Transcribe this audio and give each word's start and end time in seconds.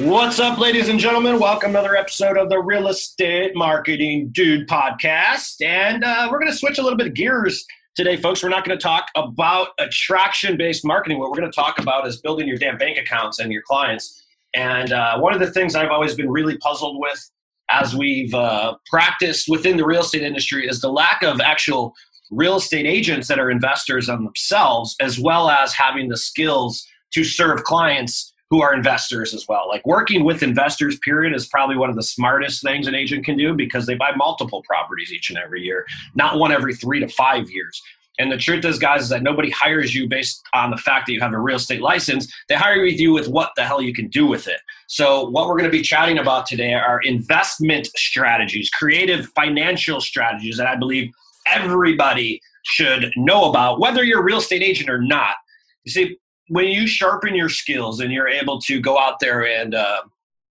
What's 0.00 0.40
up, 0.40 0.58
ladies 0.58 0.88
and 0.88 0.98
gentlemen? 0.98 1.38
Welcome 1.38 1.74
to 1.74 1.78
another 1.78 1.94
episode 1.94 2.38
of 2.38 2.48
the 2.48 2.58
Real 2.58 2.88
Estate 2.88 3.54
Marketing 3.54 4.30
Dude 4.32 4.66
podcast. 4.66 5.60
And 5.62 6.02
uh, 6.02 6.26
we're 6.32 6.38
going 6.38 6.50
to 6.50 6.56
switch 6.56 6.78
a 6.78 6.82
little 6.82 6.96
bit 6.96 7.06
of 7.06 7.12
gears 7.12 7.66
today, 7.96 8.16
folks. 8.16 8.42
We're 8.42 8.48
not 8.48 8.64
going 8.64 8.78
to 8.78 8.82
talk 8.82 9.08
about 9.14 9.68
attraction 9.78 10.56
based 10.56 10.86
marketing. 10.86 11.18
What 11.18 11.30
we're 11.30 11.36
going 11.36 11.52
to 11.52 11.54
talk 11.54 11.78
about 11.78 12.06
is 12.06 12.18
building 12.22 12.48
your 12.48 12.56
damn 12.56 12.78
bank 12.78 12.96
accounts 12.96 13.40
and 13.40 13.52
your 13.52 13.60
clients. 13.60 14.24
And 14.54 14.90
uh, 14.90 15.18
one 15.18 15.34
of 15.34 15.38
the 15.38 15.50
things 15.50 15.74
I've 15.74 15.90
always 15.90 16.14
been 16.14 16.30
really 16.30 16.56
puzzled 16.56 16.98
with 16.98 17.30
as 17.68 17.94
we've 17.94 18.32
uh, 18.32 18.76
practiced 18.86 19.50
within 19.50 19.76
the 19.76 19.84
real 19.84 20.00
estate 20.00 20.22
industry 20.22 20.66
is 20.66 20.80
the 20.80 20.90
lack 20.90 21.22
of 21.22 21.42
actual 21.42 21.92
real 22.30 22.56
estate 22.56 22.86
agents 22.86 23.28
that 23.28 23.38
are 23.38 23.50
investors 23.50 24.08
on 24.08 24.24
themselves, 24.24 24.96
as 24.98 25.20
well 25.20 25.50
as 25.50 25.74
having 25.74 26.08
the 26.08 26.16
skills 26.16 26.86
to 27.12 27.22
serve 27.22 27.64
clients 27.64 28.29
who 28.50 28.60
are 28.60 28.74
investors 28.74 29.32
as 29.32 29.46
well. 29.48 29.68
Like 29.68 29.86
working 29.86 30.24
with 30.24 30.42
investors, 30.42 30.98
period, 30.98 31.34
is 31.34 31.46
probably 31.46 31.76
one 31.76 31.88
of 31.88 31.96
the 31.96 32.02
smartest 32.02 32.62
things 32.62 32.88
an 32.88 32.94
agent 32.94 33.24
can 33.24 33.36
do 33.36 33.54
because 33.54 33.86
they 33.86 33.94
buy 33.94 34.10
multiple 34.16 34.62
properties 34.62 35.12
each 35.12 35.30
and 35.30 35.38
every 35.38 35.62
year, 35.62 35.86
not 36.14 36.38
one 36.38 36.52
every 36.52 36.74
three 36.74 37.00
to 37.00 37.08
five 37.08 37.48
years. 37.50 37.80
And 38.18 38.30
the 38.30 38.36
truth 38.36 38.64
is, 38.66 38.78
guys, 38.78 39.02
is 39.02 39.08
that 39.10 39.22
nobody 39.22 39.48
hires 39.48 39.94
you 39.94 40.06
based 40.06 40.42
on 40.52 40.70
the 40.70 40.76
fact 40.76 41.06
that 41.06 41.12
you 41.12 41.20
have 41.20 41.32
a 41.32 41.38
real 41.38 41.56
estate 41.56 41.80
license. 41.80 42.30
They 42.48 42.54
hire 42.54 42.84
you 42.84 43.12
with 43.12 43.28
what 43.28 43.52
the 43.56 43.64
hell 43.64 43.80
you 43.80 43.94
can 43.94 44.08
do 44.08 44.26
with 44.26 44.46
it. 44.46 44.60
So, 44.88 45.30
what 45.30 45.46
we're 45.46 45.56
going 45.56 45.70
to 45.70 45.76
be 45.76 45.80
chatting 45.80 46.18
about 46.18 46.44
today 46.44 46.74
are 46.74 47.00
investment 47.00 47.86
strategies, 47.96 48.68
creative 48.68 49.26
financial 49.34 50.02
strategies 50.02 50.58
that 50.58 50.66
I 50.66 50.76
believe 50.76 51.10
everybody 51.46 52.42
should 52.64 53.10
know 53.16 53.48
about, 53.48 53.80
whether 53.80 54.04
you're 54.04 54.20
a 54.20 54.24
real 54.24 54.38
estate 54.38 54.62
agent 54.62 54.90
or 54.90 55.00
not. 55.00 55.36
You 55.84 55.92
see, 55.92 56.18
when 56.50 56.66
you 56.66 56.86
sharpen 56.86 57.34
your 57.34 57.48
skills 57.48 58.00
and 58.00 58.12
you're 58.12 58.28
able 58.28 58.60
to 58.60 58.80
go 58.80 58.98
out 58.98 59.20
there 59.20 59.46
and 59.46 59.74
uh, 59.74 60.02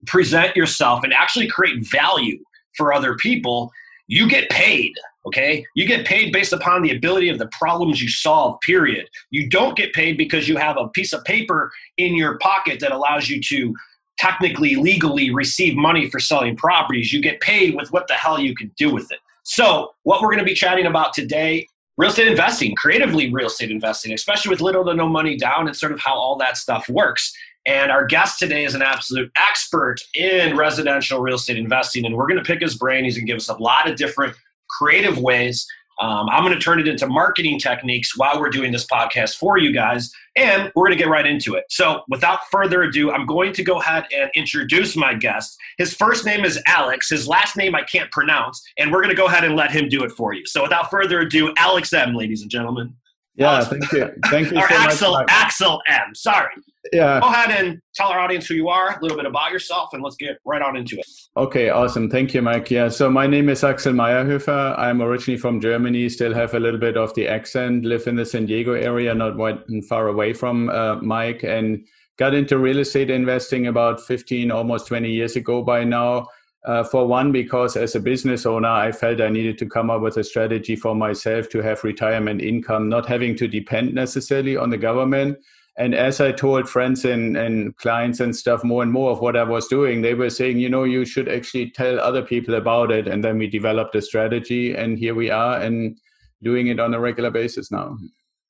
present 0.05 0.55
yourself 0.55 1.03
and 1.03 1.13
actually 1.13 1.47
create 1.47 1.87
value 1.89 2.37
for 2.77 2.93
other 2.93 3.15
people, 3.15 3.71
you 4.07 4.29
get 4.29 4.49
paid 4.49 4.93
okay? 5.25 5.65
You 5.75 5.87
get 5.87 6.05
paid 6.05 6.31
based 6.31 6.53
upon 6.53 6.81
the 6.81 6.95
ability 6.95 7.29
of 7.29 7.39
the 7.39 7.47
problems 7.47 8.01
you 8.01 8.09
solve 8.09 8.59
period. 8.61 9.09
You 9.31 9.49
don't 9.49 9.75
get 9.75 9.93
paid 9.93 10.17
because 10.17 10.47
you 10.47 10.57
have 10.57 10.77
a 10.77 10.87
piece 10.89 11.13
of 11.13 11.23
paper 11.23 11.71
in 11.97 12.15
your 12.15 12.37
pocket 12.39 12.79
that 12.81 12.91
allows 12.91 13.27
you 13.27 13.41
to 13.41 13.73
technically 14.17 14.75
legally 14.75 15.33
receive 15.33 15.75
money 15.75 16.09
for 16.09 16.19
selling 16.19 16.55
properties. 16.55 17.11
You 17.11 17.21
get 17.21 17.41
paid 17.41 17.75
with 17.75 17.91
what 17.91 18.07
the 18.07 18.13
hell 18.13 18.39
you 18.39 18.55
can 18.55 18.71
do 18.77 18.93
with 18.93 19.11
it. 19.11 19.19
So 19.43 19.91
what 20.03 20.21
we're 20.21 20.29
going 20.29 20.39
to 20.39 20.45
be 20.45 20.53
chatting 20.53 20.85
about 20.85 21.13
today 21.13 21.67
real 21.97 22.09
estate 22.09 22.27
investing 22.27 22.75
creatively 22.75 23.31
real 23.31 23.47
estate 23.47 23.71
investing 23.71 24.13
especially 24.13 24.49
with 24.49 24.61
little 24.61 24.85
to 24.85 24.93
no 24.93 25.07
money 25.07 25.37
down 25.37 25.67
and 25.67 25.75
sort 25.75 25.91
of 25.91 25.99
how 25.99 26.13
all 26.13 26.35
that 26.37 26.57
stuff 26.57 26.87
works 26.89 27.33
and 27.65 27.91
our 27.91 28.05
guest 28.05 28.37
today 28.37 28.63
is 28.63 28.75
an 28.75 28.83
absolute 28.83 29.31
expert 29.35 29.97
in 30.13 30.55
residential 30.55 31.19
real 31.19 31.35
estate 31.35 31.57
investing. 31.57 32.05
And 32.05 32.15
we're 32.15 32.27
going 32.27 32.37
to 32.37 32.45
pick 32.45 32.61
his 32.61 32.75
brain. 32.75 33.03
He's 33.03 33.15
going 33.15 33.25
to 33.25 33.31
give 33.31 33.37
us 33.37 33.49
a 33.49 33.55
lot 33.55 33.89
of 33.89 33.95
different 33.97 34.35
creative 34.69 35.17
ways. 35.17 35.67
Um, 35.99 36.27
I'm 36.29 36.43
going 36.43 36.53
to 36.53 36.59
turn 36.59 36.79
it 36.79 36.87
into 36.87 37.07
marketing 37.07 37.59
techniques 37.59 38.17
while 38.17 38.39
we're 38.39 38.49
doing 38.49 38.71
this 38.71 38.85
podcast 38.85 39.37
for 39.37 39.57
you 39.57 39.71
guys, 39.71 40.11
and 40.35 40.71
we're 40.75 40.87
going 40.87 40.97
to 40.97 41.03
get 41.03 41.09
right 41.09 41.25
into 41.25 41.55
it. 41.55 41.65
So, 41.69 42.01
without 42.09 42.39
further 42.51 42.83
ado, 42.83 43.11
I'm 43.11 43.25
going 43.25 43.53
to 43.53 43.63
go 43.63 43.79
ahead 43.79 44.05
and 44.13 44.29
introduce 44.35 44.95
my 44.95 45.13
guest. 45.13 45.57
His 45.77 45.93
first 45.93 46.25
name 46.25 46.43
is 46.43 46.61
Alex, 46.67 47.09
his 47.09 47.27
last 47.27 47.55
name 47.55 47.75
I 47.75 47.83
can't 47.83 48.11
pronounce, 48.11 48.61
and 48.77 48.91
we're 48.91 49.01
going 49.01 49.15
to 49.15 49.21
go 49.21 49.27
ahead 49.27 49.45
and 49.45 49.55
let 49.55 49.71
him 49.71 49.87
do 49.87 50.03
it 50.03 50.11
for 50.11 50.33
you. 50.33 50.45
So, 50.45 50.63
without 50.63 50.89
further 50.89 51.21
ado, 51.21 51.53
Alex 51.57 51.93
M., 51.93 52.13
ladies 52.13 52.41
and 52.41 52.51
gentlemen. 52.51 52.95
Yeah, 53.35 53.63
thank 53.63 53.91
you. 53.91 54.09
Thank 54.27 54.51
you 54.51 54.57
or 54.57 54.67
so 54.67 54.75
Axel, 54.75 55.11
much. 55.11 55.27
Axel 55.29 55.81
M. 55.87 56.15
Sorry. 56.15 56.53
Yeah. 56.93 57.19
Go 57.19 57.27
ahead 57.27 57.51
and 57.51 57.81
tell 57.95 58.09
our 58.09 58.19
audience 58.19 58.47
who 58.47 58.53
you 58.53 58.69
are, 58.69 58.97
a 58.97 59.01
little 59.01 59.17
bit 59.17 59.25
about 59.25 59.51
yourself, 59.51 59.89
and 59.93 60.03
let's 60.03 60.15
get 60.15 60.37
right 60.45 60.61
on 60.61 60.77
into 60.77 60.97
it. 60.97 61.05
Okay, 61.35 61.69
awesome. 61.69 62.09
Thank 62.09 62.33
you, 62.33 62.41
Mike. 62.41 62.69
Yeah, 62.69 62.89
so 62.89 63.09
my 63.09 63.27
name 63.27 63.49
is 63.49 63.63
Axel 63.63 63.93
Meyerhöfer. 63.93 64.77
I'm 64.77 65.01
originally 65.01 65.37
from 65.37 65.59
Germany, 65.59 66.07
still 66.09 66.33
have 66.33 66.53
a 66.53 66.59
little 66.59 66.79
bit 66.79 66.95
of 66.95 67.13
the 67.15 67.27
accent, 67.27 67.85
live 67.85 68.07
in 68.07 68.15
the 68.15 68.25
San 68.25 68.45
Diego 68.45 68.73
area, 68.73 69.13
not 69.13 69.35
quite 69.35 69.59
far 69.89 70.07
away 70.07 70.33
from 70.33 70.69
uh, 70.69 70.95
Mike, 70.97 71.43
and 71.43 71.85
got 72.17 72.33
into 72.33 72.57
real 72.57 72.79
estate 72.79 73.09
investing 73.09 73.67
about 73.67 73.99
15, 73.99 74.51
almost 74.51 74.87
20 74.87 75.09
years 75.09 75.35
ago 75.35 75.61
by 75.61 75.83
now. 75.83 76.27
Uh, 76.65 76.83
for 76.83 77.07
one, 77.07 77.31
because 77.31 77.77
as 77.77 77.93
a 77.93 77.99
business 77.99 78.43
owner, 78.43 78.67
I 78.67 78.91
felt 78.91 79.21
I 79.21 79.29
needed 79.29 79.59
to 79.59 79.67
come 79.67 79.91
up 79.91 80.01
with 80.01 80.17
a 80.17 80.23
strategy 80.23 80.75
for 80.75 80.95
myself 80.95 81.47
to 81.49 81.61
have 81.61 81.83
retirement 81.83 82.41
income, 82.41 82.89
not 82.89 83.05
having 83.05 83.35
to 83.35 83.47
depend 83.47 83.93
necessarily 83.93 84.57
on 84.57 84.71
the 84.71 84.77
government. 84.77 85.37
And 85.77 85.93
as 85.93 86.21
I 86.21 86.31
told 86.31 86.67
friends 86.67 87.05
and, 87.05 87.37
and 87.37 87.75
clients 87.77 88.19
and 88.19 88.35
stuff 88.35 88.63
more 88.63 88.81
and 88.81 88.91
more 88.91 89.11
of 89.11 89.19
what 89.19 89.35
I 89.35 89.43
was 89.43 89.67
doing, 89.67 90.01
they 90.01 90.15
were 90.15 90.31
saying, 90.31 90.57
you 90.57 90.69
know, 90.69 90.85
you 90.85 91.05
should 91.05 91.29
actually 91.29 91.69
tell 91.69 91.99
other 91.99 92.23
people 92.23 92.55
about 92.55 92.91
it. 92.91 93.07
And 93.07 93.23
then 93.23 93.37
we 93.37 93.47
developed 93.47 93.93
a 93.95 94.01
strategy, 94.01 94.73
and 94.73 94.97
here 94.97 95.13
we 95.13 95.29
are 95.29 95.61
and 95.61 95.99
doing 96.41 96.67
it 96.67 96.79
on 96.79 96.95
a 96.95 96.99
regular 96.99 97.29
basis 97.29 97.71
now. 97.71 97.97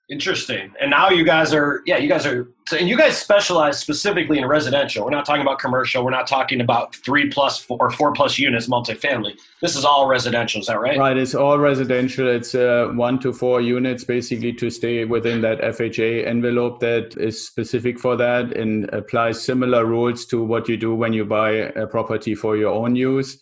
Interesting. 0.07 0.71
And 0.79 0.91
now 0.91 1.09
you 1.09 1.25
guys 1.25 1.51
are, 1.51 1.81
yeah, 1.87 1.97
you 1.97 2.07
guys 2.07 2.27
are, 2.27 2.47
and 2.77 2.87
you 2.87 2.95
guys 2.95 3.17
specialize 3.17 3.79
specifically 3.79 4.37
in 4.37 4.45
residential. 4.45 5.03
We're 5.03 5.09
not 5.09 5.25
talking 5.25 5.41
about 5.41 5.57
commercial. 5.57 6.05
We're 6.05 6.11
not 6.11 6.27
talking 6.27 6.61
about 6.61 6.93
three 6.93 7.27
plus 7.31 7.57
four, 7.57 7.77
or 7.79 7.89
four 7.89 8.13
plus 8.13 8.37
units 8.37 8.67
multifamily. 8.67 9.33
This 9.61 9.75
is 9.75 9.83
all 9.83 10.07
residential. 10.07 10.61
Is 10.61 10.67
that 10.67 10.79
right? 10.79 10.99
Right. 10.99 11.17
It's 11.17 11.33
all 11.33 11.57
residential. 11.57 12.27
It's 12.27 12.53
uh, 12.53 12.91
one 12.93 13.17
to 13.21 13.33
four 13.33 13.61
units 13.61 14.03
basically 14.03 14.53
to 14.53 14.69
stay 14.69 15.05
within 15.05 15.41
that 15.41 15.59
FHA 15.61 16.27
envelope 16.27 16.81
that 16.81 17.17
is 17.17 17.47
specific 17.47 17.97
for 17.97 18.15
that 18.15 18.55
and 18.55 18.87
applies 18.93 19.43
similar 19.43 19.87
rules 19.87 20.27
to 20.27 20.43
what 20.43 20.69
you 20.69 20.77
do 20.77 20.93
when 20.93 21.13
you 21.13 21.25
buy 21.25 21.49
a 21.49 21.87
property 21.87 22.35
for 22.35 22.55
your 22.55 22.71
own 22.71 22.95
use 22.95 23.39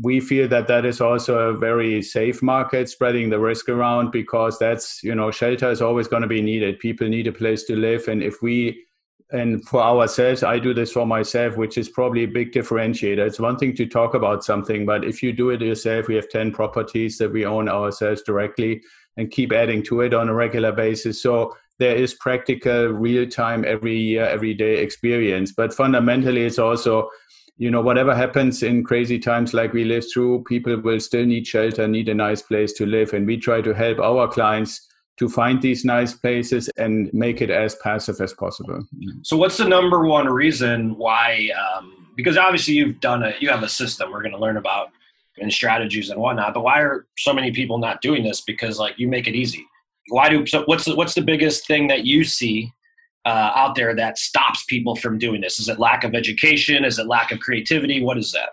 we 0.00 0.20
feel 0.20 0.48
that 0.48 0.68
that 0.68 0.84
is 0.86 1.00
also 1.00 1.50
a 1.50 1.56
very 1.56 2.00
safe 2.00 2.42
market 2.42 2.88
spreading 2.88 3.28
the 3.28 3.38
risk 3.38 3.68
around 3.68 4.10
because 4.10 4.58
that's 4.58 5.02
you 5.02 5.14
know 5.14 5.30
shelter 5.30 5.70
is 5.70 5.82
always 5.82 6.08
going 6.08 6.22
to 6.22 6.28
be 6.28 6.40
needed. 6.40 6.78
People 6.78 7.08
need 7.08 7.26
a 7.26 7.32
place 7.32 7.64
to 7.64 7.76
live 7.76 8.08
and 8.08 8.22
if 8.22 8.40
we 8.42 8.84
and 9.32 9.66
for 9.66 9.80
ourselves 9.80 10.42
i 10.42 10.58
do 10.58 10.74
this 10.74 10.92
for 10.92 11.06
myself 11.06 11.56
which 11.56 11.78
is 11.78 11.88
probably 11.88 12.24
a 12.24 12.28
big 12.28 12.52
differentiator. 12.52 13.26
It's 13.26 13.40
one 13.40 13.58
thing 13.58 13.74
to 13.76 13.86
talk 13.86 14.14
about 14.14 14.44
something 14.44 14.86
but 14.86 15.04
if 15.04 15.22
you 15.22 15.32
do 15.32 15.50
it 15.50 15.60
yourself 15.60 16.08
we 16.08 16.14
have 16.14 16.28
10 16.28 16.52
properties 16.52 17.18
that 17.18 17.32
we 17.32 17.44
own 17.44 17.68
ourselves 17.68 18.22
directly 18.22 18.82
and 19.18 19.30
keep 19.30 19.52
adding 19.52 19.82
to 19.84 20.00
it 20.00 20.14
on 20.14 20.30
a 20.30 20.34
regular 20.34 20.72
basis. 20.72 21.22
So 21.22 21.54
there 21.78 21.96
is 21.96 22.14
practical 22.14 22.86
real 22.88 23.28
time 23.28 23.64
every 23.66 23.98
year 23.98 24.24
every 24.24 24.54
day 24.54 24.78
experience. 24.78 25.52
But 25.52 25.74
fundamentally 25.74 26.44
it's 26.44 26.58
also 26.58 27.10
you 27.56 27.70
know 27.70 27.80
whatever 27.80 28.14
happens 28.14 28.62
in 28.62 28.82
crazy 28.82 29.18
times 29.18 29.54
like 29.54 29.72
we 29.72 29.84
live 29.84 30.04
through 30.12 30.42
people 30.44 30.80
will 30.80 31.00
still 31.00 31.24
need 31.24 31.46
shelter 31.46 31.86
need 31.86 32.08
a 32.08 32.14
nice 32.14 32.42
place 32.42 32.72
to 32.74 32.86
live. 32.86 33.12
And 33.12 33.26
we 33.26 33.36
try 33.36 33.60
to 33.60 33.74
help 33.74 33.98
our 33.98 34.28
clients 34.28 34.88
to 35.18 35.28
find 35.28 35.60
these 35.60 35.84
nice 35.84 36.14
places 36.14 36.68
and 36.76 37.12
make 37.12 37.42
it 37.42 37.50
as 37.50 37.76
passive 37.76 38.20
as 38.20 38.32
possible. 38.32 38.82
So 39.22 39.36
what's 39.36 39.58
the 39.58 39.68
number 39.68 40.06
one 40.06 40.26
reason 40.26 40.96
why 40.96 41.50
um, 41.50 42.08
because 42.16 42.36
obviously 42.36 42.74
you've 42.74 43.00
done 43.00 43.22
a 43.22 43.34
you 43.38 43.50
have 43.50 43.62
a 43.62 43.68
system 43.68 44.10
we're 44.10 44.22
going 44.22 44.32
to 44.32 44.38
learn 44.38 44.56
about 44.56 44.88
and 45.38 45.52
strategies 45.52 46.10
and 46.10 46.20
whatnot 46.20 46.54
but 46.54 46.62
why 46.62 46.80
are 46.80 47.06
so 47.16 47.32
many 47.32 47.52
people 47.52 47.78
not 47.78 48.00
doing 48.00 48.22
this? 48.24 48.40
Because 48.40 48.78
like 48.78 48.98
you 48.98 49.08
make 49.08 49.28
it 49.28 49.34
easy. 49.34 49.64
Why 50.08 50.28
do 50.28 50.46
so 50.46 50.64
what's 50.64 50.86
the, 50.86 50.96
what's 50.96 51.14
the 51.14 51.22
biggest 51.22 51.66
thing 51.66 51.86
that 51.88 52.04
you 52.06 52.24
see 52.24 52.72
uh, 53.24 53.52
out 53.54 53.74
there 53.74 53.94
that 53.94 54.18
stops 54.18 54.64
people 54.64 54.96
from 54.96 55.18
doing 55.18 55.40
this? 55.40 55.58
Is 55.58 55.68
it 55.68 55.78
lack 55.78 56.04
of 56.04 56.14
education? 56.14 56.84
Is 56.84 56.98
it 56.98 57.06
lack 57.06 57.32
of 57.32 57.40
creativity? 57.40 58.02
What 58.02 58.18
is 58.18 58.32
that? 58.32 58.50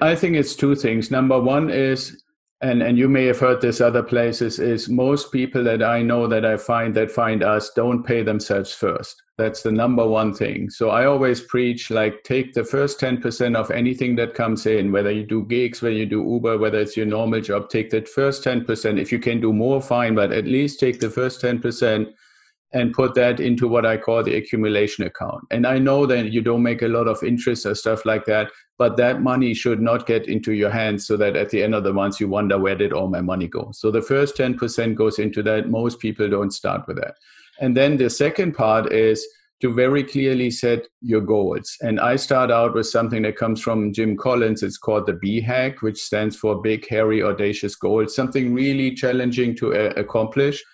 I 0.00 0.14
think 0.14 0.36
it's 0.36 0.56
two 0.56 0.74
things. 0.74 1.10
Number 1.10 1.40
one 1.40 1.70
is, 1.70 2.22
and, 2.60 2.82
and 2.82 2.98
you 2.98 3.08
may 3.08 3.24
have 3.26 3.38
heard 3.38 3.60
this 3.60 3.80
other 3.80 4.02
places, 4.02 4.58
is 4.58 4.88
most 4.88 5.32
people 5.32 5.62
that 5.64 5.82
I 5.82 6.02
know 6.02 6.26
that 6.26 6.44
I 6.44 6.56
find 6.56 6.94
that 6.96 7.10
find 7.10 7.42
us 7.42 7.70
don't 7.74 8.02
pay 8.02 8.22
themselves 8.22 8.72
first. 8.72 9.22
That's 9.38 9.62
the 9.62 9.72
number 9.72 10.06
one 10.06 10.34
thing. 10.34 10.70
So 10.70 10.90
I 10.90 11.06
always 11.06 11.40
preach 11.40 11.90
like 11.90 12.22
take 12.22 12.52
the 12.52 12.64
first 12.64 13.00
10% 13.00 13.56
of 13.56 13.70
anything 13.70 14.14
that 14.16 14.34
comes 14.34 14.66
in, 14.66 14.92
whether 14.92 15.10
you 15.10 15.24
do 15.24 15.44
gigs, 15.44 15.82
whether 15.82 15.94
you 15.94 16.06
do 16.06 16.22
Uber, 16.22 16.58
whether 16.58 16.78
it's 16.78 16.96
your 16.96 17.06
normal 17.06 17.40
job, 17.40 17.70
take 17.70 17.90
that 17.90 18.08
first 18.08 18.44
10%. 18.44 19.00
If 19.00 19.10
you 19.10 19.18
can 19.18 19.40
do 19.40 19.52
more, 19.52 19.80
fine, 19.80 20.14
but 20.14 20.32
at 20.32 20.44
least 20.44 20.80
take 20.80 21.00
the 21.00 21.10
first 21.10 21.40
10% 21.40 22.12
and 22.72 22.92
put 22.92 23.14
that 23.14 23.38
into 23.38 23.68
what 23.68 23.84
I 23.84 23.96
call 23.96 24.22
the 24.22 24.36
accumulation 24.36 25.04
account. 25.04 25.44
And 25.50 25.66
I 25.66 25.78
know 25.78 26.06
that 26.06 26.32
you 26.32 26.40
don't 26.40 26.62
make 26.62 26.82
a 26.82 26.88
lot 26.88 27.06
of 27.06 27.22
interest 27.22 27.66
or 27.66 27.74
stuff 27.74 28.06
like 28.06 28.24
that, 28.26 28.50
but 28.78 28.96
that 28.96 29.20
money 29.20 29.52
should 29.52 29.80
not 29.80 30.06
get 30.06 30.26
into 30.26 30.52
your 30.52 30.70
hands 30.70 31.06
so 31.06 31.16
that 31.18 31.36
at 31.36 31.50
the 31.50 31.62
end 31.62 31.74
of 31.74 31.84
the 31.84 31.92
month 31.92 32.18
you 32.18 32.28
wonder 32.28 32.58
where 32.58 32.74
did 32.74 32.92
all 32.92 33.08
my 33.08 33.20
money 33.20 33.46
go. 33.46 33.70
So 33.72 33.90
the 33.90 34.02
first 34.02 34.36
10% 34.36 34.94
goes 34.94 35.18
into 35.18 35.42
that. 35.42 35.68
Most 35.68 35.98
people 35.98 36.28
don't 36.28 36.52
start 36.52 36.86
with 36.86 36.96
that. 36.96 37.16
And 37.60 37.76
then 37.76 37.98
the 37.98 38.08
second 38.08 38.54
part 38.54 38.92
is 38.92 39.26
to 39.60 39.72
very 39.72 40.02
clearly 40.02 40.50
set 40.50 40.88
your 41.02 41.20
goals. 41.20 41.76
And 41.82 42.00
I 42.00 42.16
start 42.16 42.50
out 42.50 42.74
with 42.74 42.88
something 42.88 43.22
that 43.22 43.36
comes 43.36 43.60
from 43.60 43.92
Jim 43.92 44.16
Collins. 44.16 44.62
It's 44.64 44.76
called 44.76 45.06
the 45.06 45.12
BHAG, 45.12 45.82
which 45.82 46.02
stands 46.02 46.34
for 46.34 46.60
Big, 46.60 46.88
Hairy, 46.88 47.22
Audacious 47.22 47.76
Goals, 47.76 48.16
something 48.16 48.52
really 48.52 48.92
challenging 48.92 49.54
to 49.56 49.72
uh, 49.72 49.92
accomplish 49.96 50.64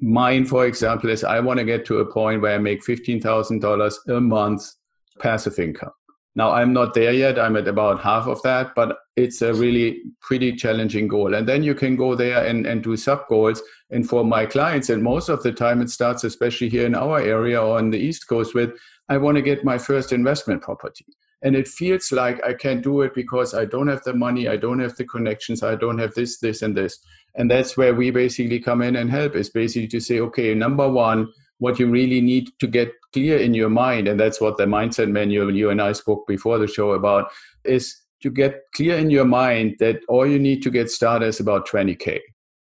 mine, 0.00 0.44
for 0.44 0.66
example, 0.66 1.10
is 1.10 1.24
I 1.24 1.40
want 1.40 1.58
to 1.58 1.64
get 1.64 1.84
to 1.86 1.98
a 1.98 2.12
point 2.12 2.42
where 2.42 2.54
I 2.54 2.58
make 2.58 2.84
$15,000 2.84 4.16
a 4.16 4.20
month 4.20 4.72
passive 5.18 5.58
income. 5.58 5.92
Now, 6.34 6.52
I'm 6.52 6.74
not 6.74 6.92
there 6.92 7.14
yet. 7.14 7.38
I'm 7.38 7.56
at 7.56 7.66
about 7.66 8.02
half 8.02 8.26
of 8.26 8.42
that, 8.42 8.74
but 8.74 8.98
it's 9.16 9.40
a 9.40 9.54
really 9.54 10.02
pretty 10.20 10.54
challenging 10.54 11.08
goal. 11.08 11.34
And 11.34 11.48
then 11.48 11.62
you 11.62 11.74
can 11.74 11.96
go 11.96 12.14
there 12.14 12.44
and, 12.44 12.66
and 12.66 12.82
do 12.82 12.94
sub 12.98 13.26
goals. 13.26 13.62
And 13.90 14.06
for 14.06 14.22
my 14.22 14.44
clients, 14.44 14.90
and 14.90 15.02
most 15.02 15.30
of 15.30 15.42
the 15.42 15.50
time 15.50 15.80
it 15.80 15.88
starts, 15.88 16.24
especially 16.24 16.68
here 16.68 16.84
in 16.84 16.94
our 16.94 17.20
area 17.20 17.62
or 17.62 17.78
on 17.78 17.88
the 17.88 17.98
East 17.98 18.28
Coast, 18.28 18.54
with 18.54 18.72
I 19.08 19.16
want 19.16 19.36
to 19.36 19.42
get 19.42 19.64
my 19.64 19.78
first 19.78 20.12
investment 20.12 20.60
property. 20.60 21.06
And 21.42 21.56
it 21.56 21.68
feels 21.68 22.12
like 22.12 22.44
I 22.44 22.52
can't 22.52 22.82
do 22.82 23.00
it 23.00 23.14
because 23.14 23.54
I 23.54 23.64
don't 23.64 23.88
have 23.88 24.02
the 24.02 24.12
money, 24.12 24.46
I 24.46 24.56
don't 24.56 24.80
have 24.80 24.96
the 24.96 25.04
connections, 25.04 25.62
I 25.62 25.74
don't 25.74 25.98
have 25.98 26.12
this, 26.14 26.38
this, 26.38 26.60
and 26.60 26.76
this 26.76 26.98
and 27.36 27.50
that's 27.50 27.76
where 27.76 27.94
we 27.94 28.10
basically 28.10 28.58
come 28.58 28.82
in 28.82 28.96
and 28.96 29.10
help 29.10 29.36
is 29.36 29.50
basically 29.50 29.88
to 29.88 30.00
say 30.00 30.20
okay 30.20 30.54
number 30.54 30.88
one 30.88 31.28
what 31.58 31.78
you 31.78 31.88
really 31.88 32.20
need 32.20 32.50
to 32.58 32.66
get 32.66 32.92
clear 33.12 33.38
in 33.38 33.54
your 33.54 33.70
mind 33.70 34.08
and 34.08 34.18
that's 34.18 34.40
what 34.40 34.56
the 34.56 34.64
mindset 34.64 35.10
manual 35.10 35.54
you 35.54 35.70
and 35.70 35.80
i 35.80 35.92
spoke 35.92 36.26
before 36.26 36.58
the 36.58 36.66
show 36.66 36.92
about 36.92 37.30
is 37.64 38.02
to 38.22 38.30
get 38.30 38.62
clear 38.74 38.96
in 38.96 39.10
your 39.10 39.24
mind 39.24 39.76
that 39.78 40.00
all 40.08 40.26
you 40.26 40.38
need 40.38 40.62
to 40.62 40.70
get 40.70 40.90
started 40.90 41.26
is 41.26 41.40
about 41.40 41.68
20k 41.68 42.18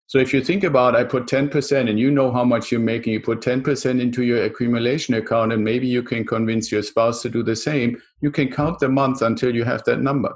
so 0.06 0.18
if 0.18 0.34
you 0.34 0.42
think 0.42 0.64
about 0.64 0.96
i 0.96 1.04
put 1.04 1.26
10% 1.26 1.88
and 1.88 1.98
you 1.98 2.10
know 2.10 2.30
how 2.30 2.44
much 2.44 2.70
you're 2.70 2.80
making 2.80 3.12
you 3.12 3.20
put 3.20 3.40
10% 3.40 4.00
into 4.00 4.22
your 4.22 4.44
accumulation 4.44 5.14
account 5.14 5.52
and 5.52 5.62
maybe 5.62 5.86
you 5.86 6.02
can 6.02 6.26
convince 6.26 6.70
your 6.72 6.82
spouse 6.82 7.22
to 7.22 7.28
do 7.28 7.42
the 7.42 7.56
same 7.56 8.00
you 8.20 8.30
can 8.30 8.50
count 8.50 8.78
the 8.80 8.88
month 8.88 9.22
until 9.22 9.54
you 9.54 9.64
have 9.64 9.84
that 9.84 10.00
number 10.00 10.34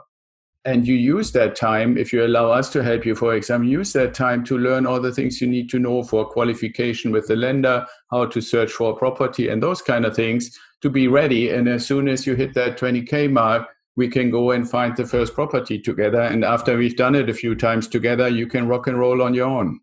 and 0.69 0.87
you 0.87 0.95
use 0.95 1.33
that 1.33 1.57
time 1.57 1.97
if 1.97 2.13
you 2.13 2.27
allow 2.27 2.51
us 2.51 2.69
to 2.69 2.83
help 2.83 3.07
you 3.07 3.15
for 3.15 3.35
example 3.35 3.67
use 3.67 3.95
that 3.95 4.13
time 4.13 4.45
to 4.45 4.59
learn 4.59 4.85
all 4.85 5.01
the 5.01 5.13
things 5.13 5.41
you 5.41 5.47
need 5.47 5.71
to 5.71 5.79
know 5.79 6.03
for 6.03 6.27
qualification 6.27 7.11
with 7.11 7.27
the 7.27 7.37
lender 7.37 7.87
how 8.11 8.27
to 8.27 8.43
search 8.43 8.71
for 8.73 8.93
a 8.93 8.97
property 8.97 9.49
and 9.49 9.63
those 9.63 9.81
kind 9.81 10.05
of 10.05 10.15
things 10.15 10.59
to 10.83 10.91
be 10.91 11.09
ready. 11.09 11.51
And 11.51 11.69
as 11.69 11.87
soon 11.87 12.07
as 12.07 12.27
you 12.27 12.35
hit 12.35 12.53
that 12.55 12.79
20k 12.79 13.33
mark 13.33 13.67
we 13.97 14.09
can 14.09 14.31
go 14.31 14.51
and 14.51 14.71
find 14.71 14.95
the 14.97 15.07
first 15.07 15.35
property 15.35 15.77
together. 15.81 16.21
And 16.21 16.45
after 16.45 16.77
we've 16.77 16.97
done 16.97 17.15
it 17.15 17.31
a 17.31 17.35
few 17.35 17.55
times 17.55 17.89
together 17.89 18.29
you 18.29 18.47
can 18.47 18.69
rock 18.69 18.89
and 18.89 18.99
roll 18.99 19.23
on 19.23 19.33
your 19.33 19.49
own. 19.49 19.81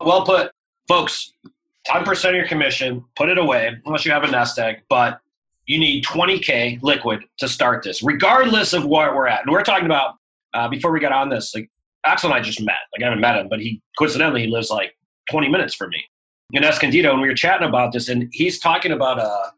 Well 0.00 0.24
put. 0.24 0.50
Folks 0.88 1.34
10% 1.86 2.30
of 2.30 2.34
your 2.34 2.48
commission. 2.48 3.04
Put 3.14 3.28
it 3.28 3.36
away 3.36 3.76
unless 3.84 4.06
you 4.06 4.12
have 4.12 4.24
a 4.24 4.30
nest 4.30 4.58
egg. 4.58 4.76
But 4.88 5.20
you 5.66 5.78
need 5.78 6.04
20k 6.04 6.82
liquid 6.82 7.24
to 7.38 7.48
start 7.48 7.82
this, 7.82 8.02
regardless 8.02 8.72
of 8.72 8.84
where 8.84 9.14
we're 9.14 9.26
at. 9.26 9.42
And 9.42 9.50
we're 9.50 9.62
talking 9.62 9.86
about 9.86 10.16
uh, 10.52 10.68
before 10.68 10.92
we 10.92 11.00
got 11.00 11.12
on 11.12 11.30
this, 11.30 11.54
like 11.54 11.70
Axel 12.04 12.30
and 12.30 12.38
I 12.38 12.42
just 12.42 12.60
met. 12.60 12.76
Like 12.92 13.02
I 13.02 13.06
haven't 13.06 13.20
met 13.20 13.36
him, 13.36 13.48
but 13.48 13.60
he 13.60 13.80
coincidentally 13.98 14.42
he 14.42 14.46
lives 14.46 14.70
like 14.70 14.96
20 15.30 15.48
minutes 15.48 15.74
from 15.74 15.90
me 15.90 16.04
in 16.52 16.64
Escondido, 16.64 17.12
and 17.12 17.22
we 17.22 17.28
were 17.28 17.34
chatting 17.34 17.66
about 17.66 17.92
this, 17.92 18.08
and 18.08 18.28
he's 18.32 18.58
talking 18.58 18.92
about 18.92 19.18
uh, 19.18 19.50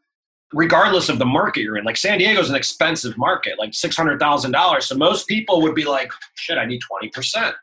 regardless 0.53 1.09
of 1.09 1.19
the 1.19 1.25
market 1.25 1.61
you're 1.61 1.77
in. 1.77 1.83
Like 1.83 1.97
San 1.97 2.17
Diego 2.19 2.39
is 2.39 2.49
an 2.49 2.55
expensive 2.55 3.17
market, 3.17 3.59
like 3.59 3.73
six 3.73 3.95
hundred 3.95 4.19
thousand 4.19 4.51
dollars. 4.51 4.85
So 4.85 4.95
most 4.95 5.27
people 5.27 5.61
would 5.61 5.75
be 5.75 5.85
like, 5.85 6.11
"Shit, 6.35 6.57
I 6.57 6.65
need 6.65 6.79
20 6.81 7.09
percent." 7.09 7.55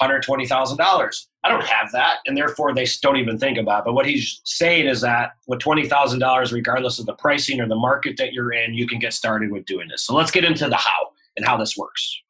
$120,000. 0.00 1.26
I 1.42 1.48
don't 1.48 1.64
have 1.64 1.90
that, 1.92 2.18
and 2.26 2.36
therefore 2.36 2.74
they 2.74 2.86
don't 3.02 3.16
even 3.16 3.38
think 3.38 3.58
about 3.58 3.80
it. 3.80 3.84
But 3.86 3.94
what 3.94 4.06
he's 4.06 4.40
saying 4.44 4.86
is 4.86 5.00
that 5.00 5.32
with 5.46 5.60
$20,000, 5.60 6.52
regardless 6.52 6.98
of 6.98 7.06
the 7.06 7.14
pricing 7.14 7.60
or 7.60 7.68
the 7.68 7.76
market 7.76 8.16
that 8.18 8.32
you're 8.32 8.52
in, 8.52 8.74
you 8.74 8.86
can 8.86 8.98
get 8.98 9.12
started 9.12 9.50
with 9.50 9.64
doing 9.64 9.88
this. 9.88 10.02
So 10.02 10.14
let's 10.14 10.30
get 10.30 10.44
into 10.44 10.68
the 10.68 10.76
how 10.76 11.12
and 11.36 11.46
how 11.46 11.56
this 11.56 11.76
works. 11.76 12.20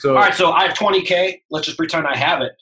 So, 0.00 0.10
All 0.10 0.16
right, 0.16 0.34
so 0.34 0.52
I 0.52 0.66
have 0.66 0.76
20K. 0.76 1.42
Let's 1.50 1.66
just 1.66 1.78
pretend 1.78 2.06
I 2.06 2.16
have 2.16 2.42
it. 2.42 2.52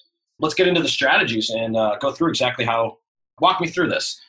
Let's 0.41 0.55
get 0.55 0.67
into 0.67 0.82
the 0.82 0.88
strategies 0.88 1.50
and 1.50 1.76
uh, 1.76 1.96
go 2.00 2.12
through 2.12 2.31
exactly 2.31 2.64
how, 2.64 2.99
walk 3.41 3.61
me 3.61 3.69
through 3.69 3.88
this. 3.88 4.20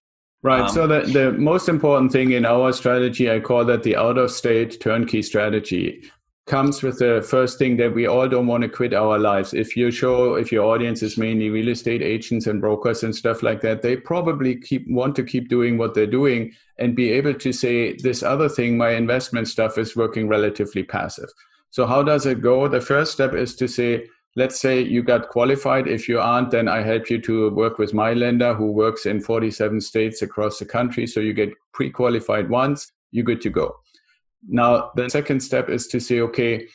Right. 0.43 0.61
Um, 0.61 0.69
so 0.69 0.85
the, 0.85 1.01
the 1.01 1.31
most 1.31 1.67
important 1.67 2.11
thing 2.11 2.31
in 2.31 2.45
our 2.45 2.71
strategy, 2.71 3.31
I 3.31 3.39
call 3.39 3.65
that 3.65 3.81
the 3.81 3.95
out 3.95 4.19
of 4.19 4.29
state 4.29 4.79
turnkey 4.79 5.23
strategy 5.23 6.11
comes 6.45 6.83
with 6.83 6.99
the 6.99 7.25
first 7.27 7.57
thing 7.57 7.75
that 7.77 7.93
we 7.93 8.05
all 8.05 8.29
don't 8.29 8.45
want 8.45 8.61
to 8.61 8.69
quit 8.69 8.93
our 8.93 9.17
lives. 9.17 9.53
If 9.53 9.75
you 9.75 9.89
show, 9.89 10.35
if 10.35 10.51
your 10.51 10.65
audience 10.65 11.01
is 11.01 11.17
mainly 11.17 11.49
real 11.49 11.69
estate 11.69 12.03
agents 12.03 12.45
and 12.45 12.61
brokers 12.61 13.03
and 13.03 13.15
stuff 13.15 13.41
like 13.41 13.61
that, 13.61 13.81
they 13.81 13.97
probably 13.97 14.55
keep 14.55 14.85
want 14.87 15.15
to 15.15 15.23
keep 15.23 15.49
doing 15.49 15.77
what 15.77 15.95
they're 15.95 16.05
doing 16.05 16.53
and 16.77 16.95
be 16.95 17.11
able 17.11 17.33
to 17.33 17.51
say, 17.51 17.93
this 17.93 18.21
other 18.21 18.47
thing, 18.47 18.77
my 18.77 18.91
investment 18.91 19.47
stuff 19.47 19.79
is 19.79 19.95
working 19.95 20.27
relatively 20.27 20.83
passive. 20.83 21.29
So 21.71 21.87
how 21.87 22.03
does 22.03 22.27
it 22.27 22.41
go? 22.41 22.67
The 22.67 22.79
first 22.79 23.11
step 23.13 23.33
is 23.33 23.55
to 23.55 23.67
say, 23.67 24.07
let's 24.35 24.59
say 24.59 24.81
you 24.81 25.01
got 25.01 25.29
qualified. 25.29 25.87
If 25.87 26.07
you 26.07 26.19
aren't, 26.19 26.51
then 26.51 26.67
I 26.67 26.81
help 26.83 27.09
you 27.09 27.19
to 27.21 27.49
work 27.49 27.79
with 27.79 27.93
my 27.93 28.13
lender 28.13 28.53
who 28.53 28.71
works 28.71 29.07
in 29.07 29.19
47 29.19 29.81
states 29.81 30.21
across 30.21 30.59
the 30.59 30.65
country. 30.65 31.07
So 31.07 31.21
you 31.21 31.33
get 31.33 31.53
pre-qualified 31.73 32.49
once, 32.49 32.91
you're 33.11 33.25
good 33.25 33.41
to 33.41 33.49
go. 33.49 33.77
Now, 34.47 34.91
the 34.95 35.09
second 35.09 35.41
step 35.41 35.69
is 35.69 35.87
to 35.87 35.99
say, 35.99 36.19
okay, 36.21 36.67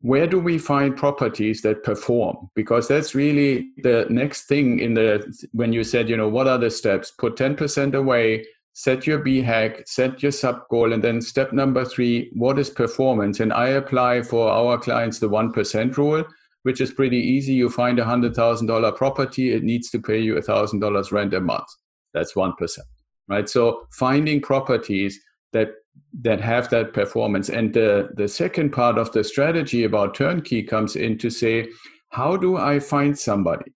where 0.00 0.26
do 0.26 0.38
we 0.38 0.58
find 0.58 0.96
properties 0.96 1.62
that 1.62 1.82
perform? 1.82 2.50
Because 2.54 2.86
that's 2.86 3.14
really 3.14 3.70
the 3.78 4.06
next 4.10 4.46
thing 4.46 4.78
in 4.78 4.94
the 4.94 5.24
when 5.52 5.72
you 5.72 5.84
said, 5.84 6.08
you 6.08 6.16
know, 6.16 6.28
what 6.28 6.46
are 6.46 6.58
the 6.58 6.70
steps? 6.70 7.10
Put 7.10 7.36
10% 7.36 7.94
away, 7.94 8.46
set 8.74 9.06
your 9.06 9.20
BHAG, 9.20 9.88
set 9.88 10.22
your 10.22 10.32
sub 10.32 10.68
goal, 10.70 10.92
and 10.92 11.02
then 11.02 11.20
step 11.22 11.52
number 11.52 11.84
three, 11.84 12.30
what 12.34 12.58
is 12.58 12.68
performance? 12.68 13.40
And 13.40 13.52
I 13.52 13.68
apply 13.68 14.22
for 14.22 14.50
our 14.50 14.78
clients 14.78 15.18
the 15.18 15.30
1% 15.30 15.96
rule, 15.96 16.24
which 16.64 16.80
is 16.80 16.92
pretty 16.92 17.18
easy. 17.18 17.54
You 17.54 17.70
find 17.70 17.98
a 17.98 18.04
$100,000 18.04 18.96
property, 18.96 19.52
it 19.54 19.64
needs 19.64 19.88
to 19.90 19.98
pay 19.98 20.18
you 20.18 20.36
a 20.36 20.42
$1,000 20.42 21.10
rent 21.10 21.32
a 21.32 21.40
month. 21.40 21.68
That's 22.12 22.34
1%, 22.34 22.78
right? 23.28 23.48
So 23.48 23.86
finding 23.92 24.42
properties 24.42 25.18
that 25.52 25.70
that 26.22 26.40
have 26.40 26.70
that 26.70 26.92
performance. 26.92 27.48
And 27.48 27.74
the, 27.74 28.08
the 28.14 28.28
second 28.28 28.70
part 28.70 28.98
of 28.98 29.12
the 29.12 29.22
strategy 29.22 29.84
about 29.84 30.14
turnkey 30.14 30.62
comes 30.62 30.96
in 30.96 31.18
to 31.18 31.30
say, 31.30 31.68
how 32.10 32.36
do 32.36 32.56
I 32.56 32.78
find 32.80 33.18
somebody 33.18 33.72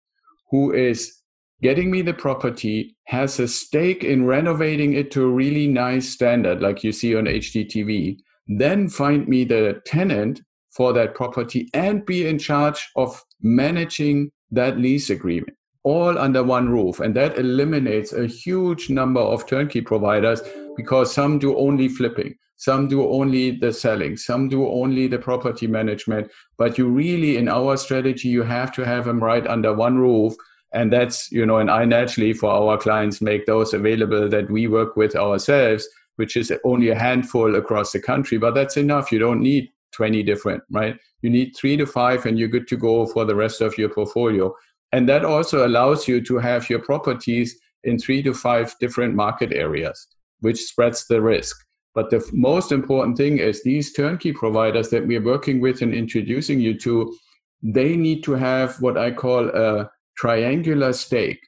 who 0.50 0.72
is 0.72 1.12
getting 1.60 1.90
me 1.90 2.02
the 2.02 2.14
property, 2.14 2.96
has 3.06 3.40
a 3.40 3.48
stake 3.48 4.04
in 4.04 4.24
renovating 4.24 4.92
it 4.94 5.10
to 5.10 5.24
a 5.24 5.30
really 5.30 5.66
nice 5.66 6.08
standard, 6.08 6.62
like 6.62 6.84
you 6.84 6.92
see 6.92 7.16
on 7.16 7.24
HGTV, 7.24 8.18
then 8.46 8.88
find 8.88 9.26
me 9.26 9.44
the 9.44 9.80
tenant 9.84 10.40
for 10.70 10.92
that 10.92 11.14
property 11.14 11.68
and 11.74 12.06
be 12.06 12.26
in 12.26 12.38
charge 12.38 12.88
of 12.94 13.20
managing 13.40 14.30
that 14.50 14.78
lease 14.78 15.10
agreement 15.10 15.57
all 15.88 16.18
under 16.18 16.42
one 16.42 16.68
roof. 16.68 17.00
And 17.00 17.16
that 17.16 17.38
eliminates 17.38 18.12
a 18.12 18.26
huge 18.26 18.90
number 18.90 19.20
of 19.20 19.46
turnkey 19.46 19.80
providers 19.80 20.42
because 20.76 21.14
some 21.14 21.38
do 21.38 21.56
only 21.56 21.88
flipping, 21.88 22.36
some 22.56 22.88
do 22.88 23.08
only 23.08 23.52
the 23.52 23.72
selling, 23.72 24.18
some 24.18 24.50
do 24.50 24.68
only 24.68 25.06
the 25.06 25.18
property 25.18 25.66
management. 25.66 26.30
But 26.58 26.76
you 26.76 26.88
really, 26.88 27.38
in 27.38 27.48
our 27.48 27.78
strategy, 27.78 28.28
you 28.28 28.42
have 28.42 28.70
to 28.72 28.84
have 28.84 29.06
them 29.06 29.24
right 29.24 29.46
under 29.46 29.72
one 29.72 29.96
roof. 29.96 30.34
And 30.74 30.92
that's, 30.92 31.32
you 31.32 31.46
know, 31.46 31.56
and 31.56 31.70
I 31.70 31.86
naturally 31.86 32.34
for 32.34 32.50
our 32.50 32.76
clients 32.76 33.22
make 33.22 33.46
those 33.46 33.72
available 33.72 34.28
that 34.28 34.50
we 34.50 34.66
work 34.66 34.94
with 34.94 35.16
ourselves, 35.16 35.88
which 36.16 36.36
is 36.36 36.52
only 36.64 36.90
a 36.90 36.98
handful 36.98 37.56
across 37.56 37.92
the 37.92 38.00
country, 38.00 38.36
but 38.36 38.54
that's 38.54 38.76
enough. 38.76 39.10
You 39.10 39.20
don't 39.20 39.40
need 39.40 39.70
20 39.92 40.22
different, 40.22 40.62
right? 40.70 40.98
You 41.22 41.30
need 41.30 41.56
three 41.56 41.78
to 41.78 41.86
five 41.86 42.26
and 42.26 42.38
you're 42.38 42.48
good 42.48 42.68
to 42.68 42.76
go 42.76 43.06
for 43.06 43.24
the 43.24 43.34
rest 43.34 43.62
of 43.62 43.78
your 43.78 43.88
portfolio. 43.88 44.54
And 44.92 45.08
that 45.08 45.24
also 45.24 45.66
allows 45.66 46.08
you 46.08 46.22
to 46.24 46.38
have 46.38 46.70
your 46.70 46.78
properties 46.80 47.58
in 47.84 47.98
three 47.98 48.22
to 48.22 48.34
five 48.34 48.74
different 48.80 49.14
market 49.14 49.52
areas, 49.52 50.08
which 50.40 50.62
spreads 50.62 51.06
the 51.06 51.20
risk. 51.20 51.56
But 51.94 52.10
the 52.10 52.24
most 52.32 52.72
important 52.72 53.16
thing 53.16 53.38
is 53.38 53.62
these 53.62 53.92
turnkey 53.92 54.32
providers 54.32 54.88
that 54.90 55.06
we're 55.06 55.24
working 55.24 55.60
with 55.60 55.82
and 55.82 55.92
introducing 55.92 56.60
you 56.60 56.78
to, 56.80 57.14
they 57.62 57.96
need 57.96 58.22
to 58.24 58.32
have 58.32 58.80
what 58.80 58.96
I 58.96 59.10
call 59.10 59.48
a 59.48 59.90
triangular 60.16 60.92
stake. 60.92 61.40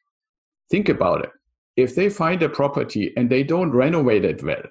Think 0.71 0.89
about 0.89 1.25
it. 1.25 1.31
If 1.77 1.95
they 1.95 2.11
find 2.11 2.43
a 2.43 2.49
property 2.49 3.13
and 3.17 3.31
they 3.31 3.43
don't 3.43 3.71
renovate 3.71 4.25
it 4.25 4.43
well, 4.43 4.63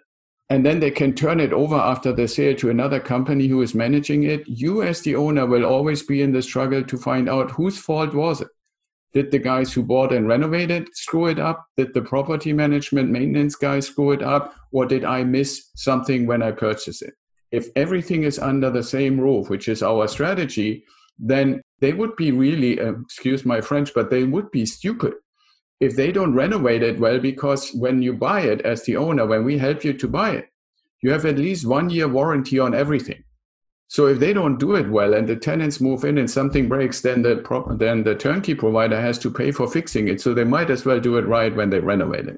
and 0.51 0.65
then 0.65 0.79
they 0.79 0.91
can 0.91 1.13
turn 1.13 1.39
it 1.39 1.53
over 1.53 1.75
after 1.75 2.11
the 2.11 2.27
sale 2.27 2.55
to 2.57 2.69
another 2.69 2.99
company 2.99 3.47
who 3.47 3.61
is 3.61 3.75
managing 3.75 4.23
it, 4.23 4.47
you 4.47 4.81
as 4.81 5.01
the 5.01 5.15
owner 5.15 5.45
will 5.45 5.63
always 5.63 6.03
be 6.03 6.21
in 6.21 6.31
the 6.31 6.41
struggle 6.41 6.83
to 6.83 6.97
find 6.97 7.29
out 7.29 7.51
whose 7.51 7.77
fault 7.77 8.13
was 8.13 8.41
it 8.41 8.47
Did 9.13 9.31
the 9.31 9.39
guys 9.39 9.73
who 9.73 9.83
bought 9.83 10.13
and 10.13 10.27
renovated 10.27 10.95
screw 10.95 11.27
it 11.27 11.39
up? 11.39 11.65
Did 11.77 11.93
the 11.93 12.01
property 12.01 12.53
management 12.53 13.09
maintenance 13.09 13.55
guys 13.55 13.87
screw 13.87 14.11
it 14.11 14.21
up? 14.21 14.53
Or 14.71 14.85
did 14.85 15.03
I 15.03 15.23
miss 15.23 15.71
something 15.75 16.27
when 16.27 16.43
I 16.43 16.51
purchased 16.51 17.01
it? 17.01 17.13
If 17.51 17.69
everything 17.75 18.23
is 18.23 18.37
under 18.37 18.69
the 18.69 18.83
same 18.83 19.19
roof, 19.19 19.49
which 19.49 19.67
is 19.67 19.81
our 19.81 20.07
strategy, 20.07 20.83
then 21.17 21.61
they 21.79 21.93
would 21.93 22.15
be 22.15 22.31
really, 22.31 22.79
uh, 22.79 22.93
excuse 23.01 23.45
my 23.45 23.61
French, 23.61 23.93
but 23.95 24.11
they 24.11 24.23
would 24.23 24.51
be 24.51 24.65
stupid 24.65 25.13
if 25.79 25.95
they 25.95 26.11
don't 26.11 26.33
renovate 26.33 26.83
it 26.83 26.99
well, 26.99 27.19
because 27.19 27.71
when 27.73 28.01
you 28.01 28.13
buy 28.13 28.41
it 28.41 28.61
as 28.61 28.83
the 28.83 28.97
owner, 28.97 29.25
when 29.25 29.45
we 29.45 29.57
help 29.57 29.83
you 29.83 29.93
to 29.93 30.07
buy 30.07 30.31
it, 30.31 30.49
you 31.01 31.11
have 31.11 31.25
at 31.25 31.37
least 31.37 31.65
one 31.65 31.89
year 31.89 32.07
warranty 32.07 32.59
on 32.59 32.75
everything. 32.75 33.23
So 33.91 34.05
if 34.05 34.19
they 34.19 34.34
don't 34.34 34.60
do 34.60 34.75
it 34.75 34.88
well 34.88 35.15
and 35.15 35.27
the 35.27 35.36
tenants 35.36 35.81
move 35.81 36.05
in 36.05 36.19
and 36.19 36.29
something 36.29 36.69
breaks, 36.69 37.01
then 37.01 37.24
the 37.24 37.38
pro- 37.38 37.75
then 37.75 38.03
the 38.03 38.13
turnkey 38.13 38.53
provider 38.53 39.01
has 39.01 39.17
to 39.19 39.31
pay 39.31 39.50
for 39.51 39.67
fixing 39.67 40.08
it. 40.08 40.22
So 40.22 40.36
they 40.36 40.43
might 40.43 40.69
as 40.69 40.86
well 40.86 41.00
do 41.00 41.17
it 41.17 41.25
right 41.25 41.53
when 41.55 41.72
they 41.72 41.79
renovate 41.79 42.27
it. 42.27 42.38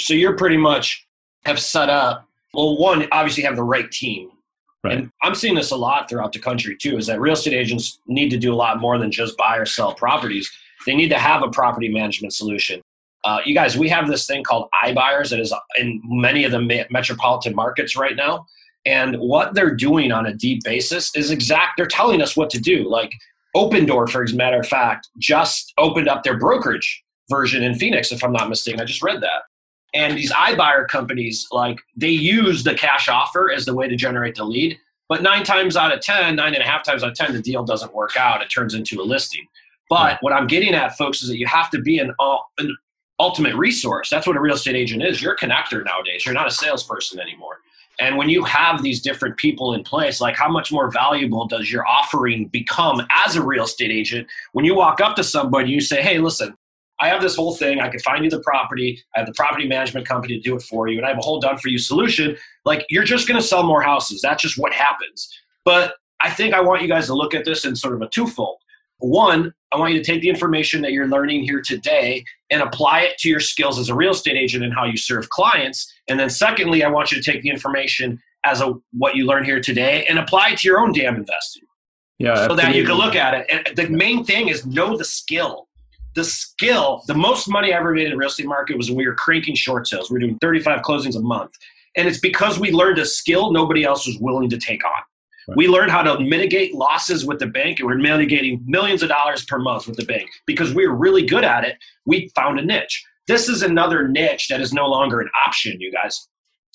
So 0.00 0.12
you're 0.12 0.36
pretty 0.36 0.56
much 0.56 1.06
have 1.44 1.60
set 1.60 1.88
up. 1.88 2.26
Well, 2.52 2.76
one 2.78 3.06
obviously 3.12 3.44
have 3.44 3.54
the 3.54 3.62
right 3.62 3.88
team, 3.92 4.30
Right. 4.82 4.96
and 4.98 5.10
I'm 5.22 5.36
seeing 5.36 5.54
this 5.54 5.70
a 5.70 5.76
lot 5.76 6.08
throughout 6.08 6.32
the 6.32 6.40
country 6.40 6.76
too. 6.76 6.96
Is 6.96 7.06
that 7.06 7.20
real 7.20 7.34
estate 7.34 7.54
agents 7.54 8.00
need 8.08 8.30
to 8.30 8.36
do 8.36 8.52
a 8.52 8.56
lot 8.56 8.80
more 8.80 8.98
than 8.98 9.12
just 9.12 9.36
buy 9.36 9.56
or 9.58 9.66
sell 9.66 9.94
properties. 9.94 10.50
They 10.84 10.96
need 10.96 11.10
to 11.10 11.18
have 11.18 11.44
a 11.44 11.48
property 11.48 11.88
management 11.88 12.34
solution. 12.34 12.82
Uh, 13.24 13.38
you 13.44 13.54
guys, 13.54 13.78
we 13.78 13.88
have 13.88 14.08
this 14.08 14.26
thing 14.26 14.42
called 14.42 14.68
iBuyers 14.84 15.30
that 15.30 15.38
is 15.38 15.54
in 15.78 16.00
many 16.04 16.42
of 16.42 16.50
the 16.50 16.60
me- 16.60 16.84
metropolitan 16.90 17.54
markets 17.54 17.94
right 17.96 18.16
now. 18.16 18.46
And 18.86 19.16
what 19.16 19.54
they're 19.54 19.74
doing 19.74 20.12
on 20.12 20.26
a 20.26 20.32
deep 20.32 20.62
basis 20.62 21.14
is 21.16 21.30
exact. 21.30 21.76
They're 21.76 21.86
telling 21.86 22.22
us 22.22 22.36
what 22.36 22.50
to 22.50 22.60
do. 22.60 22.88
Like 22.88 23.12
Opendoor, 23.56 24.08
for 24.08 24.22
a 24.22 24.32
matter 24.34 24.60
of 24.60 24.68
fact, 24.68 25.08
just 25.18 25.72
opened 25.76 26.08
up 26.08 26.22
their 26.22 26.38
brokerage 26.38 27.02
version 27.28 27.62
in 27.62 27.74
Phoenix, 27.74 28.12
if 28.12 28.22
I'm 28.22 28.32
not 28.32 28.48
mistaken. 28.48 28.80
I 28.80 28.84
just 28.84 29.02
read 29.02 29.20
that. 29.22 29.42
And 29.92 30.16
these 30.16 30.32
iBuyer 30.32 30.86
companies, 30.88 31.46
like 31.50 31.80
they 31.96 32.10
use 32.10 32.64
the 32.64 32.74
cash 32.74 33.08
offer 33.08 33.50
as 33.50 33.64
the 33.64 33.74
way 33.74 33.88
to 33.88 33.96
generate 33.96 34.36
the 34.36 34.44
lead. 34.44 34.78
But 35.08 35.22
nine 35.22 35.42
times 35.44 35.76
out 35.76 35.92
of 35.92 36.00
ten, 36.00 36.36
nine 36.36 36.54
and 36.54 36.62
a 36.62 36.66
half 36.66 36.84
times 36.84 37.02
out 37.02 37.10
of 37.10 37.16
10, 37.16 37.32
the 37.32 37.40
deal 37.40 37.64
doesn't 37.64 37.94
work 37.94 38.16
out. 38.16 38.42
It 38.42 38.48
turns 38.48 38.74
into 38.74 39.00
a 39.00 39.04
listing. 39.04 39.46
But 39.88 40.18
hmm. 40.18 40.24
what 40.24 40.32
I'm 40.32 40.46
getting 40.46 40.74
at, 40.74 40.96
folks, 40.96 41.22
is 41.22 41.28
that 41.28 41.38
you 41.38 41.46
have 41.46 41.70
to 41.70 41.80
be 41.80 41.98
an, 41.98 42.12
uh, 42.18 42.38
an 42.58 42.76
ultimate 43.18 43.54
resource. 43.54 44.10
That's 44.10 44.26
what 44.26 44.36
a 44.36 44.40
real 44.40 44.56
estate 44.56 44.76
agent 44.76 45.02
is. 45.02 45.22
You're 45.22 45.34
a 45.34 45.38
connector 45.38 45.84
nowadays. 45.84 46.26
You're 46.26 46.34
not 46.34 46.46
a 46.46 46.50
salesperson 46.50 47.20
anymore. 47.20 47.60
And 47.98 48.16
when 48.16 48.28
you 48.28 48.44
have 48.44 48.82
these 48.82 49.00
different 49.00 49.36
people 49.36 49.72
in 49.72 49.82
place, 49.82 50.20
like 50.20 50.36
how 50.36 50.50
much 50.50 50.70
more 50.70 50.90
valuable 50.90 51.46
does 51.46 51.70
your 51.70 51.86
offering 51.86 52.46
become 52.48 53.06
as 53.24 53.36
a 53.36 53.42
real 53.42 53.64
estate 53.64 53.90
agent 53.90 54.26
when 54.52 54.64
you 54.64 54.74
walk 54.74 55.00
up 55.00 55.16
to 55.16 55.24
somebody 55.24 55.70
you 55.70 55.80
say, 55.80 56.02
"Hey, 56.02 56.18
listen, 56.18 56.54
I 57.00 57.08
have 57.08 57.22
this 57.22 57.36
whole 57.36 57.54
thing. 57.54 57.80
I 57.80 57.88
can 57.88 58.00
find 58.00 58.24
you 58.24 58.30
the 58.30 58.40
property. 58.40 59.02
I 59.14 59.20
have 59.20 59.26
the 59.26 59.34
property 59.34 59.66
management 59.66 60.06
company 60.06 60.36
to 60.36 60.40
do 60.40 60.56
it 60.56 60.62
for 60.62 60.88
you, 60.88 60.98
and 60.98 61.06
I 61.06 61.10
have 61.10 61.18
a 61.18 61.22
whole 61.22 61.40
done 61.40 61.58
for 61.58 61.68
you 61.68 61.78
solution." 61.78 62.36
Like 62.64 62.84
you're 62.90 63.04
just 63.04 63.26
going 63.28 63.40
to 63.40 63.46
sell 63.46 63.62
more 63.62 63.82
houses. 63.82 64.20
That's 64.20 64.42
just 64.42 64.58
what 64.58 64.72
happens. 64.72 65.30
But 65.64 65.94
I 66.20 66.30
think 66.30 66.54
I 66.54 66.60
want 66.60 66.82
you 66.82 66.88
guys 66.88 67.06
to 67.06 67.14
look 67.14 67.34
at 67.34 67.44
this 67.44 67.64
in 67.64 67.76
sort 67.76 67.94
of 67.94 68.02
a 68.02 68.08
twofold. 68.08 68.58
One, 68.98 69.52
I 69.72 69.78
want 69.78 69.92
you 69.92 69.98
to 69.98 70.04
take 70.04 70.22
the 70.22 70.28
information 70.28 70.80
that 70.82 70.92
you're 70.92 71.08
learning 71.08 71.42
here 71.42 71.60
today 71.60 72.24
and 72.50 72.62
apply 72.62 73.00
it 73.02 73.18
to 73.18 73.28
your 73.28 73.40
skills 73.40 73.78
as 73.78 73.88
a 73.88 73.94
real 73.94 74.12
estate 74.12 74.36
agent 74.36 74.64
and 74.64 74.72
how 74.72 74.84
you 74.84 74.96
serve 74.96 75.28
clients. 75.28 75.92
And 76.08 76.18
then 76.18 76.30
secondly, 76.30 76.82
I 76.82 76.88
want 76.88 77.12
you 77.12 77.20
to 77.20 77.32
take 77.32 77.42
the 77.42 77.50
information 77.50 78.20
as 78.44 78.60
a 78.60 78.74
what 78.92 79.16
you 79.16 79.26
learn 79.26 79.44
here 79.44 79.60
today 79.60 80.06
and 80.08 80.18
apply 80.18 80.50
it 80.50 80.58
to 80.60 80.68
your 80.68 80.80
own 80.80 80.92
damn 80.92 81.16
investing. 81.16 81.64
Yeah. 82.18 82.46
So 82.46 82.54
that 82.54 82.74
you 82.74 82.86
can 82.86 82.94
look 82.94 83.14
at 83.14 83.34
it. 83.34 83.46
And 83.50 83.76
the 83.76 83.88
main 83.88 84.24
thing 84.24 84.48
is 84.48 84.64
know 84.64 84.96
the 84.96 85.04
skill. 85.04 85.68
The 86.14 86.24
skill, 86.24 87.02
the 87.06 87.14
most 87.14 87.46
money 87.46 87.74
I 87.74 87.78
ever 87.78 87.92
made 87.92 88.06
in 88.06 88.12
the 88.12 88.16
real 88.16 88.28
estate 88.28 88.46
market 88.46 88.78
was 88.78 88.88
when 88.88 88.96
we 88.96 89.06
were 89.06 89.14
cranking 89.14 89.54
short 89.54 89.86
sales. 89.86 90.10
We 90.10 90.14
were 90.14 90.20
doing 90.20 90.38
35 90.38 90.80
closings 90.80 91.16
a 91.16 91.20
month. 91.20 91.52
And 91.94 92.08
it's 92.08 92.20
because 92.20 92.58
we 92.58 92.72
learned 92.72 92.98
a 92.98 93.04
skill 93.04 93.52
nobody 93.52 93.84
else 93.84 94.06
was 94.06 94.18
willing 94.18 94.48
to 94.50 94.58
take 94.58 94.82
on. 94.84 95.02
We 95.54 95.68
learned 95.68 95.92
how 95.92 96.02
to 96.02 96.18
mitigate 96.18 96.74
losses 96.74 97.24
with 97.24 97.38
the 97.38 97.46
bank, 97.46 97.78
and 97.78 97.86
we're 97.86 97.98
mitigating 97.98 98.62
millions 98.66 99.02
of 99.02 99.08
dollars 99.08 99.44
per 99.44 99.58
month 99.58 99.86
with 99.86 99.96
the 99.96 100.04
bank 100.04 100.28
because 100.46 100.74
we're 100.74 100.92
really 100.92 101.24
good 101.24 101.44
at 101.44 101.64
it. 101.64 101.76
We 102.04 102.30
found 102.34 102.58
a 102.58 102.64
niche. 102.64 103.04
This 103.28 103.48
is 103.48 103.62
another 103.62 104.08
niche 104.08 104.48
that 104.48 104.60
is 104.60 104.72
no 104.72 104.86
longer 104.86 105.20
an 105.20 105.30
option, 105.46 105.80
you 105.80 105.92
guys. 105.92 106.28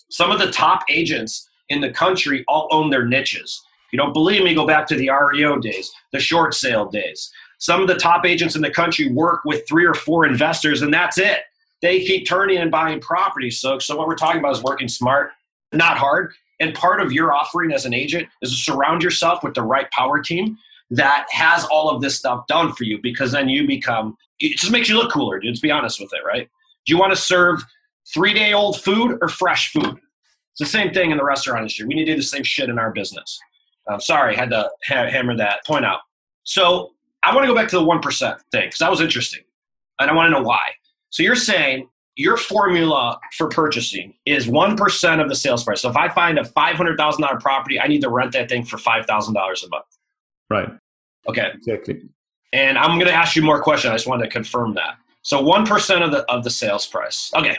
Some 0.09 0.31
of 0.31 0.39
the 0.39 0.51
top 0.51 0.83
agents 0.89 1.49
in 1.69 1.81
the 1.81 1.91
country 1.91 2.43
all 2.47 2.67
own 2.71 2.89
their 2.89 3.05
niches. 3.05 3.61
You 3.91 3.97
don't 3.97 4.13
believe 4.13 4.43
me, 4.43 4.55
go 4.55 4.67
back 4.67 4.87
to 4.87 4.95
the 4.95 5.09
REO 5.09 5.59
days, 5.59 5.91
the 6.13 6.19
short 6.19 6.53
sale 6.53 6.85
days. 6.85 7.29
Some 7.59 7.81
of 7.81 7.87
the 7.87 7.95
top 7.95 8.25
agents 8.25 8.55
in 8.55 8.61
the 8.61 8.71
country 8.71 9.11
work 9.11 9.41
with 9.45 9.67
three 9.67 9.85
or 9.85 9.93
four 9.93 10.25
investors, 10.25 10.81
and 10.81 10.93
that's 10.93 11.17
it. 11.17 11.39
They 11.81 12.03
keep 12.03 12.27
turning 12.27 12.57
and 12.57 12.71
buying 12.71 12.99
properties. 12.99 13.59
So, 13.59 13.79
so 13.79 13.95
what 13.95 14.07
we're 14.07 14.15
talking 14.15 14.39
about 14.39 14.55
is 14.55 14.63
working 14.63 14.87
smart, 14.87 15.31
not 15.73 15.97
hard. 15.97 16.33
And 16.61 16.73
part 16.75 17.01
of 17.01 17.11
your 17.11 17.33
offering 17.33 17.73
as 17.73 17.85
an 17.85 17.93
agent 17.93 18.29
is 18.41 18.51
to 18.51 18.55
surround 18.55 19.03
yourself 19.03 19.43
with 19.43 19.55
the 19.55 19.63
right 19.63 19.89
power 19.91 20.21
team 20.21 20.57
that 20.91 21.25
has 21.31 21.65
all 21.65 21.89
of 21.89 22.01
this 22.01 22.17
stuff 22.17 22.45
done 22.47 22.71
for 22.73 22.83
you 22.83 22.99
because 23.01 23.31
then 23.31 23.49
you 23.49 23.65
become, 23.65 24.15
it 24.39 24.57
just 24.57 24.71
makes 24.71 24.87
you 24.87 24.95
look 24.95 25.11
cooler, 25.11 25.39
dude. 25.39 25.49
Let's 25.49 25.59
be 25.59 25.71
honest 25.71 25.99
with 25.99 26.13
it, 26.13 26.23
right? 26.25 26.49
Do 26.85 26.93
you 26.93 26.99
want 26.99 27.13
to 27.13 27.19
serve 27.19 27.63
three 28.13 28.33
day 28.33 28.53
old 28.53 28.79
food 28.79 29.17
or 29.21 29.27
fresh 29.27 29.71
food? 29.73 29.99
It's 30.51 30.59
the 30.59 30.65
same 30.65 30.93
thing 30.93 31.11
in 31.11 31.17
the 31.17 31.23
restaurant 31.23 31.61
industry. 31.61 31.87
We 31.87 31.95
need 31.95 32.05
to 32.05 32.11
do 32.11 32.17
the 32.17 32.23
same 32.23 32.43
shit 32.43 32.69
in 32.69 32.77
our 32.77 32.91
business. 32.91 33.39
I'm 33.87 34.01
sorry, 34.01 34.35
had 34.35 34.51
to 34.51 34.69
ha- 34.87 35.09
hammer 35.09 35.35
that 35.37 35.65
point 35.65 35.85
out. 35.85 36.01
So 36.43 36.91
I 37.23 37.33
want 37.33 37.45
to 37.45 37.47
go 37.47 37.55
back 37.55 37.69
to 37.69 37.79
the 37.79 37.85
1% 37.85 38.37
thing 38.51 38.67
because 38.67 38.79
that 38.79 38.91
was 38.91 39.01
interesting. 39.01 39.41
And 39.99 40.11
I 40.11 40.13
want 40.13 40.27
to 40.27 40.39
know 40.39 40.45
why. 40.45 40.59
So 41.09 41.23
you're 41.23 41.35
saying 41.35 41.89
your 42.15 42.37
formula 42.37 43.19
for 43.37 43.47
purchasing 43.47 44.13
is 44.25 44.47
1% 44.47 45.21
of 45.21 45.29
the 45.29 45.35
sales 45.35 45.63
price. 45.63 45.81
So 45.81 45.89
if 45.89 45.95
I 45.95 46.09
find 46.09 46.37
a 46.37 46.43
$500,000 46.43 47.39
property, 47.39 47.79
I 47.79 47.87
need 47.87 48.01
to 48.01 48.09
rent 48.09 48.33
that 48.33 48.49
thing 48.49 48.65
for 48.65 48.77
$5,000 48.77 49.07
a 49.07 49.69
month. 49.69 49.85
Right. 50.49 50.69
Okay. 51.27 51.51
Exactly. 51.53 52.01
And 52.53 52.77
I'm 52.77 52.97
going 52.99 53.07
to 53.07 53.13
ask 53.13 53.35
you 53.35 53.41
more 53.41 53.61
questions. 53.61 53.91
I 53.91 53.95
just 53.95 54.07
wanted 54.07 54.25
to 54.25 54.29
confirm 54.29 54.73
that. 54.75 54.97
So 55.21 55.41
1% 55.41 56.03
of 56.03 56.11
the 56.11 56.29
of 56.31 56.43
the 56.43 56.49
sales 56.49 56.87
price. 56.87 57.31
Okay. 57.35 57.57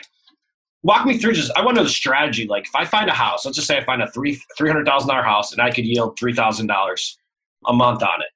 Walk 0.83 1.07
me 1.07 1.17
through 1.17 1.35
just 1.35 1.53
I 1.57 1.65
want 1.65 1.77
to 1.77 1.83
know 1.83 1.85
the 1.85 1.93
strategy. 1.93 2.47
Like 2.47 2.65
if 2.65 2.75
I 2.75 2.85
find 2.85 3.09
a 3.09 3.15
house, 3.15 3.45
let's 3.45 3.57
just 3.57 3.69
say 3.69 3.79
I 3.79 3.85
find 3.85 4.03
a 4.03 4.11
three 4.11 4.43
three 4.59 4.69
hundred 4.69 4.85
thousand 4.85 5.09
dollar 5.09 5.23
house 5.23 5.53
and 5.53 5.63
I 5.63 5.71
could 5.71 5.85
yield 5.85 6.19
three 6.19 6.35
thousand 6.35 6.67
dollars 6.67 7.17
a 7.67 7.73
month 7.73 8.03
on 8.03 8.21
it. 8.21 8.29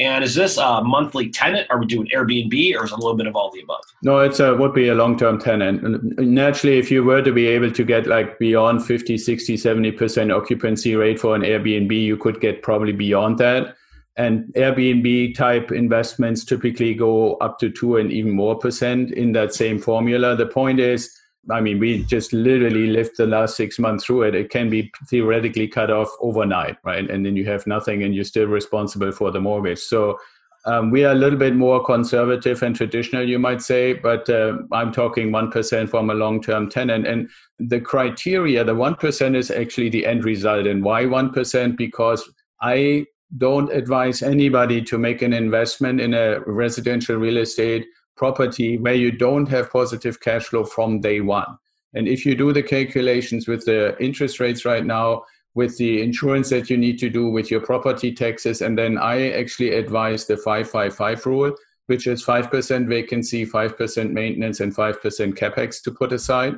And 0.00 0.24
is 0.24 0.34
this 0.34 0.56
a 0.58 0.82
monthly 0.82 1.28
tenant? 1.30 1.68
Are 1.70 1.78
we 1.78 1.86
doing 1.86 2.08
Airbnb 2.14 2.76
or 2.76 2.84
is 2.84 2.92
it 2.92 2.94
a 2.94 3.00
little 3.00 3.14
bit 3.16 3.26
of 3.26 3.36
all 3.36 3.52
the 3.52 3.60
above? 3.60 3.82
No, 4.02 4.18
it's 4.18 4.40
a, 4.40 4.54
would 4.54 4.74
be 4.74 4.88
a 4.88 4.94
long-term 4.94 5.38
tenant. 5.38 6.18
Naturally, 6.18 6.78
if 6.78 6.90
you 6.90 7.04
were 7.04 7.22
to 7.22 7.32
be 7.32 7.46
able 7.46 7.70
to 7.70 7.84
get 7.84 8.06
like 8.06 8.38
beyond 8.38 8.84
50, 8.84 9.16
60, 9.16 9.56
70% 9.56 10.36
occupancy 10.36 10.96
rate 10.96 11.20
for 11.20 11.36
an 11.36 11.42
Airbnb, 11.42 11.92
you 11.92 12.16
could 12.16 12.40
get 12.40 12.62
probably 12.62 12.92
beyond 12.92 13.38
that. 13.38 13.76
And 14.16 14.52
Airbnb 14.54 15.36
type 15.36 15.72
investments 15.72 16.44
typically 16.44 16.94
go 16.94 17.34
up 17.36 17.58
to 17.60 17.70
two 17.70 17.96
and 17.96 18.12
even 18.12 18.32
more 18.32 18.58
percent 18.58 19.12
in 19.12 19.32
that 19.32 19.54
same 19.54 19.78
formula. 19.78 20.36
The 20.36 20.46
point 20.46 20.80
is, 20.80 21.16
I 21.50 21.60
mean, 21.60 21.78
we 21.78 22.04
just 22.04 22.32
literally 22.32 22.86
lived 22.86 23.16
the 23.16 23.26
last 23.26 23.56
six 23.56 23.78
months 23.78 24.04
through 24.04 24.22
it. 24.22 24.34
It 24.34 24.50
can 24.50 24.70
be 24.70 24.92
theoretically 25.08 25.66
cut 25.66 25.90
off 25.90 26.08
overnight, 26.20 26.76
right? 26.84 27.08
And 27.08 27.26
then 27.26 27.36
you 27.36 27.44
have 27.46 27.66
nothing 27.66 28.04
and 28.04 28.14
you're 28.14 28.24
still 28.24 28.46
responsible 28.46 29.10
for 29.10 29.32
the 29.32 29.40
mortgage. 29.40 29.80
So 29.80 30.18
um, 30.64 30.92
we 30.92 31.04
are 31.04 31.12
a 31.12 31.16
little 31.16 31.38
bit 31.38 31.56
more 31.56 31.84
conservative 31.84 32.62
and 32.62 32.76
traditional, 32.76 33.28
you 33.28 33.40
might 33.40 33.60
say, 33.60 33.94
but 33.94 34.30
uh, 34.30 34.58
I'm 34.70 34.92
talking 34.92 35.30
1% 35.30 35.90
from 35.90 36.10
a 36.10 36.14
long 36.14 36.40
term 36.40 36.70
tenant. 36.70 37.06
And 37.06 37.28
the 37.58 37.80
criteria, 37.80 38.62
the 38.62 38.74
1% 38.74 39.34
is 39.36 39.50
actually 39.50 39.88
the 39.88 40.06
end 40.06 40.24
result. 40.24 40.68
And 40.68 40.84
why 40.84 41.04
1%? 41.04 41.76
Because 41.76 42.22
I 42.60 43.06
don't 43.38 43.72
advise 43.72 44.22
anybody 44.22 44.82
to 44.82 44.98
make 44.98 45.22
an 45.22 45.32
investment 45.32 46.00
in 46.00 46.14
a 46.14 46.40
residential 46.40 47.16
real 47.16 47.38
estate 47.38 47.86
property 48.16 48.78
where 48.78 48.94
you 48.94 49.12
don't 49.12 49.48
have 49.48 49.70
positive 49.70 50.20
cash 50.20 50.44
flow 50.46 50.64
from 50.64 51.00
day 51.00 51.20
one. 51.20 51.58
And 51.94 52.08
if 52.08 52.24
you 52.24 52.34
do 52.34 52.52
the 52.52 52.62
calculations 52.62 53.46
with 53.46 53.64
the 53.64 53.96
interest 54.02 54.40
rates 54.40 54.64
right 54.64 54.84
now, 54.84 55.24
with 55.54 55.76
the 55.76 56.02
insurance 56.02 56.48
that 56.50 56.70
you 56.70 56.78
need 56.78 56.98
to 56.98 57.10
do 57.10 57.28
with 57.28 57.50
your 57.50 57.60
property 57.60 58.12
taxes, 58.14 58.62
and 58.62 58.78
then 58.78 58.96
I 58.96 59.32
actually 59.32 59.74
advise 59.74 60.26
the 60.26 60.36
555 60.36 61.26
rule, 61.26 61.54
which 61.86 62.06
is 62.06 62.24
5% 62.24 62.88
vacancy, 62.88 63.44
5% 63.44 64.10
maintenance, 64.10 64.60
and 64.60 64.74
5% 64.74 65.34
capex 65.34 65.82
to 65.82 65.90
put 65.90 66.12
aside. 66.12 66.54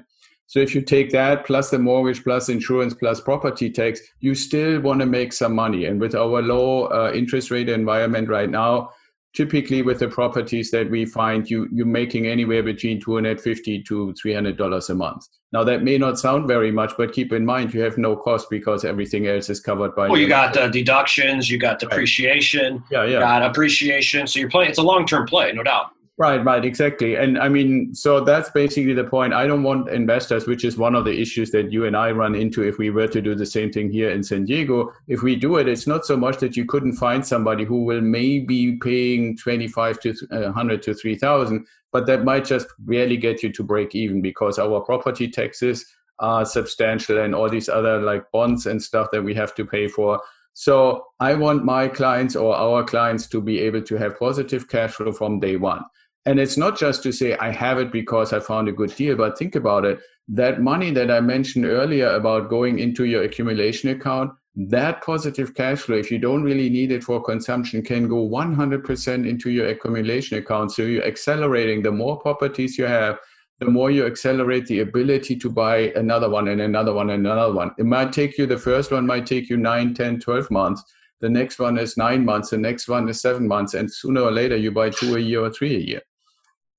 So 0.47 0.61
if 0.61 0.75
you 0.75 0.83
take 0.83 1.11
that 1.11 1.47
plus 1.47 1.71
the 1.71 1.79
mortgage, 1.79 2.23
plus 2.23 2.49
insurance, 2.49 2.95
plus 2.95 3.21
property 3.21 3.71
tax, 3.71 4.01
you 4.21 4.35
still 4.35 4.81
want 4.81 5.01
to 5.01 5.07
make 5.07 5.33
some 5.33 5.55
money. 5.55 5.87
And 5.87 6.01
with 6.01 6.15
our 6.15 6.43
low 6.43 6.85
uh, 6.87 7.13
interest 7.15 7.51
rate 7.51 7.69
environment 7.69 8.29
right 8.29 8.51
now, 8.51 8.91
typically 9.35 9.83
with 9.83 9.99
the 9.99 10.09
properties 10.09 10.71
that 10.71 10.89
we 10.89 11.05
find 11.05 11.51
you 11.51 11.69
you're 11.73 11.85
making 11.85 12.27
anywhere 12.27 12.63
between 12.63 13.01
250 13.01 13.83
to 13.83 14.15
300 14.15 14.57
dollars 14.57 14.89
a 14.91 14.95
month. 14.95 15.27
Now 15.53 15.65
that 15.65 15.83
may 15.83 15.99
not 15.99 16.19
sound 16.19 16.49
very 16.49 16.71
much 16.71 16.93
but 16.97 17.13
keep 17.13 17.33
in 17.33 17.45
mind 17.45 17.75
you 17.75 17.83
have 17.83 17.99
no 17.99 18.17
cost 18.17 18.49
because 18.49 18.85
everything 18.85 19.27
else 19.27 19.51
is 19.51 19.61
covered 19.61 19.95
by 19.95 20.09
well 20.09 20.21
you 20.21 20.29
got 20.29 20.57
uh, 20.57 20.69
deductions 20.69 21.51
you 21.51 21.59
got 21.59 21.79
depreciation 21.79 22.83
yeah 22.91 23.05
yeah. 23.05 23.21
got 23.21 23.43
appreciation 23.43 24.27
so 24.27 24.39
you're 24.39 24.51
playing 24.51 24.71
it's 24.71 24.79
a 24.79 24.83
long-term 24.83 25.27
play 25.27 25.53
no 25.53 25.63
doubt 25.63 25.91
Right, 26.17 26.45
right, 26.45 26.65
exactly. 26.65 27.17
And 27.17 27.37
I 27.41 27.49
mean, 27.49 27.93
so 27.93 28.21
that's 28.21 28.49
basically 28.51 28.93
the 28.93 29.03
point. 29.03 29.35
I 29.35 29.49
don't 29.49 29.65
want 29.65 29.89
investors, 29.89 30.47
which 30.47 30.65
is 30.65 30.77
one 30.77 30.95
of 30.95 31.05
the 31.05 31.21
issues 31.21 31.51
that 31.51 31.73
you 31.73 31.87
and 31.87 31.97
I 31.97 32.13
run 32.13 32.37
into 32.37 32.63
if 32.63 32.79
we 32.79 32.91
were 32.91 33.09
to 33.09 33.21
do 33.21 33.35
the 33.35 33.45
same 33.45 33.73
thing 33.73 33.91
here 33.91 34.11
in 34.11 34.23
San 34.23 34.45
Diego. 34.45 34.93
If 35.09 35.23
we 35.25 35.35
do 35.35 35.57
it, 35.57 35.67
it's 35.67 35.89
not 35.89 36.07
so 36.07 36.17
much 36.17 36.39
that 36.39 36.57
you 36.57 36.67
couldn't 36.67 36.93
find 36.93 37.27
somebody 37.27 37.65
who 37.65 37.83
will 37.83 38.01
maybe 38.01 38.77
paying 38.77 39.37
25 39.37 39.99
to 40.01 40.15
100 40.31 40.79
uh, 40.79 40.83
to 40.83 40.95
3000, 40.95 41.67
but 41.91 42.07
that 42.07 42.23
might 42.23 42.45
just 42.45 42.69
barely 42.79 43.17
get 43.17 43.43
you 43.43 43.51
to 43.53 43.65
break 43.65 43.97
even 43.97 44.23
because 44.23 44.57
our 44.61 44.81
property 44.83 45.29
taxes 45.29 45.85
are 46.21 46.45
substantial 46.45 47.19
and 47.19 47.35
all 47.35 47.49
these 47.49 47.69
other 47.69 48.01
like 48.01 48.31
bonds 48.31 48.67
and 48.67 48.81
stuff 48.81 49.09
that 49.11 49.23
we 49.23 49.35
have 49.35 49.53
to 49.57 49.67
pay 49.67 49.89
for. 49.89 50.21
So 50.53 51.07
I 51.19 51.35
want 51.35 51.65
my 51.65 51.89
clients 51.89 52.37
or 52.37 52.55
our 52.55 52.85
clients 52.85 53.27
to 53.31 53.41
be 53.41 53.59
able 53.59 53.83
to 53.83 53.97
have 53.97 54.17
positive 54.17 54.69
cash 54.69 54.93
flow 54.93 55.11
from 55.11 55.41
day 55.41 55.57
one. 55.57 55.83
And 56.27 56.41
it's 56.41 56.57
not 56.57 56.79
just 56.79 57.03
to 57.03 57.13
say, 57.13 57.37
I 57.37 57.51
have 57.51 57.79
it 57.79 57.93
because 57.93 58.33
I 58.33 58.41
found 58.41 58.69
a 58.69 58.73
good 58.73 58.95
deal, 58.97 59.17
but 59.17 59.39
think 59.39 59.57
about 59.57 59.85
it. 59.85 60.01
That 60.27 60.63
money 60.63 60.91
that 60.93 61.11
I 61.11 61.21
mentioned 61.21 61.67
earlier 61.67 62.09
about 62.09 62.49
going 62.49 62.79
into 62.79 63.05
your 63.05 63.25
accumulation 63.25 63.91
account, 63.91 64.33
that 64.57 65.03
positive 65.05 65.55
cash 65.55 65.81
flow, 65.81 65.97
if 65.97 66.11
you 66.11 66.19
don't 66.19 66.43
really 66.43 66.71
need 66.71 66.93
it 66.93 67.05
for 67.05 67.23
consumption, 67.23 67.83
can 67.83 68.09
go 68.09 68.27
100% 68.27 69.29
into 69.29 69.51
your 69.51 69.69
accumulation 69.69 70.39
account. 70.39 70.73
So 70.73 70.83
you're 70.83 71.05
accelerating 71.05 71.83
the 71.83 71.93
more 71.93 72.19
properties 72.19 72.79
you 72.79 72.87
have, 72.87 73.19
the 73.59 73.67
more 73.67 73.91
you 73.91 74.07
accelerate 74.07 74.67
the 74.67 74.81
ability 74.81 75.37
to 75.37 75.51
buy 75.51 75.93
another 75.95 76.31
one 76.31 76.49
and 76.49 76.61
another 76.63 76.95
one 76.95 77.11
and 77.11 77.27
another 77.27 77.53
one. 77.53 77.73
It 77.79 77.85
might 77.85 78.15
take 78.15 78.39
you, 78.39 78.47
the 78.47 78.57
first 78.57 78.93
one 78.93 79.07
might 79.07 79.27
take 79.27 79.51
you 79.51 79.59
9, 79.59 79.93
10, 79.93 80.21
12 80.21 80.51
months. 80.51 80.83
The 81.21 81.29
next 81.29 81.59
one 81.59 81.77
is 81.79 81.97
nine 81.97 82.25
months. 82.25 82.51
The 82.51 82.59
next 82.59 82.89
one 82.89 83.09
is 83.09 83.21
seven 83.21 83.47
months. 83.47 83.75
And 83.75 83.93
sooner 83.93 84.23
or 84.23 84.33
later, 84.33 84.57
you 84.57 84.73
buy 84.73 84.91
two 84.91 85.17
a 85.17 85.19
year 85.19 85.41
or 85.41 85.51
three 85.51 85.77
a 85.77 85.79
year 85.79 86.03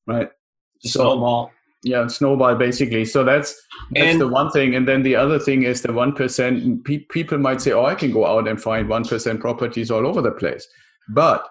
right? 0.08 0.30
So, 0.80 1.00
snowball. 1.00 1.52
Yeah, 1.84 2.08
snowball 2.08 2.56
basically. 2.56 3.06
So 3.06 3.24
that's 3.24 3.54
that's 3.92 4.14
and, 4.14 4.22
the 4.22 4.28
one 4.28 4.50
thing, 4.50 4.76
and 4.76 4.88
then 4.88 5.04
the 5.04 5.16
other 5.16 5.38
thing 5.38 5.64
is 5.64 5.82
the 5.84 5.94
one 5.94 6.14
percent. 6.14 6.84
Pe- 6.84 7.06
people 7.10 7.38
might 7.38 7.62
say, 7.62 7.74
"Oh, 7.74 7.86
I 7.86 7.94
can 7.94 8.12
go 8.12 8.26
out 8.26 8.48
and 8.48 8.60
find 8.60 8.90
one 8.90 9.06
percent 9.06 9.40
properties 9.40 9.92
all 9.92 10.08
over 10.08 10.22
the 10.22 10.32
place," 10.32 10.68
but 11.10 11.48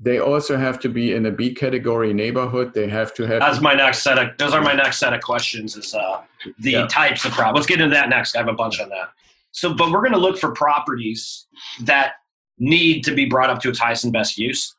they 0.00 0.18
also 0.18 0.56
have 0.56 0.78
to 0.80 0.88
be 0.88 1.14
in 1.14 1.26
a 1.26 1.30
B 1.30 1.54
category 1.54 2.12
neighborhood. 2.12 2.72
They 2.74 2.88
have 2.88 3.14
to 3.14 3.26
have. 3.26 3.40
That's 3.40 3.60
my 3.60 3.74
next 3.74 4.02
set 4.02 4.18
of. 4.18 4.36
Those 4.38 4.52
are 4.52 4.60
my 4.60 4.74
next 4.74 4.98
set 4.98 5.12
of 5.12 5.20
questions. 5.20 5.76
Is 5.76 5.94
uh, 5.94 6.22
the 6.58 6.70
yeah. 6.72 6.86
types 6.88 7.24
of 7.24 7.32
problems. 7.32 7.56
Let's 7.56 7.66
get 7.66 7.80
into 7.80 7.94
that 7.94 8.08
next. 8.08 8.34
I 8.34 8.38
have 8.38 8.48
a 8.48 8.52
bunch 8.52 8.80
on 8.80 8.88
that. 8.88 9.10
So, 9.52 9.74
but 9.74 9.90
we're 9.90 10.00
going 10.00 10.12
to 10.12 10.18
look 10.18 10.38
for 10.38 10.52
properties 10.52 11.46
that 11.82 12.14
need 12.58 13.02
to 13.04 13.14
be 13.14 13.26
brought 13.26 13.50
up 13.50 13.60
to 13.62 13.68
its 13.68 13.78
highest 13.78 14.04
and 14.04 14.12
best 14.12 14.38
use. 14.38 14.74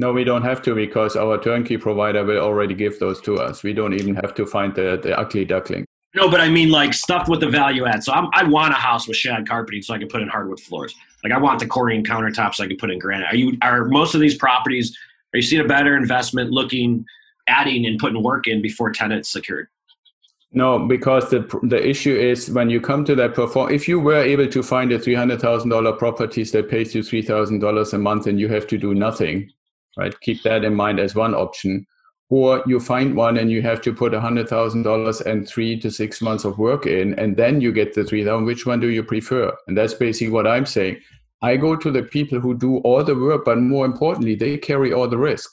No, 0.00 0.14
we 0.14 0.24
don't 0.24 0.40
have 0.40 0.62
to 0.62 0.74
because 0.74 1.14
our 1.14 1.38
turnkey 1.38 1.76
provider 1.76 2.24
will 2.24 2.38
already 2.38 2.72
give 2.72 2.98
those 2.98 3.20
to 3.20 3.36
us. 3.36 3.62
We 3.62 3.74
don't 3.74 3.92
even 3.92 4.14
have 4.14 4.32
to 4.36 4.46
find 4.46 4.74
the, 4.74 4.98
the 5.02 5.14
ugly 5.18 5.44
duckling. 5.44 5.84
No, 6.14 6.30
but 6.30 6.40
I 6.40 6.48
mean 6.48 6.70
like 6.70 6.94
stuff 6.94 7.28
with 7.28 7.40
the 7.40 7.50
value 7.50 7.84
add. 7.84 8.02
So 8.02 8.14
I'm, 8.14 8.30
i 8.32 8.42
want 8.42 8.72
a 8.72 8.76
house 8.76 9.06
with 9.06 9.18
shag 9.18 9.46
carpeting 9.46 9.82
so 9.82 9.92
I 9.92 9.98
can 9.98 10.08
put 10.08 10.22
in 10.22 10.28
hardwood 10.28 10.58
floors. 10.60 10.94
Like 11.22 11.34
I 11.34 11.38
want 11.38 11.58
the 11.58 11.66
Corian 11.66 12.02
countertops 12.02 12.54
so 12.54 12.64
I 12.64 12.68
can 12.68 12.78
put 12.78 12.90
in 12.90 12.98
granite. 12.98 13.26
Are 13.30 13.36
you 13.36 13.58
are 13.60 13.84
most 13.84 14.14
of 14.14 14.22
these 14.22 14.36
properties? 14.38 14.96
Are 15.34 15.36
you 15.36 15.42
seeing 15.42 15.62
a 15.62 15.68
better 15.68 15.94
investment 15.94 16.50
looking, 16.50 17.04
adding 17.46 17.84
and 17.84 17.98
putting 17.98 18.22
work 18.22 18.46
in 18.46 18.62
before 18.62 18.92
tenants 18.92 19.30
secured? 19.30 19.68
No, 20.50 20.78
because 20.78 21.28
the 21.28 21.40
the 21.64 21.86
issue 21.86 22.16
is 22.16 22.50
when 22.50 22.70
you 22.70 22.80
come 22.80 23.04
to 23.04 23.14
that 23.16 23.34
perform. 23.34 23.70
If 23.70 23.86
you 23.86 24.00
were 24.00 24.22
able 24.22 24.48
to 24.48 24.62
find 24.62 24.90
a 24.92 24.98
three 24.98 25.14
hundred 25.14 25.42
thousand 25.42 25.68
dollar 25.68 25.92
properties 25.92 26.52
that 26.52 26.70
pays 26.70 26.94
you 26.94 27.02
three 27.02 27.22
thousand 27.22 27.58
dollars 27.58 27.92
a 27.92 27.98
month 27.98 28.26
and 28.26 28.40
you 28.40 28.48
have 28.48 28.66
to 28.68 28.78
do 28.78 28.94
nothing, 28.94 29.52
right? 29.96 30.18
Keep 30.20 30.42
that 30.42 30.64
in 30.64 30.74
mind 30.74 31.00
as 31.00 31.14
one 31.14 31.34
option. 31.34 31.86
Or 32.28 32.62
you 32.64 32.78
find 32.78 33.16
one 33.16 33.38
and 33.38 33.50
you 33.50 33.60
have 33.62 33.80
to 33.82 33.92
put 33.92 34.12
$100,000 34.12 35.26
and 35.26 35.48
three 35.48 35.80
to 35.80 35.90
six 35.90 36.22
months 36.22 36.44
of 36.44 36.58
work 36.58 36.86
in, 36.86 37.18
and 37.18 37.36
then 37.36 37.60
you 37.60 37.72
get 37.72 37.94
the 37.94 38.04
3000 38.04 38.44
Which 38.44 38.66
one 38.66 38.78
do 38.78 38.88
you 38.88 39.02
prefer? 39.02 39.52
And 39.66 39.76
that's 39.76 39.94
basically 39.94 40.32
what 40.32 40.46
I'm 40.46 40.64
saying. 40.64 41.00
I 41.42 41.56
go 41.56 41.74
to 41.74 41.90
the 41.90 42.02
people 42.02 42.38
who 42.38 42.56
do 42.56 42.78
all 42.78 43.02
the 43.02 43.16
work, 43.16 43.44
but 43.44 43.58
more 43.58 43.84
importantly, 43.84 44.36
they 44.36 44.58
carry 44.58 44.92
all 44.92 45.08
the 45.08 45.18
risk. 45.18 45.50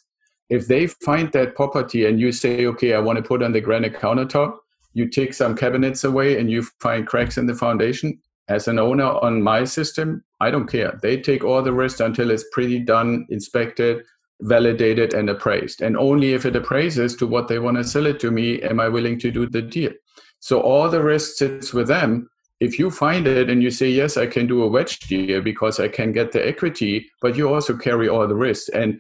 If 0.50 0.68
they 0.68 0.88
find 0.88 1.32
that 1.32 1.56
property 1.56 2.06
and 2.06 2.20
you 2.20 2.32
say, 2.32 2.66
okay, 2.68 2.94
I 2.94 3.00
want 3.00 3.18
to 3.18 3.24
put 3.24 3.42
on 3.42 3.54
the 3.54 3.62
granite 3.62 3.94
countertop, 3.94 4.58
you 4.94 5.08
take 5.08 5.34
some 5.34 5.56
cabinets 5.56 6.04
away 6.04 6.40
and 6.40 6.50
you 6.50 6.64
find 6.80 7.08
cracks 7.08 7.38
in 7.38 7.48
the 7.48 7.56
foundation, 7.56 8.20
as 8.50 8.68
an 8.68 8.80
owner 8.80 9.06
on 9.06 9.42
my 9.42 9.64
system, 9.64 10.24
I 10.40 10.52
don't 10.52 10.68
care. 10.68 10.98
They 11.02 11.20
take 11.20 11.44
all 11.44 11.62
the 11.62 11.74
risk 11.74 12.00
until 12.00 12.32
it's 12.32 12.46
pretty 12.52 12.80
done, 12.80 13.26
inspected, 13.30 14.04
validated 14.41 15.13
and 15.13 15.30
appraised. 15.30 15.82
And 15.82 15.97
only 15.97 16.34
if 16.34 16.45
it 16.45 16.56
appraises 16.56 17.15
to 17.17 17.28
what 17.28 17.47
they 17.47 17.60
want 17.60 17.78
to 17.78 17.84
sell 17.84 18.06
it 18.06 18.19
to 18.21 18.32
me, 18.32 18.62
am 18.62 18.80
I 18.80 18.89
willing 18.89 19.19
to 19.19 19.32
do 19.32 19.47
the 19.47 19.62
deal. 19.62 19.91
So 20.39 20.62
all 20.62 20.89
the 20.89 21.02
risk 21.02 21.38
sits 21.38 21.73
with 21.73 21.88
them. 21.88 22.30
If 22.60 22.80
you 22.80 22.89
find 22.89 23.28
it 23.28 23.50
and 23.50 23.62
you 23.62 23.71
say, 23.71 23.89
yes, 23.89 24.17
I 24.17 24.28
can 24.28 24.47
do 24.47 24.63
a 24.63 24.67
wedge 24.67 25.00
deal 25.02 25.41
because 25.41 25.80
I 25.80 25.88
can 25.88 26.12
get 26.12 26.32
the 26.32 26.47
equity, 26.47 27.10
but 27.21 27.36
you 27.36 27.54
also 27.54 27.78
carry 27.78 28.08
all 28.10 28.28
the 28.28 28.36
risk. 28.36 28.69
And 28.73 29.00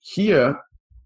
here 0.00 0.60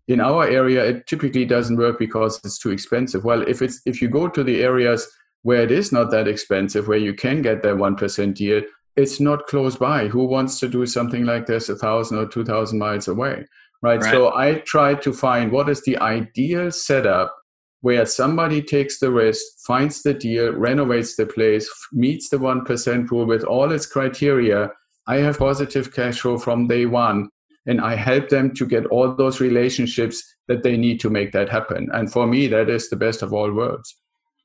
in 0.08 0.20
our 0.20 0.46
area, 0.46 0.84
it 0.84 1.06
typically 1.06 1.44
doesn't 1.44 1.76
work 1.76 1.98
because 1.98 2.40
it's 2.44 2.58
too 2.58 2.70
expensive. 2.70 3.24
Well, 3.24 3.42
if 3.42 3.62
it's 3.62 3.80
if 3.86 4.00
you 4.00 4.08
go 4.08 4.28
to 4.28 4.42
the 4.42 4.62
areas 4.62 5.06
where 5.42 5.62
it 5.62 5.70
is 5.70 5.92
not 5.92 6.10
that 6.10 6.28
expensive, 6.28 6.88
where 6.88 6.98
you 6.98 7.14
can 7.14 7.42
get 7.42 7.62
that 7.62 7.76
one 7.76 7.96
percent 7.96 8.36
deal, 8.36 8.62
it's 8.96 9.20
not 9.20 9.46
close 9.46 9.76
by. 9.76 10.08
Who 10.08 10.24
wants 10.24 10.60
to 10.60 10.68
do 10.68 10.86
something 10.86 11.24
like 11.24 11.46
this 11.46 11.68
a 11.68 11.76
thousand 11.76 12.18
or 12.18 12.26
two 12.26 12.44
thousand 12.44 12.78
miles 12.78 13.08
away? 13.08 13.46
Right? 13.82 14.00
right? 14.00 14.10
So 14.10 14.34
I 14.34 14.54
try 14.64 14.94
to 14.94 15.12
find 15.12 15.50
what 15.50 15.68
is 15.68 15.82
the 15.82 15.98
ideal 15.98 16.70
setup 16.70 17.36
where 17.82 18.06
somebody 18.06 18.62
takes 18.62 19.00
the 19.00 19.10
risk, 19.10 19.42
finds 19.66 20.02
the 20.02 20.14
deal, 20.14 20.52
renovates 20.52 21.16
the 21.16 21.26
place, 21.26 21.68
meets 21.92 22.28
the 22.28 22.38
1% 22.38 23.10
rule 23.10 23.26
with 23.26 23.42
all 23.42 23.72
its 23.72 23.86
criteria. 23.86 24.70
I 25.08 25.16
have 25.16 25.38
positive 25.38 25.92
cash 25.92 26.20
flow 26.20 26.38
from 26.38 26.68
day 26.68 26.86
one, 26.86 27.28
and 27.66 27.80
I 27.80 27.96
help 27.96 28.28
them 28.28 28.54
to 28.54 28.66
get 28.66 28.86
all 28.86 29.12
those 29.12 29.40
relationships 29.40 30.22
that 30.46 30.62
they 30.62 30.76
need 30.76 31.00
to 31.00 31.10
make 31.10 31.32
that 31.32 31.48
happen. 31.48 31.88
And 31.92 32.10
for 32.10 32.26
me, 32.26 32.46
that 32.48 32.70
is 32.70 32.88
the 32.88 32.96
best 32.96 33.20
of 33.20 33.32
all 33.32 33.50
worlds. 33.52 33.96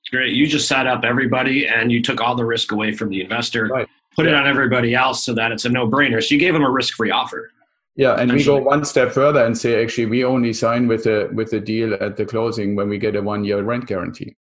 Great. 0.10 0.34
You 0.34 0.48
just 0.48 0.68
set 0.68 0.88
up 0.88 1.04
everybody 1.04 1.68
and 1.68 1.92
you 1.92 2.02
took 2.02 2.22
all 2.22 2.36
the 2.36 2.46
risk 2.46 2.72
away 2.72 2.94
from 2.94 3.10
the 3.10 3.22
investor, 3.22 3.68
right. 3.68 3.88
put 4.16 4.26
yeah. 4.26 4.32
it 4.32 4.36
on 4.36 4.48
everybody 4.48 4.96
else 4.96 5.24
so 5.24 5.34
that 5.34 5.52
it's 5.52 5.66
a 5.66 5.70
no 5.70 5.88
brainer. 5.88 6.24
So 6.24 6.34
you 6.34 6.40
gave 6.40 6.54
them 6.54 6.64
a 6.64 6.72
risk 6.72 6.96
free 6.96 7.12
offer. 7.12 7.52
Yeah, 7.98 8.14
and 8.14 8.32
we 8.32 8.44
go 8.44 8.58
one 8.58 8.86
step 8.86 9.12
further 9.12 9.44
and 9.44 9.58
say 9.58 9.84
actually 9.84 10.06
we 10.06 10.24
only 10.24 10.54
sign 10.54 10.88
with 10.88 11.06
the 11.06 11.30
with 11.34 11.50
the 11.50 11.60
deal 11.60 11.96
at 11.96 12.16
the 12.16 12.26
closing 12.26 12.76
when 12.76 12.90
we 12.90 13.00
get 13.00 13.16
a 13.16 13.22
one 13.22 13.44
year 13.44 13.62
rent 13.64 13.88
guarantee. 13.88 14.36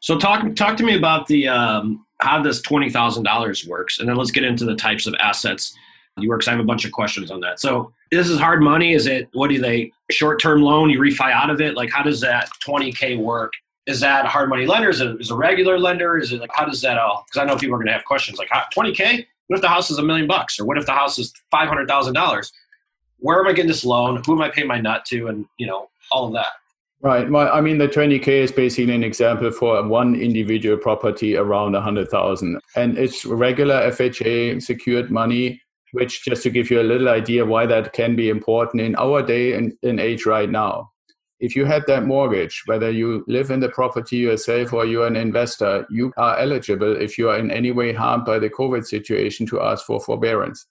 So 0.00 0.16
talk 0.16 0.54
talk 0.54 0.76
to 0.76 0.84
me 0.84 0.96
about 0.96 1.26
the 1.26 1.48
um, 1.48 2.06
how 2.20 2.40
this 2.40 2.62
twenty 2.62 2.88
thousand 2.88 3.24
dollars 3.24 3.66
works, 3.66 3.98
and 3.98 4.08
then 4.08 4.16
let's 4.16 4.30
get 4.30 4.44
into 4.44 4.64
the 4.64 4.76
types 4.76 5.08
of 5.08 5.14
assets 5.18 5.74
you 6.18 6.28
work. 6.28 6.46
I 6.46 6.52
have 6.52 6.60
a 6.60 6.64
bunch 6.64 6.84
of 6.84 6.92
questions 6.92 7.30
on 7.30 7.40
that. 7.40 7.60
So 7.60 7.92
this 8.12 8.28
is 8.28 8.38
hard 8.38 8.62
money. 8.62 8.94
Is 8.94 9.06
it 9.06 9.28
what 9.32 9.50
do 9.50 9.60
they 9.60 9.90
short 10.10 10.40
term 10.40 10.62
loan? 10.62 10.88
You 10.88 11.00
refi 11.00 11.32
out 11.32 11.50
of 11.50 11.60
it. 11.60 11.74
Like 11.74 11.90
how 11.90 12.04
does 12.04 12.20
that 12.20 12.48
twenty 12.60 12.92
k 12.92 13.16
work? 13.16 13.52
Is 13.86 13.98
that 14.00 14.24
a 14.26 14.28
hard 14.28 14.48
money 14.48 14.64
lender? 14.64 14.90
Is 14.90 15.00
it 15.00 15.20
is 15.20 15.32
a 15.32 15.36
regular 15.36 15.76
lender? 15.76 16.18
Is 16.18 16.32
it 16.32 16.40
like 16.40 16.50
how 16.54 16.64
does 16.64 16.80
that 16.82 16.98
all? 16.98 17.24
Because 17.26 17.42
I 17.42 17.44
know 17.44 17.56
people 17.58 17.74
are 17.74 17.78
going 17.78 17.88
to 17.88 17.92
have 17.92 18.04
questions 18.04 18.38
like 18.38 18.48
twenty 18.72 18.92
k. 18.92 19.26
What 19.48 19.56
if 19.56 19.62
the 19.62 19.68
house 19.68 19.90
is 19.90 19.98
a 19.98 20.02
million 20.02 20.26
bucks, 20.26 20.58
or 20.58 20.64
what 20.64 20.78
if 20.78 20.86
the 20.86 20.92
house 20.92 21.18
is 21.18 21.32
five 21.50 21.68
hundred 21.68 21.88
thousand 21.88 22.14
dollars? 22.14 22.52
Where 23.18 23.40
am 23.40 23.46
I 23.46 23.52
getting 23.52 23.68
this 23.68 23.84
loan? 23.84 24.22
Who 24.26 24.34
am 24.34 24.42
I 24.42 24.50
paying 24.50 24.68
my 24.68 24.80
nut 24.80 25.04
to? 25.06 25.28
And, 25.28 25.46
you 25.58 25.66
know, 25.66 25.88
all 26.10 26.26
of 26.26 26.32
that. 26.34 26.48
Right. 27.02 27.30
Well, 27.30 27.52
I 27.52 27.60
mean, 27.60 27.78
the 27.78 27.88
20K 27.88 28.26
is 28.26 28.52
basically 28.52 28.94
an 28.94 29.04
example 29.04 29.50
for 29.50 29.86
one 29.86 30.14
individual 30.14 30.78
property 30.78 31.36
around 31.36 31.72
100,000. 31.72 32.58
And 32.74 32.98
it's 32.98 33.24
regular 33.24 33.90
FHA 33.90 34.62
secured 34.62 35.10
money, 35.10 35.60
which 35.92 36.24
just 36.24 36.42
to 36.44 36.50
give 36.50 36.70
you 36.70 36.80
a 36.80 36.82
little 36.82 37.08
idea 37.08 37.44
why 37.44 37.66
that 37.66 37.92
can 37.92 38.16
be 38.16 38.30
important 38.30 38.82
in 38.82 38.96
our 38.96 39.22
day 39.22 39.52
and 39.52 39.74
in 39.82 39.98
age 39.98 40.24
right 40.24 40.48
now. 40.50 40.90
If 41.38 41.54
you 41.54 41.66
had 41.66 41.86
that 41.86 42.06
mortgage, 42.06 42.62
whether 42.64 42.90
you 42.90 43.22
live 43.28 43.50
in 43.50 43.60
the 43.60 43.68
property 43.68 44.16
yourself 44.16 44.72
or 44.72 44.86
you're 44.86 45.06
an 45.06 45.16
investor, 45.16 45.86
you 45.90 46.14
are 46.16 46.38
eligible 46.38 46.96
if 46.96 47.18
you 47.18 47.28
are 47.28 47.38
in 47.38 47.50
any 47.50 47.72
way 47.72 47.92
harmed 47.92 48.24
by 48.24 48.38
the 48.38 48.48
COVID 48.48 48.86
situation 48.86 49.46
to 49.48 49.60
ask 49.60 49.84
for 49.84 50.00
forbearance 50.00 50.66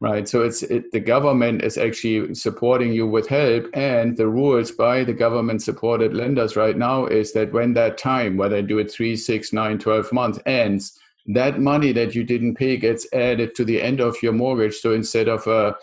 right 0.00 0.28
so 0.28 0.42
it's 0.42 0.62
it, 0.62 0.90
the 0.92 1.00
government 1.00 1.62
is 1.62 1.76
actually 1.76 2.34
supporting 2.34 2.92
you 2.92 3.06
with 3.06 3.28
help 3.28 3.66
and 3.74 4.16
the 4.16 4.26
rules 4.26 4.70
by 4.70 5.04
the 5.04 5.12
government 5.12 5.62
supported 5.62 6.14
lenders 6.14 6.56
right 6.56 6.76
now 6.76 7.06
is 7.06 7.32
that 7.32 7.52
when 7.52 7.74
that 7.74 7.98
time 7.98 8.36
whether 8.36 8.58
you 8.60 8.66
do 8.66 8.78
it 8.78 8.90
three 8.90 9.16
six 9.16 9.52
nine 9.52 9.78
12 9.78 10.12
months 10.12 10.38
ends 10.46 10.98
that 11.26 11.60
money 11.60 11.92
that 11.92 12.14
you 12.14 12.24
didn't 12.24 12.54
pay 12.54 12.76
gets 12.76 13.06
added 13.12 13.54
to 13.54 13.64
the 13.64 13.80
end 13.80 14.00
of 14.00 14.16
your 14.22 14.32
mortgage 14.32 14.76
so 14.76 14.92
instead 14.92 15.28
of 15.28 15.46
a 15.46 15.76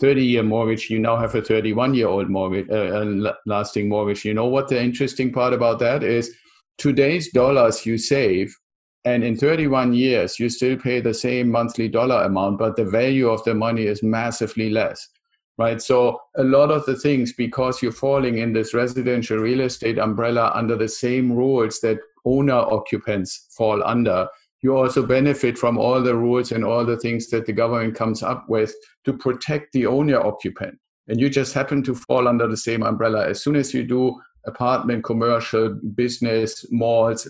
30 0.00 0.24
year 0.24 0.42
mortgage, 0.42 0.90
you 0.90 0.98
now 0.98 1.16
have 1.16 1.34
a 1.34 1.42
31 1.42 1.94
year 1.94 2.08
old 2.08 2.28
mortgage, 2.28 2.68
uh, 2.70 3.32
lasting 3.46 3.88
mortgage. 3.88 4.24
You 4.24 4.34
know 4.34 4.46
what 4.46 4.68
the 4.68 4.82
interesting 4.82 5.32
part 5.32 5.52
about 5.52 5.78
that 5.80 6.02
is? 6.02 6.34
Today's 6.78 7.30
dollars 7.30 7.84
you 7.84 7.98
save, 7.98 8.56
and 9.04 9.24
in 9.24 9.36
31 9.36 9.94
years, 9.94 10.38
you 10.38 10.48
still 10.48 10.76
pay 10.76 11.00
the 11.00 11.14
same 11.14 11.50
monthly 11.50 11.88
dollar 11.88 12.22
amount, 12.22 12.58
but 12.58 12.76
the 12.76 12.84
value 12.84 13.28
of 13.28 13.42
the 13.44 13.54
money 13.54 13.84
is 13.86 14.02
massively 14.02 14.70
less. 14.70 15.08
Right. 15.56 15.80
So, 15.82 16.18
a 16.38 16.44
lot 16.44 16.70
of 16.70 16.86
the 16.86 16.96
things, 16.96 17.34
because 17.34 17.82
you're 17.82 17.92
falling 17.92 18.38
in 18.38 18.54
this 18.54 18.72
residential 18.72 19.36
real 19.36 19.60
estate 19.60 19.98
umbrella 19.98 20.52
under 20.54 20.74
the 20.74 20.88
same 20.88 21.30
rules 21.30 21.80
that 21.80 21.98
owner 22.24 22.54
occupants 22.54 23.46
fall 23.56 23.82
under, 23.84 24.26
you 24.62 24.76
also 24.76 25.04
benefit 25.04 25.58
from 25.58 25.76
all 25.76 26.02
the 26.02 26.14
rules 26.14 26.52
and 26.52 26.64
all 26.64 26.86
the 26.86 26.96
things 26.96 27.28
that 27.28 27.44
the 27.46 27.52
government 27.52 27.94
comes 27.94 28.22
up 28.22 28.48
with 28.48 28.74
to 29.04 29.12
protect 29.12 29.72
the 29.72 29.86
owner 29.86 30.18
occupant. 30.18 30.78
And 31.08 31.20
you 31.20 31.28
just 31.28 31.52
happen 31.52 31.82
to 31.84 31.94
fall 31.94 32.28
under 32.28 32.46
the 32.46 32.56
same 32.56 32.82
umbrella. 32.82 33.28
As 33.28 33.42
soon 33.42 33.56
as 33.56 33.74
you 33.74 33.84
do 33.84 34.18
apartment, 34.46 35.04
commercial, 35.04 35.70
business, 35.94 36.64
malls, 36.70 37.28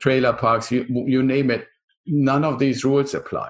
trailer 0.00 0.32
parks, 0.32 0.70
you, 0.70 0.86
you 0.88 1.22
name 1.22 1.50
it, 1.50 1.66
none 2.06 2.44
of 2.44 2.58
these 2.58 2.84
rules 2.84 3.14
apply. 3.14 3.48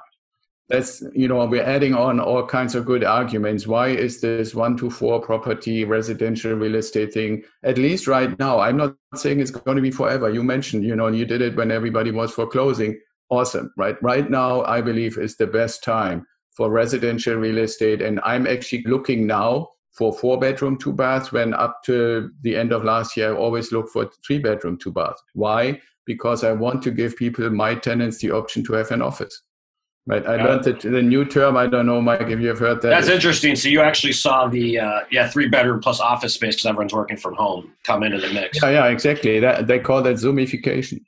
That's, 0.69 1.03
you 1.15 1.29
know, 1.29 1.47
we're 1.47 1.63
adding 1.63 1.95
on 1.95 2.21
all 2.21 2.45
kinds 2.45 2.75
of 2.75 2.85
good 2.85 3.03
arguments. 3.03 3.67
Why 3.67 3.89
is 3.89 4.21
this 4.21 4.55
one 4.55 4.77
to 4.77 4.91
four 4.91 5.19
property 5.21 5.85
residential 5.85 6.53
real 6.53 6.75
estate 6.75 7.15
thing, 7.15 7.43
at 7.63 7.79
least 7.79 8.07
right 8.07 8.39
now? 8.39 8.59
I'm 8.59 8.77
not 8.77 8.97
saying 9.15 9.41
it's 9.41 9.51
going 9.51 9.77
to 9.77 9.83
be 9.83 9.91
forever. 9.91 10.29
You 10.29 10.43
mentioned, 10.43 10.85
you 10.85 10.95
know, 10.95 11.09
you 11.09 11.25
did 11.25 11.41
it 11.41 11.57
when 11.57 11.71
everybody 11.71 12.11
was 12.11 12.33
foreclosing 12.33 13.01
awesome, 13.31 13.73
right? 13.77 13.97
Right 14.03 14.31
now, 14.31 14.63
I 14.65 14.81
believe 14.83 15.17
is 15.19 15.37
the 15.37 15.47
best 15.47 15.83
time 15.83 16.27
for 16.55 16.71
residential 16.71 17.37
real 17.37 17.59
estate. 17.59 18.03
And 18.03 18.21
I'm 18.25 18.47
actually 18.47 18.83
looking 18.87 19.27
now 19.27 19.69
for 19.93 20.13
four 20.13 20.39
bedroom, 20.39 20.79
two 20.79 20.93
baths, 20.93 21.33
when 21.33 21.55
up 21.55 21.83
to 21.85 22.31
the 22.43 22.57
end 22.57 22.73
of 22.73 22.85
last 22.85 23.17
year, 23.17 23.33
I 23.33 23.37
always 23.37 23.73
looked 23.73 23.91
for 23.91 24.11
three 24.25 24.39
bedroom, 24.39 24.79
two 24.79 24.93
baths. 24.93 25.23
Why? 25.35 25.81
Because 26.09 26.43
I 26.43 26.53
want 26.53 26.83
to 26.85 26.91
give 26.91 27.17
people, 27.17 27.51
my 27.51 27.75
tenants, 27.75 28.17
the 28.19 28.31
option 28.31 28.65
to 28.65 28.73
have 28.73 28.91
an 28.91 29.03
office. 29.03 29.43
Right. 30.07 30.27
I 30.27 30.37
yeah. 30.37 30.45
learned 30.45 30.65
that 30.65 30.81
the 30.81 31.03
new 31.03 31.27
term. 31.27 31.55
I 31.59 31.67
don't 31.67 31.85
know, 31.85 32.01
Mike, 32.01 32.31
if 32.31 32.41
you've 32.41 32.59
heard 32.59 32.81
that. 32.81 32.89
That's 32.89 33.11
interesting. 33.11 33.55
So 33.57 33.69
you 33.69 33.83
actually 33.83 34.15
saw 34.15 34.49
the 34.49 34.79
uh, 34.79 35.01
yeah 35.11 35.29
three 35.29 35.49
bedroom 35.49 35.81
plus 35.81 36.01
office 36.01 36.33
space 36.33 36.55
because 36.55 36.65
everyone's 36.65 36.95
working 36.95 37.19
from 37.19 37.35
home 37.35 37.75
come 37.85 38.03
into 38.03 38.19
the 38.19 38.33
mix. 38.33 38.63
Yeah, 38.63 38.71
yeah, 38.71 38.87
exactly. 38.87 39.39
That 39.39 39.67
they 39.67 39.79
call 39.79 40.03
that 40.05 40.17
zoomification. 40.17 41.01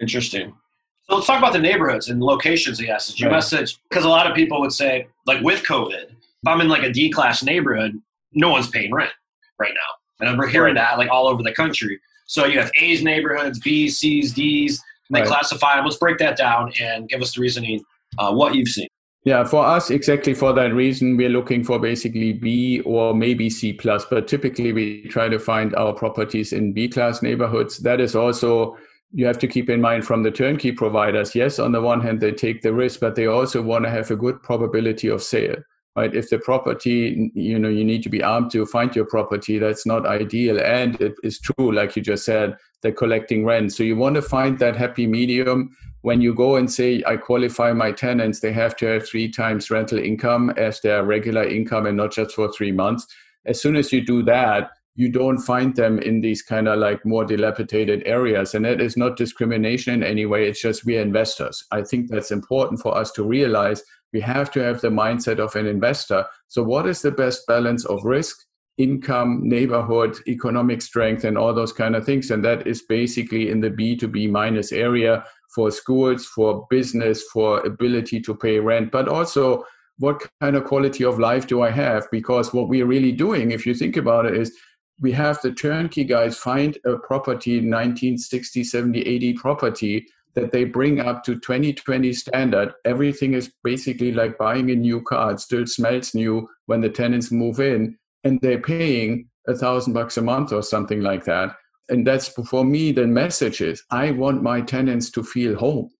Interesting. 0.00 0.54
So 1.02 1.16
let's 1.16 1.26
talk 1.26 1.38
about 1.38 1.52
the 1.52 1.58
neighborhoods 1.58 2.08
and 2.08 2.22
locations. 2.22 2.80
Yes, 2.80 3.20
you 3.20 3.26
right. 3.26 3.32
message 3.32 3.78
because 3.90 4.06
a 4.06 4.08
lot 4.08 4.26
of 4.26 4.34
people 4.34 4.62
would 4.62 4.72
say, 4.72 5.08
like 5.26 5.42
with 5.42 5.62
COVID, 5.64 6.04
if 6.04 6.46
I'm 6.46 6.62
in 6.62 6.68
like 6.68 6.84
a 6.84 6.90
D 6.90 7.10
class 7.10 7.42
neighborhood, 7.42 8.00
no 8.32 8.48
one's 8.48 8.70
paying 8.70 8.94
rent 8.94 9.12
right 9.58 9.74
now, 9.74 9.90
and 10.20 10.26
I'm 10.30 10.48
hearing 10.48 10.76
right. 10.76 10.88
that 10.88 10.96
like 10.96 11.10
all 11.10 11.28
over 11.28 11.42
the 11.42 11.52
country. 11.52 12.00
So 12.28 12.44
you 12.44 12.60
have 12.60 12.70
A's 12.78 13.02
neighborhoods, 13.02 13.58
B's, 13.58 13.98
C's, 13.98 14.34
D's, 14.34 14.82
and 15.08 15.16
they 15.16 15.20
right. 15.20 15.28
classify 15.28 15.76
them. 15.76 15.86
Let's 15.86 15.96
break 15.96 16.18
that 16.18 16.36
down 16.36 16.72
and 16.80 17.08
give 17.08 17.22
us 17.22 17.34
the 17.34 17.40
reasoning 17.40 17.82
uh, 18.18 18.32
what 18.32 18.54
you've 18.54 18.68
seen. 18.68 18.86
Yeah, 19.24 19.44
for 19.44 19.64
us, 19.64 19.90
exactly 19.90 20.34
for 20.34 20.52
that 20.52 20.74
reason, 20.74 21.16
we're 21.16 21.30
looking 21.30 21.64
for 21.64 21.78
basically 21.78 22.34
B 22.34 22.80
or 22.82 23.14
maybe 23.14 23.50
C 23.50 23.72
plus, 23.72 24.04
but 24.04 24.28
typically 24.28 24.72
we 24.72 25.08
try 25.08 25.28
to 25.28 25.38
find 25.38 25.74
our 25.74 25.92
properties 25.92 26.52
in 26.52 26.72
B 26.72 26.88
class 26.88 27.22
neighborhoods. 27.22 27.78
That 27.78 28.00
is 28.00 28.14
also 28.14 28.76
you 29.12 29.24
have 29.24 29.38
to 29.38 29.48
keep 29.48 29.70
in 29.70 29.80
mind 29.80 30.04
from 30.04 30.22
the 30.22 30.30
turnkey 30.30 30.70
providers 30.70 31.34
yes 31.34 31.58
on 31.58 31.72
the 31.72 31.80
one 31.80 32.00
hand 32.00 32.20
they 32.20 32.30
take 32.30 32.60
the 32.60 32.72
risk 32.72 33.00
but 33.00 33.14
they 33.14 33.26
also 33.26 33.62
want 33.62 33.82
to 33.84 33.90
have 33.90 34.10
a 34.10 34.16
good 34.16 34.42
probability 34.42 35.08
of 35.08 35.22
sale 35.22 35.56
right 35.98 36.14
if 36.14 36.30
the 36.30 36.38
property 36.38 37.30
you 37.34 37.58
know 37.58 37.68
you 37.68 37.84
need 37.84 38.02
to 38.02 38.08
be 38.08 38.22
armed 38.22 38.50
to 38.50 38.64
find 38.66 38.94
your 38.94 39.04
property 39.04 39.58
that's 39.58 39.86
not 39.86 40.06
ideal 40.06 40.60
and 40.60 41.00
it 41.00 41.14
is 41.22 41.40
true 41.40 41.72
like 41.72 41.96
you 41.96 42.02
just 42.02 42.24
said 42.24 42.56
they're 42.82 43.00
collecting 43.02 43.44
rent 43.44 43.72
so 43.72 43.82
you 43.82 43.96
want 43.96 44.14
to 44.14 44.22
find 44.22 44.58
that 44.58 44.76
happy 44.76 45.06
medium 45.06 45.76
when 46.02 46.20
you 46.20 46.32
go 46.34 46.56
and 46.56 46.70
say 46.70 47.02
i 47.06 47.16
qualify 47.16 47.72
my 47.72 47.90
tenants 47.90 48.40
they 48.40 48.52
have 48.52 48.76
to 48.76 48.86
have 48.86 49.06
three 49.06 49.28
times 49.30 49.70
rental 49.70 49.98
income 49.98 50.50
as 50.56 50.80
their 50.80 51.04
regular 51.04 51.44
income 51.44 51.86
and 51.86 51.96
not 51.96 52.12
just 52.12 52.34
for 52.34 52.50
three 52.52 52.72
months 52.72 53.06
as 53.46 53.60
soon 53.60 53.76
as 53.76 53.92
you 53.92 54.04
do 54.04 54.22
that 54.22 54.70
you 54.98 55.08
don't 55.08 55.38
find 55.38 55.76
them 55.76 56.00
in 56.00 56.20
these 56.22 56.42
kind 56.42 56.66
of 56.66 56.76
like 56.76 57.06
more 57.06 57.24
dilapidated 57.24 58.02
areas. 58.04 58.52
And 58.52 58.64
that 58.64 58.80
is 58.80 58.96
not 58.96 59.16
discrimination 59.16 59.94
in 59.94 60.02
any 60.02 60.26
way. 60.26 60.48
It's 60.48 60.60
just 60.60 60.84
we're 60.84 61.00
investors. 61.00 61.64
I 61.70 61.82
think 61.82 62.10
that's 62.10 62.32
important 62.32 62.80
for 62.80 62.98
us 62.98 63.12
to 63.12 63.22
realize 63.22 63.80
we 64.12 64.20
have 64.20 64.50
to 64.52 64.60
have 64.60 64.80
the 64.80 64.88
mindset 64.88 65.38
of 65.38 65.54
an 65.56 65.66
investor. 65.66 66.24
So, 66.48 66.62
what 66.62 66.86
is 66.86 67.02
the 67.02 67.10
best 67.10 67.46
balance 67.46 67.84
of 67.84 68.04
risk, 68.04 68.36
income, 68.78 69.40
neighborhood, 69.42 70.16
economic 70.26 70.82
strength, 70.82 71.24
and 71.24 71.36
all 71.36 71.54
those 71.54 71.72
kind 71.72 71.94
of 71.96 72.04
things? 72.04 72.30
And 72.30 72.44
that 72.44 72.66
is 72.66 72.82
basically 72.82 73.50
in 73.50 73.60
the 73.60 73.70
B 73.70 73.96
to 73.96 74.08
B 74.08 74.26
minus 74.26 74.72
area 74.72 75.24
for 75.54 75.70
schools, 75.70 76.26
for 76.26 76.66
business, 76.70 77.22
for 77.32 77.60
ability 77.66 78.20
to 78.20 78.34
pay 78.34 78.58
rent, 78.58 78.90
but 78.90 79.08
also 79.08 79.64
what 79.98 80.24
kind 80.40 80.56
of 80.56 80.64
quality 80.64 81.04
of 81.04 81.18
life 81.18 81.46
do 81.46 81.62
I 81.62 81.70
have? 81.70 82.06
Because 82.10 82.54
what 82.54 82.68
we're 82.68 82.86
really 82.86 83.12
doing, 83.12 83.50
if 83.50 83.66
you 83.66 83.74
think 83.74 83.96
about 83.96 84.26
it, 84.26 84.36
is 84.36 84.56
we 85.00 85.12
have 85.12 85.40
the 85.42 85.52
turnkey 85.52 86.04
guys 86.04 86.38
find 86.38 86.76
a 86.84 86.96
property 86.98 87.56
1960 87.56 88.64
70 88.64 89.00
80 89.00 89.32
property 89.34 90.06
that 90.38 90.52
they 90.52 90.64
bring 90.64 91.00
up 91.00 91.24
to 91.24 91.34
2020 91.34 92.12
standard 92.12 92.72
everything 92.84 93.34
is 93.34 93.52
basically 93.64 94.12
like 94.12 94.38
buying 94.38 94.70
a 94.70 94.76
new 94.76 95.02
car. 95.02 95.32
It 95.32 95.40
still 95.40 95.66
smells 95.66 96.14
new 96.14 96.48
when 96.66 96.80
the 96.80 96.88
tenants 96.88 97.32
move 97.32 97.58
in 97.58 97.98
and 98.22 98.40
they're 98.40 98.60
paying 98.60 99.28
a 99.48 99.54
thousand 99.54 99.94
bucks 99.94 100.16
a 100.16 100.22
month 100.22 100.52
or 100.52 100.62
something 100.62 101.00
like 101.00 101.24
that. 101.24 101.56
And 101.88 102.06
that's 102.06 102.28
for 102.28 102.64
me 102.64 102.92
the 102.92 103.06
message 103.06 103.60
is 103.60 103.82
i 103.90 104.10
want 104.10 104.42
my 104.42 104.60
tenants 104.60 105.10
to 105.12 105.22
feel 105.24 105.56
home. 105.56 105.90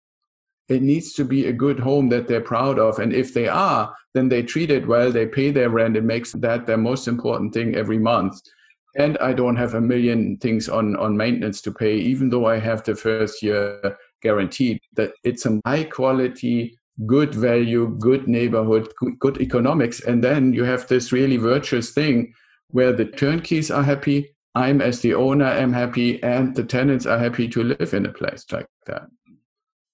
It 0.69 0.83
needs 0.83 1.15
to 1.15 1.25
be 1.25 1.47
a 1.47 1.53
good 1.53 1.81
home 1.81 2.09
that 2.11 2.29
they're 2.29 2.53
proud 2.55 2.79
of 2.79 3.01
and 3.01 3.13
if 3.13 3.35
they 3.35 3.49
are 3.49 3.93
then 4.15 4.29
they 4.29 4.43
treat 4.43 4.71
it 4.71 4.87
well 4.87 5.11
they 5.11 5.27
pay 5.27 5.51
their 5.51 5.71
rent 5.71 5.97
it 5.97 6.05
makes 6.05 6.33
that 6.33 6.67
their 6.67 6.79
most 6.91 7.09
important 7.09 7.53
thing 7.55 7.75
every 7.75 7.99
month. 7.99 8.41
And 8.97 9.19
I 9.19 9.33
don't 9.33 9.57
have 9.57 9.75
a 9.75 9.81
million 9.81 10.37
things 10.39 10.69
on 10.69 10.97
on 10.97 11.17
maintenance 11.17 11.61
to 11.63 11.73
pay, 11.73 11.97
even 11.97 12.31
though 12.31 12.47
I 12.47 12.59
have 12.59 12.85
the 12.85 12.95
first 12.95 13.43
year 13.43 13.97
guaranteed. 14.23 14.81
That 14.95 15.13
it's 15.25 15.47
a 15.47 15.61
high 15.65 15.85
quality, 15.85 16.79
good 17.07 17.35
value, 17.35 17.97
good 17.99 18.29
neighborhood, 18.29 18.93
good, 19.21 19.41
economics, 19.41 20.01
and 20.01 20.23
then 20.23 20.53
you 20.53 20.65
have 20.65 20.89
this 20.89 21.13
really 21.13 21.37
virtuous 21.37 21.93
thing 21.93 22.35
where 22.71 22.93
the 22.93 23.05
turnkeys 23.05 23.71
are 23.71 23.83
happy, 23.83 24.35
I'm 24.55 24.81
as 24.81 25.01
the 25.01 25.15
owner 25.15 25.47
am 25.47 25.73
happy, 25.73 26.23
and 26.23 26.55
the 26.55 26.65
tenants 26.65 27.07
are 27.07 27.19
happy 27.19 27.49
to 27.49 27.63
live 27.63 27.95
in 27.95 28.07
a 28.07 28.13
place 28.13 28.45
like 28.51 28.67
that. 28.87 29.07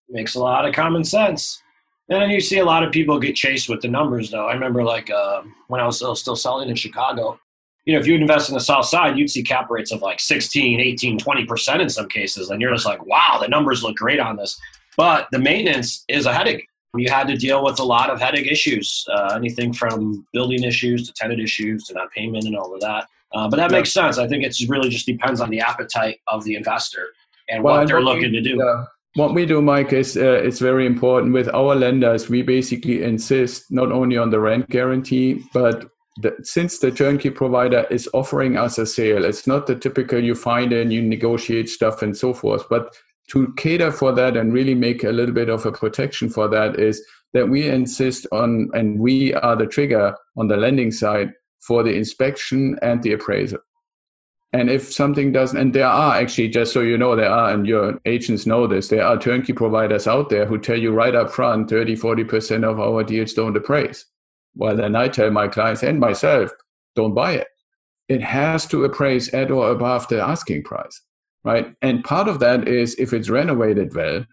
Makes 0.09 0.35
a 0.35 0.41
lot 0.41 0.67
of 0.67 0.75
common 0.75 1.05
sense. 1.05 1.61
And 2.09 2.21
then 2.21 2.31
you 2.31 2.41
see 2.41 2.59
a 2.59 2.65
lot 2.65 2.83
of 2.83 2.93
people 2.93 3.19
get 3.19 3.35
chased 3.35 3.69
with 3.69 3.81
the 3.81 3.89
numbers, 3.89 4.31
though. 4.31 4.47
I 4.47 4.53
remember, 4.53 4.83
like, 4.83 5.11
uh, 5.11 5.43
when 5.69 5.81
I 5.81 5.87
was 5.87 5.99
still 6.21 6.37
selling 6.37 6.69
in 6.69 6.77
Chicago, 6.77 7.39
you 7.87 7.93
know, 7.93 8.01
if 8.01 8.07
you 8.07 8.15
invest 8.15 8.49
in 8.49 8.55
the 8.55 8.61
South 8.61 8.87
Side, 8.87 9.19
you'd 9.19 9.31
see 9.31 9.43
cap 9.43 9.71
rates 9.71 9.93
of 9.93 10.01
like 10.01 10.21
16, 10.21 10.81
18, 10.81 11.19
20% 11.19 11.81
in 11.81 11.91
some 11.91 12.09
cases. 12.09 12.51
And 12.51 12.61
you're 12.61 12.73
just 12.73 12.87
like, 12.87 13.05
wow, 13.05 13.39
the 13.41 13.49
numbers 13.49 13.83
look 13.83 13.97
great 13.97 14.21
on 14.21 14.37
this. 14.37 14.59
But 14.97 15.29
the 15.33 15.39
maintenance 15.39 16.05
is 16.09 16.27
a 16.27 16.33
headache. 16.33 16.67
You 16.97 17.11
had 17.11 17.27
to 17.27 17.37
deal 17.37 17.65
with 17.65 17.81
a 17.81 17.85
lot 17.85 18.09
of 18.09 18.21
headache 18.21 18.47
issues, 18.47 19.05
uh, 19.13 19.35
anything 19.35 19.73
from 19.73 20.27
building 20.33 20.63
issues 20.63 21.09
to 21.09 21.13
tenant 21.15 21.41
issues 21.41 21.85
to 21.85 21.95
non 21.95 22.09
payment 22.11 22.47
and 22.47 22.57
all 22.57 22.73
of 22.73 22.81
that. 22.81 23.09
Uh, 23.33 23.49
but 23.49 23.57
that 23.57 23.73
makes 23.73 23.93
sense. 23.93 24.17
I 24.17 24.29
think 24.29 24.45
it 24.45 24.57
really 24.69 24.89
just 24.89 25.07
depends 25.07 25.41
on 25.41 25.51
the 25.51 25.61
appetite 25.61 26.21
of 26.29 26.45
the 26.45 26.55
investor 26.55 27.09
and 27.49 27.65
well, 27.65 27.79
what 27.79 27.89
they're 27.89 28.01
looking 28.01 28.33
to 28.33 28.41
do. 28.41 28.57
Yeah. 28.57 28.85
What 29.17 29.35
we 29.35 29.45
do, 29.45 29.61
Mike, 29.61 29.93
is 29.93 30.17
uh, 30.17 30.41
it's 30.45 30.61
very 30.61 30.87
important 30.87 31.33
with 31.33 31.49
our 31.49 31.75
lenders. 31.75 32.29
We 32.29 32.43
basically 32.43 33.03
insist 33.03 33.71
not 33.71 33.93
only 33.93 34.17
on 34.17 34.31
the 34.31 34.41
rent 34.41 34.71
guarantee, 34.71 35.45
but 35.53 35.89
since 36.43 36.79
the 36.79 36.91
turnkey 36.91 37.31
provider 37.31 37.87
is 37.91 38.09
offering 38.13 38.57
us 38.57 38.79
a 38.79 38.87
sale, 38.87 39.25
it's 39.25 39.47
not 39.47 39.67
the 39.67 39.75
typical 39.75 40.19
you 40.19 40.35
find 40.35 40.73
and 40.73 40.93
you 40.93 41.03
negotiate 41.03 41.69
stuff 41.69 42.03
and 42.03 42.17
so 42.17 42.33
forth. 42.33 42.69
But 42.69 42.95
to 43.31 43.53
cater 43.57 43.91
for 43.91 44.13
that 44.13 44.37
and 44.37 44.53
really 44.53 44.75
make 44.75 45.03
a 45.03 45.11
little 45.11 45.35
bit 45.35 45.49
of 45.49 45.67
a 45.67 45.73
protection 45.73 46.29
for 46.29 46.47
that 46.49 46.79
is 46.79 47.05
that 47.33 47.49
we 47.49 47.69
insist 47.69 48.27
on, 48.33 48.71
and 48.75 49.01
we 49.01 49.35
are 49.35 49.57
the 49.57 49.67
trigger 49.67 50.17
on 50.37 50.47
the 50.47 50.57
lending 50.57 50.93
side 50.93 51.33
for 51.61 51.83
the 51.83 51.95
inspection 51.95 52.79
and 52.83 53.03
the 53.03 53.13
appraisal. 53.13 53.59
And 54.53 54.71
if 54.71 54.93
something 54.93 55.33
doesn't, 55.33 55.59
and 55.59 55.75
there 55.75 55.89
are 55.89 56.15
actually, 56.15 56.49
just 56.49 56.73
so 56.73 56.81
you 56.81 56.97
know, 56.97 57.17
there 57.17 57.31
are, 57.31 57.51
and 57.51 57.67
your 57.67 57.99
agents 58.05 58.47
know 58.47 58.69
this, 58.69 58.87
there 58.87 59.05
are 59.05 59.19
turnkey 59.19 59.53
providers 59.53 60.07
out 60.07 60.29
there 60.31 60.47
who 60.47 60.59
tell 60.59 60.79
you 60.79 60.93
right 60.93 61.15
up 61.15 61.33
front 61.33 61.71
30, 61.71 61.97
40% 61.97 62.63
of 62.63 62.79
our 62.79 63.03
deals 63.03 63.33
don't 63.33 63.57
appraise. 63.57 64.07
Well, 64.57 64.77
then 64.77 64.95
I 64.97 65.09
tell 65.09 65.31
my 65.31 65.49
clients 65.49 65.83
and 65.83 65.99
myself, 65.99 66.51
don't 66.95 67.15
buy 67.15 67.33
it. 67.33 67.49
It 68.09 68.23
has 68.23 68.67
to 68.67 68.85
appraise 68.85 69.33
at 69.35 69.51
or 69.51 69.71
above 69.71 70.09
the 70.09 70.21
asking 70.21 70.65
price, 70.65 71.01
right? 71.43 71.75
And 71.83 72.05
part 72.05 72.29
of 72.29 72.39
that 72.41 72.69
is 72.69 72.95
if 72.97 73.13
it's 73.13 73.31
renovated 73.31 73.95
well, 73.95 74.25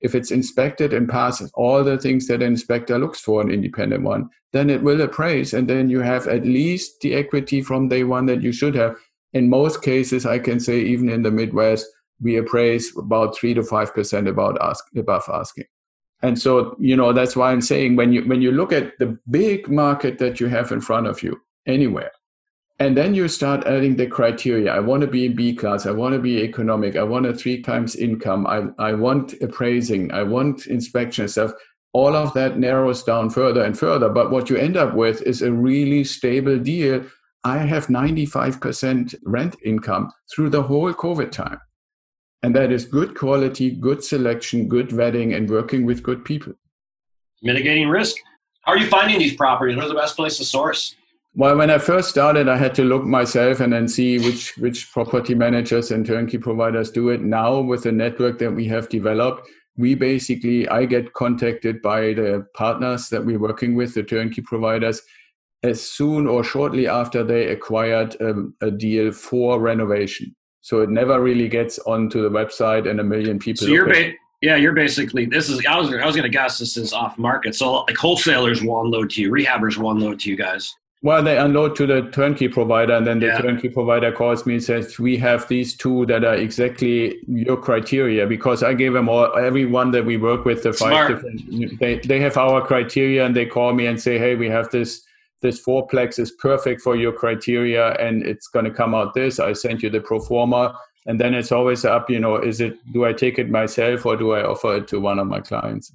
if 0.00 0.14
it's 0.14 0.30
inspected 0.30 0.92
and 0.92 1.08
passes 1.08 1.50
all 1.54 1.82
the 1.82 1.98
things 1.98 2.26
that 2.28 2.42
an 2.42 2.48
inspector 2.48 2.98
looks 2.98 3.20
for 3.20 3.40
an 3.40 3.50
independent 3.50 4.02
one, 4.02 4.28
then 4.52 4.70
it 4.70 4.82
will 4.82 5.00
appraise. 5.00 5.54
And 5.54 5.68
then 5.68 5.90
you 5.90 6.00
have 6.00 6.26
at 6.26 6.44
least 6.44 7.00
the 7.00 7.14
equity 7.14 7.62
from 7.62 7.88
day 7.88 8.04
one 8.04 8.26
that 8.26 8.42
you 8.42 8.52
should 8.52 8.74
have. 8.74 8.96
In 9.32 9.50
most 9.50 9.82
cases, 9.82 10.24
I 10.24 10.38
can 10.38 10.60
say, 10.60 10.80
even 10.80 11.08
in 11.08 11.22
the 11.22 11.30
Midwest, 11.30 11.86
we 12.20 12.36
appraise 12.36 12.92
about 12.96 13.36
three 13.36 13.54
to 13.54 13.62
five 13.62 13.92
percent 13.94 14.28
about 14.28 14.60
ask 14.62 14.84
above 14.96 15.24
asking. 15.32 15.64
And 16.22 16.38
so, 16.38 16.76
you 16.78 16.96
know, 16.96 17.12
that's 17.12 17.36
why 17.36 17.52
I'm 17.52 17.60
saying 17.60 17.96
when 17.96 18.12
you 18.12 18.22
when 18.22 18.42
you 18.42 18.52
look 18.52 18.72
at 18.72 18.98
the 18.98 19.18
big 19.30 19.68
market 19.68 20.18
that 20.18 20.40
you 20.40 20.46
have 20.48 20.72
in 20.72 20.80
front 20.80 21.06
of 21.06 21.22
you 21.22 21.40
anywhere, 21.66 22.10
and 22.78 22.96
then 22.96 23.14
you 23.14 23.26
start 23.28 23.66
adding 23.66 23.96
the 23.96 24.06
criteria. 24.06 24.72
I 24.74 24.80
want 24.80 25.00
to 25.00 25.06
be 25.06 25.26
in 25.26 25.34
B 25.34 25.54
class. 25.54 25.86
I 25.86 25.92
want 25.92 26.14
to 26.14 26.18
be 26.18 26.42
economic. 26.42 26.96
I 26.96 27.02
want 27.02 27.26
a 27.26 27.32
three 27.34 27.62
times 27.62 27.96
income. 27.96 28.46
I, 28.46 28.64
I 28.78 28.92
want 28.92 29.34
appraising. 29.40 30.12
I 30.12 30.22
want 30.22 30.66
inspection 30.66 31.28
stuff. 31.28 31.52
All 31.92 32.14
of 32.14 32.34
that 32.34 32.58
narrows 32.58 33.02
down 33.02 33.30
further 33.30 33.62
and 33.62 33.78
further. 33.78 34.10
But 34.10 34.30
what 34.30 34.50
you 34.50 34.56
end 34.56 34.76
up 34.76 34.94
with 34.94 35.22
is 35.22 35.40
a 35.40 35.52
really 35.52 36.04
stable 36.04 36.58
deal. 36.58 37.04
I 37.44 37.58
have 37.58 37.86
95% 37.86 39.14
rent 39.24 39.56
income 39.64 40.12
through 40.30 40.50
the 40.50 40.62
whole 40.62 40.92
COVID 40.92 41.30
time. 41.30 41.60
And 42.46 42.54
that 42.54 42.70
is 42.70 42.84
good 42.84 43.16
quality, 43.16 43.72
good 43.72 44.04
selection, 44.04 44.68
good 44.68 44.90
vetting, 44.90 45.36
and 45.36 45.50
working 45.50 45.84
with 45.84 46.04
good 46.04 46.24
people. 46.24 46.52
Mitigating 47.42 47.88
risk. 47.88 48.18
How 48.62 48.70
are 48.70 48.78
you 48.78 48.86
finding 48.86 49.18
these 49.18 49.34
properties? 49.34 49.76
What's 49.76 49.88
the 49.88 49.96
best 49.96 50.14
place 50.14 50.36
to 50.36 50.44
source? 50.44 50.94
Well, 51.34 51.56
when 51.56 51.70
I 51.70 51.78
first 51.78 52.08
started, 52.08 52.48
I 52.48 52.56
had 52.56 52.72
to 52.76 52.84
look 52.84 53.02
myself 53.02 53.58
and 53.58 53.72
then 53.72 53.88
see 53.88 54.20
which 54.20 54.56
which 54.58 54.92
property 54.92 55.34
managers 55.34 55.90
and 55.90 56.06
turnkey 56.06 56.38
providers 56.38 56.92
do 56.92 57.08
it. 57.08 57.20
Now, 57.20 57.58
with 57.58 57.82
the 57.82 57.90
network 57.90 58.38
that 58.38 58.52
we 58.52 58.68
have 58.68 58.88
developed, 58.88 59.48
we 59.76 59.96
basically 59.96 60.68
I 60.68 60.84
get 60.84 61.14
contacted 61.14 61.82
by 61.82 62.14
the 62.14 62.46
partners 62.54 63.08
that 63.08 63.26
we're 63.26 63.40
working 63.40 63.74
with, 63.74 63.94
the 63.94 64.04
turnkey 64.04 64.42
providers, 64.42 65.02
as 65.64 65.82
soon 65.82 66.28
or 66.28 66.44
shortly 66.44 66.86
after 66.86 67.24
they 67.24 67.48
acquired 67.48 68.16
um, 68.20 68.54
a 68.60 68.70
deal 68.70 69.10
for 69.10 69.58
renovation. 69.58 70.35
So 70.66 70.80
it 70.80 70.90
never 70.90 71.20
really 71.20 71.46
gets 71.46 71.78
onto 71.78 72.20
the 72.22 72.28
website 72.28 72.90
and 72.90 72.98
a 72.98 73.04
million 73.04 73.38
people. 73.38 73.68
So 73.68 73.72
you're 73.72 73.86
ba- 73.86 74.14
yeah, 74.42 74.56
you're 74.56 74.72
basically 74.72 75.24
this 75.24 75.48
is 75.48 75.64
I 75.64 75.78
was 75.78 75.94
I 75.94 76.04
was 76.04 76.16
going 76.16 76.24
to 76.24 76.28
guess 76.28 76.58
this 76.58 76.76
is 76.76 76.92
off 76.92 77.16
market. 77.18 77.54
So 77.54 77.84
like 77.84 77.96
wholesalers 77.96 78.64
will 78.64 78.80
unload 78.80 79.10
to 79.10 79.22
you, 79.22 79.30
rehabbers 79.30 79.76
will 79.76 79.92
unload 79.92 80.18
to 80.20 80.28
you 80.28 80.36
guys. 80.36 80.74
Well, 81.02 81.22
they 81.22 81.38
unload 81.38 81.76
to 81.76 81.86
the 81.86 82.10
turnkey 82.10 82.48
provider, 82.48 82.94
and 82.94 83.06
then 83.06 83.20
the 83.20 83.26
yeah. 83.26 83.40
turnkey 83.40 83.68
provider 83.68 84.10
calls 84.10 84.44
me 84.44 84.54
and 84.54 84.64
says, 84.64 84.98
"We 84.98 85.16
have 85.18 85.46
these 85.46 85.76
two 85.76 86.04
that 86.06 86.24
are 86.24 86.34
exactly 86.34 87.20
your 87.28 87.58
criteria." 87.58 88.26
Because 88.26 88.64
I 88.64 88.74
gave 88.74 88.92
them 88.92 89.08
all, 89.08 89.36
everyone 89.36 89.92
that 89.92 90.04
we 90.04 90.16
work 90.16 90.44
with, 90.44 90.64
the 90.64 90.72
five 90.72 90.90
Smart. 90.90 91.08
different, 91.12 91.78
they 91.78 92.00
they 92.00 92.18
have 92.18 92.36
our 92.36 92.60
criteria, 92.66 93.24
and 93.24 93.36
they 93.36 93.46
call 93.46 93.72
me 93.72 93.86
and 93.86 94.00
say, 94.00 94.18
"Hey, 94.18 94.34
we 94.34 94.48
have 94.48 94.68
this 94.70 95.05
this 95.42 95.64
fourplex 95.64 96.18
is 96.18 96.30
perfect 96.32 96.80
for 96.80 96.96
your 96.96 97.12
criteria, 97.12 97.92
and 97.94 98.22
it's 98.24 98.48
going 98.48 98.64
to 98.64 98.70
come 98.70 98.94
out 98.94 99.14
this." 99.14 99.38
I 99.38 99.52
sent 99.52 99.82
you 99.82 99.90
the 99.90 100.00
pro 100.00 100.20
forma, 100.20 100.78
and 101.06 101.20
then 101.20 101.34
it's 101.34 101.52
always 101.52 101.84
up. 101.84 102.10
You 102.10 102.20
know, 102.20 102.36
is 102.36 102.60
it 102.60 102.78
do 102.92 103.04
I 103.04 103.12
take 103.12 103.38
it 103.38 103.50
myself 103.50 104.06
or 104.06 104.16
do 104.16 104.32
I 104.32 104.44
offer 104.44 104.76
it 104.76 104.88
to 104.88 105.00
one 105.00 105.18
of 105.18 105.26
my 105.26 105.40
clients? 105.40 105.92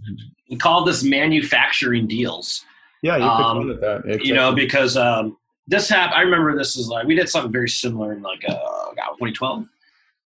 We 0.50 0.58
call 0.58 0.84
this 0.84 1.04
manufacturing 1.04 2.08
deals 2.08 2.66
yeah, 3.02 3.18
you 3.18 3.24
could 3.24 3.30
um, 3.30 3.58
call 3.58 3.72
it 3.72 3.82
that. 3.82 3.98
Exactly. 4.06 4.28
You 4.28 4.34
know, 4.36 4.54
because 4.54 4.96
um, 4.96 5.38
this 5.68 5.90
happened. 5.90 6.16
I 6.16 6.22
remember 6.22 6.56
this 6.56 6.76
is 6.76 6.88
like 6.88 7.08
we 7.08 7.16
did 7.16 7.30
something 7.30 7.52
very 7.52 7.70
similar 7.70 8.14
in 8.14 8.22
like 8.22 8.44
uh, 8.48 8.92
2012. 8.92 9.68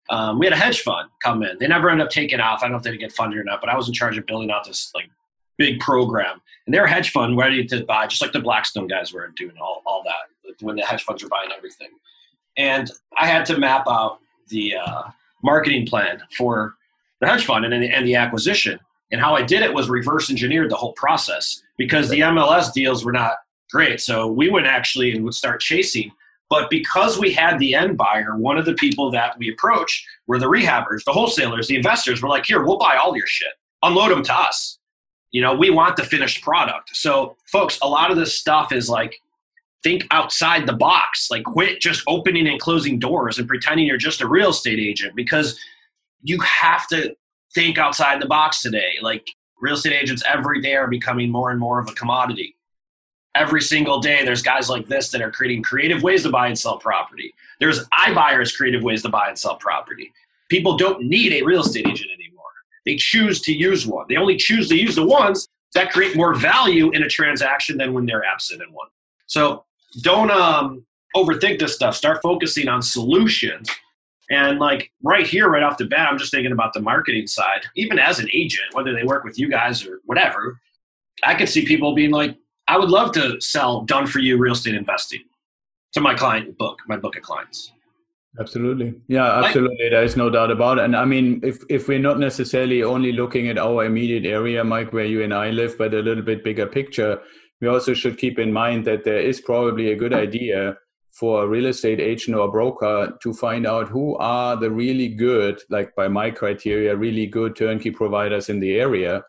Um, 0.09 0.39
we 0.39 0.45
had 0.45 0.53
a 0.53 0.57
hedge 0.57 0.81
fund 0.81 1.09
come 1.23 1.41
in. 1.41 1.57
They 1.57 1.67
never 1.67 1.89
ended 1.89 2.05
up 2.05 2.11
taking 2.11 2.39
off. 2.39 2.59
I 2.59 2.65
don't 2.65 2.73
know 2.73 2.77
if 2.77 2.83
they 2.83 2.91
did 2.91 2.99
get 2.99 3.11
funded 3.11 3.39
or 3.39 3.43
not, 3.43 3.59
but 3.59 3.69
I 3.69 3.75
was 3.75 3.87
in 3.87 3.93
charge 3.93 4.17
of 4.17 4.25
building 4.25 4.51
out 4.51 4.65
this 4.65 4.91
like 4.93 5.09
big 5.57 5.79
program. 5.79 6.41
And 6.65 6.73
they're 6.73 6.85
a 6.85 6.89
hedge 6.89 7.11
fund 7.11 7.37
ready 7.37 7.65
to 7.65 7.85
buy, 7.85 8.07
just 8.07 8.21
like 8.21 8.31
the 8.31 8.39
Blackstone 8.39 8.87
guys 8.87 9.13
were 9.13 9.31
doing 9.35 9.55
all, 9.61 9.83
all 9.85 10.03
that 10.03 10.55
when 10.61 10.75
the 10.75 10.83
hedge 10.83 11.03
funds 11.03 11.23
were 11.23 11.29
buying 11.29 11.49
everything. 11.55 11.89
And 12.57 12.89
I 13.17 13.27
had 13.27 13.45
to 13.47 13.57
map 13.57 13.85
out 13.87 14.19
the 14.47 14.75
uh, 14.75 15.03
marketing 15.43 15.85
plan 15.85 16.21
for 16.37 16.75
the 17.19 17.27
hedge 17.27 17.45
fund 17.45 17.65
and, 17.65 17.73
and 17.73 18.07
the 18.07 18.15
acquisition. 18.15 18.79
And 19.11 19.21
how 19.21 19.35
I 19.35 19.43
did 19.43 19.61
it 19.61 19.73
was 19.73 19.89
reverse 19.89 20.29
engineered 20.29 20.71
the 20.71 20.75
whole 20.75 20.93
process 20.93 21.61
because 21.77 22.09
the 22.09 22.21
MLS 22.21 22.73
deals 22.73 23.05
were 23.05 23.11
not 23.11 23.37
great. 23.71 24.01
So 24.01 24.27
we 24.27 24.49
would 24.49 24.65
actually 24.65 25.11
and 25.15 25.23
would 25.23 25.33
start 25.33 25.61
chasing. 25.61 26.11
But 26.49 26.69
because 26.69 27.17
we 27.17 27.31
had 27.31 27.57
the 27.59 27.75
end 27.75 27.97
buyer, 27.97 28.37
one 28.37 28.57
of 28.57 28.65
the 28.65 28.73
people 28.73 29.09
that 29.11 29.37
we 29.37 29.51
approached 29.51 30.05
were 30.27 30.39
the 30.39 30.45
rehabbers, 30.45 31.03
the 31.03 31.11
wholesalers, 31.11 31.67
the 31.67 31.75
investors 31.75 32.21
were 32.21 32.29
like, 32.29 32.45
here, 32.45 32.63
we'll 32.63 32.77
buy 32.77 32.97
all 32.97 33.17
your 33.17 33.27
shit. 33.27 33.53
Unload 33.83 34.11
them 34.11 34.23
to 34.23 34.33
us. 34.33 34.79
You 35.35 35.41
know, 35.41 35.53
we 35.53 35.69
want 35.69 35.97
the 35.97 36.05
finished 36.05 36.41
product. 36.41 36.95
So, 36.95 37.35
folks, 37.51 37.77
a 37.81 37.89
lot 37.89 38.09
of 38.09 38.15
this 38.15 38.39
stuff 38.39 38.71
is 38.71 38.87
like, 38.87 39.19
think 39.83 40.07
outside 40.09 40.65
the 40.65 40.71
box. 40.71 41.27
Like, 41.29 41.43
quit 41.43 41.81
just 41.81 42.01
opening 42.07 42.47
and 42.47 42.57
closing 42.57 42.99
doors 42.99 43.37
and 43.37 43.45
pretending 43.45 43.85
you're 43.85 43.97
just 43.97 44.21
a 44.21 44.29
real 44.29 44.51
estate 44.51 44.79
agent 44.79 45.13
because 45.13 45.59
you 46.23 46.39
have 46.39 46.87
to 46.87 47.17
think 47.53 47.77
outside 47.77 48.21
the 48.21 48.27
box 48.27 48.61
today. 48.61 48.93
Like, 49.01 49.27
real 49.59 49.73
estate 49.73 49.91
agents 49.91 50.23
every 50.25 50.61
day 50.61 50.75
are 50.75 50.87
becoming 50.87 51.29
more 51.29 51.51
and 51.51 51.59
more 51.59 51.79
of 51.79 51.89
a 51.89 51.93
commodity. 51.95 52.55
Every 53.35 53.61
single 53.61 53.99
day, 53.99 54.23
there's 54.23 54.41
guys 54.41 54.69
like 54.69 54.87
this 54.87 55.09
that 55.09 55.21
are 55.21 55.31
creating 55.31 55.63
creative 55.63 56.01
ways 56.01 56.23
to 56.23 56.29
buy 56.29 56.47
and 56.47 56.57
sell 56.57 56.77
property. 56.77 57.33
There's 57.59 57.85
iBuyers 57.89 58.55
creative 58.55 58.83
ways 58.83 59.01
to 59.01 59.09
buy 59.09 59.27
and 59.27 59.37
sell 59.37 59.57
property. 59.57 60.13
People 60.47 60.77
don't 60.77 61.03
need 61.03 61.33
a 61.33 61.43
real 61.43 61.59
estate 61.59 61.87
agent 61.87 62.11
anymore. 62.11 62.34
They 62.85 62.95
choose 62.95 63.41
to 63.41 63.53
use 63.53 63.85
one. 63.85 64.05
They 64.09 64.15
only 64.15 64.37
choose 64.37 64.69
to 64.69 64.75
use 64.75 64.95
the 64.95 65.05
ones 65.05 65.47
that 65.73 65.91
create 65.91 66.15
more 66.15 66.35
value 66.35 66.91
in 66.91 67.03
a 67.03 67.09
transaction 67.09 67.77
than 67.77 67.93
when 67.93 68.05
they're 68.05 68.23
absent 68.23 68.61
in 68.61 68.71
one. 68.71 68.87
So 69.27 69.65
don't 70.01 70.31
um, 70.31 70.85
overthink 71.15 71.59
this 71.59 71.75
stuff. 71.75 71.95
Start 71.95 72.21
focusing 72.21 72.67
on 72.67 72.81
solutions 72.81 73.69
and 74.29 74.59
like 74.59 74.91
right 75.03 75.25
here, 75.25 75.49
right 75.49 75.63
off 75.63 75.77
the 75.77 75.85
bat, 75.85 76.07
I'm 76.09 76.17
just 76.17 76.31
thinking 76.31 76.51
about 76.51 76.73
the 76.73 76.81
marketing 76.81 77.27
side. 77.27 77.65
Even 77.75 77.99
as 77.99 78.19
an 78.19 78.27
agent, 78.33 78.73
whether 78.73 78.93
they 78.93 79.03
work 79.03 79.23
with 79.23 79.37
you 79.37 79.49
guys 79.49 79.85
or 79.85 80.01
whatever, 80.05 80.59
I 81.23 81.35
could 81.35 81.49
see 81.49 81.65
people 81.65 81.93
being 81.93 82.11
like, 82.11 82.37
I 82.67 82.77
would 82.77 82.89
love 82.89 83.11
to 83.13 83.39
sell 83.39 83.81
done 83.81 84.07
for 84.07 84.19
you 84.19 84.37
real 84.37 84.53
estate 84.53 84.75
investing 84.75 85.21
to 85.93 86.01
my 86.01 86.15
client 86.15 86.57
book, 86.57 86.79
my 86.87 86.97
book 86.97 87.15
of 87.15 87.21
clients. 87.21 87.71
Absolutely. 88.39 88.93
Yeah, 89.07 89.43
absolutely. 89.43 89.89
there 89.89 90.03
is 90.03 90.17
no 90.17 90.29
doubt 90.29 90.51
about 90.51 90.77
it. 90.77 90.85
And 90.85 90.95
I 90.95 91.05
mean, 91.05 91.39
if, 91.43 91.59
if 91.69 91.87
we're 91.87 91.99
not 91.99 92.19
necessarily 92.19 92.83
only 92.83 93.11
looking 93.11 93.47
at 93.47 93.57
our 93.57 93.85
immediate 93.85 94.25
area, 94.25 94.63
Mike, 94.63 94.91
where 94.91 95.05
you 95.05 95.23
and 95.23 95.33
I 95.33 95.51
live, 95.51 95.77
but 95.77 95.93
a 95.93 96.01
little 96.01 96.23
bit 96.23 96.43
bigger 96.43 96.65
picture, 96.65 97.21
we 97.61 97.67
also 97.67 97.93
should 97.93 98.17
keep 98.17 98.37
in 98.37 98.51
mind 98.51 98.85
that 98.85 99.05
there 99.05 99.19
is 99.19 99.39
probably 99.39 99.91
a 99.91 99.95
good 99.95 100.13
idea 100.13 100.77
for 101.11 101.43
a 101.43 101.47
real 101.47 101.67
estate 101.67 102.01
agent 102.01 102.35
or 102.35 102.51
broker 102.51 103.17
to 103.23 103.33
find 103.33 103.65
out 103.65 103.87
who 103.87 104.17
are 104.17 104.57
the 104.57 104.69
really 104.69 105.07
good, 105.07 105.61
like 105.69 105.95
by 105.95 106.09
my 106.09 106.29
criteria, 106.29 106.93
really 106.95 107.25
good 107.25 107.55
turnkey 107.55 107.89
providers 107.89 108.49
in 108.49 108.59
the 108.59 108.77
area. 108.77 109.23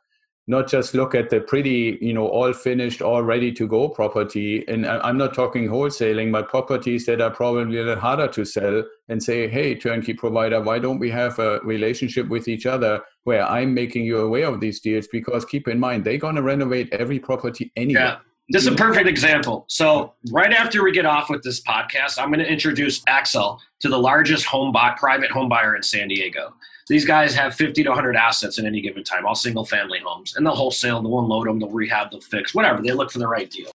Not 0.48 0.68
just 0.68 0.94
look 0.94 1.14
at 1.14 1.30
the 1.30 1.40
pretty, 1.40 1.98
you 2.00 2.12
know, 2.12 2.28
all 2.28 2.52
finished, 2.52 3.02
all 3.02 3.22
ready 3.22 3.50
to 3.52 3.66
go 3.66 3.88
property. 3.88 4.64
And 4.68 4.86
I'm 4.86 5.18
not 5.18 5.34
talking 5.34 5.68
wholesaling, 5.68 6.30
but 6.30 6.48
properties 6.48 7.04
that 7.06 7.20
are 7.20 7.30
probably 7.30 7.62
a 7.62 7.82
little 7.82 8.00
harder 8.00 8.28
to 8.28 8.44
sell 8.44 8.84
and 9.08 9.20
say, 9.20 9.48
hey, 9.48 9.74
turnkey 9.74 10.14
provider, 10.14 10.60
why 10.60 10.78
don't 10.78 11.00
we 11.00 11.10
have 11.10 11.38
a 11.40 11.58
relationship 11.64 12.28
with 12.28 12.46
each 12.46 12.64
other 12.64 13.02
where 13.24 13.44
I'm 13.44 13.74
making 13.74 14.04
you 14.04 14.18
aware 14.18 14.46
of 14.46 14.60
these 14.60 14.78
deals? 14.80 15.08
Because 15.08 15.44
keep 15.44 15.66
in 15.66 15.80
mind, 15.80 16.04
they're 16.04 16.18
going 16.18 16.36
to 16.36 16.42
renovate 16.42 16.92
every 16.92 17.18
property 17.18 17.72
anyway. 17.76 18.00
Yeah 18.00 18.16
this 18.48 18.62
is 18.62 18.68
a 18.68 18.76
perfect 18.76 19.08
example. 19.08 19.64
So, 19.68 20.14
right 20.30 20.52
after 20.52 20.84
we 20.84 20.92
get 20.92 21.04
off 21.04 21.28
with 21.28 21.42
this 21.42 21.60
podcast, 21.60 22.18
I'm 22.18 22.28
going 22.28 22.38
to 22.38 22.50
introduce 22.50 23.02
Axel 23.08 23.60
to 23.80 23.88
the 23.88 23.98
largest 23.98 24.44
home 24.46 24.72
buy, 24.72 24.94
private 24.96 25.30
home 25.30 25.48
buyer 25.48 25.74
in 25.74 25.82
San 25.82 26.08
Diego. 26.08 26.54
These 26.88 27.04
guys 27.04 27.34
have 27.34 27.54
50 27.54 27.82
to 27.82 27.88
100 27.88 28.16
assets 28.16 28.58
at 28.58 28.64
any 28.64 28.80
given 28.80 29.02
time, 29.02 29.26
all 29.26 29.34
single 29.34 29.64
family 29.64 29.98
homes, 30.04 30.36
and 30.36 30.46
they'll 30.46 30.54
wholesale, 30.54 31.02
they'll 31.02 31.18
unload 31.18 31.48
them, 31.48 31.58
they'll 31.58 31.70
rehab, 31.70 32.10
they'll 32.10 32.20
fix, 32.20 32.54
whatever. 32.54 32.80
They 32.80 32.92
look 32.92 33.10
for 33.10 33.18
the 33.18 33.26
right 33.26 33.50
deal. 33.50 33.70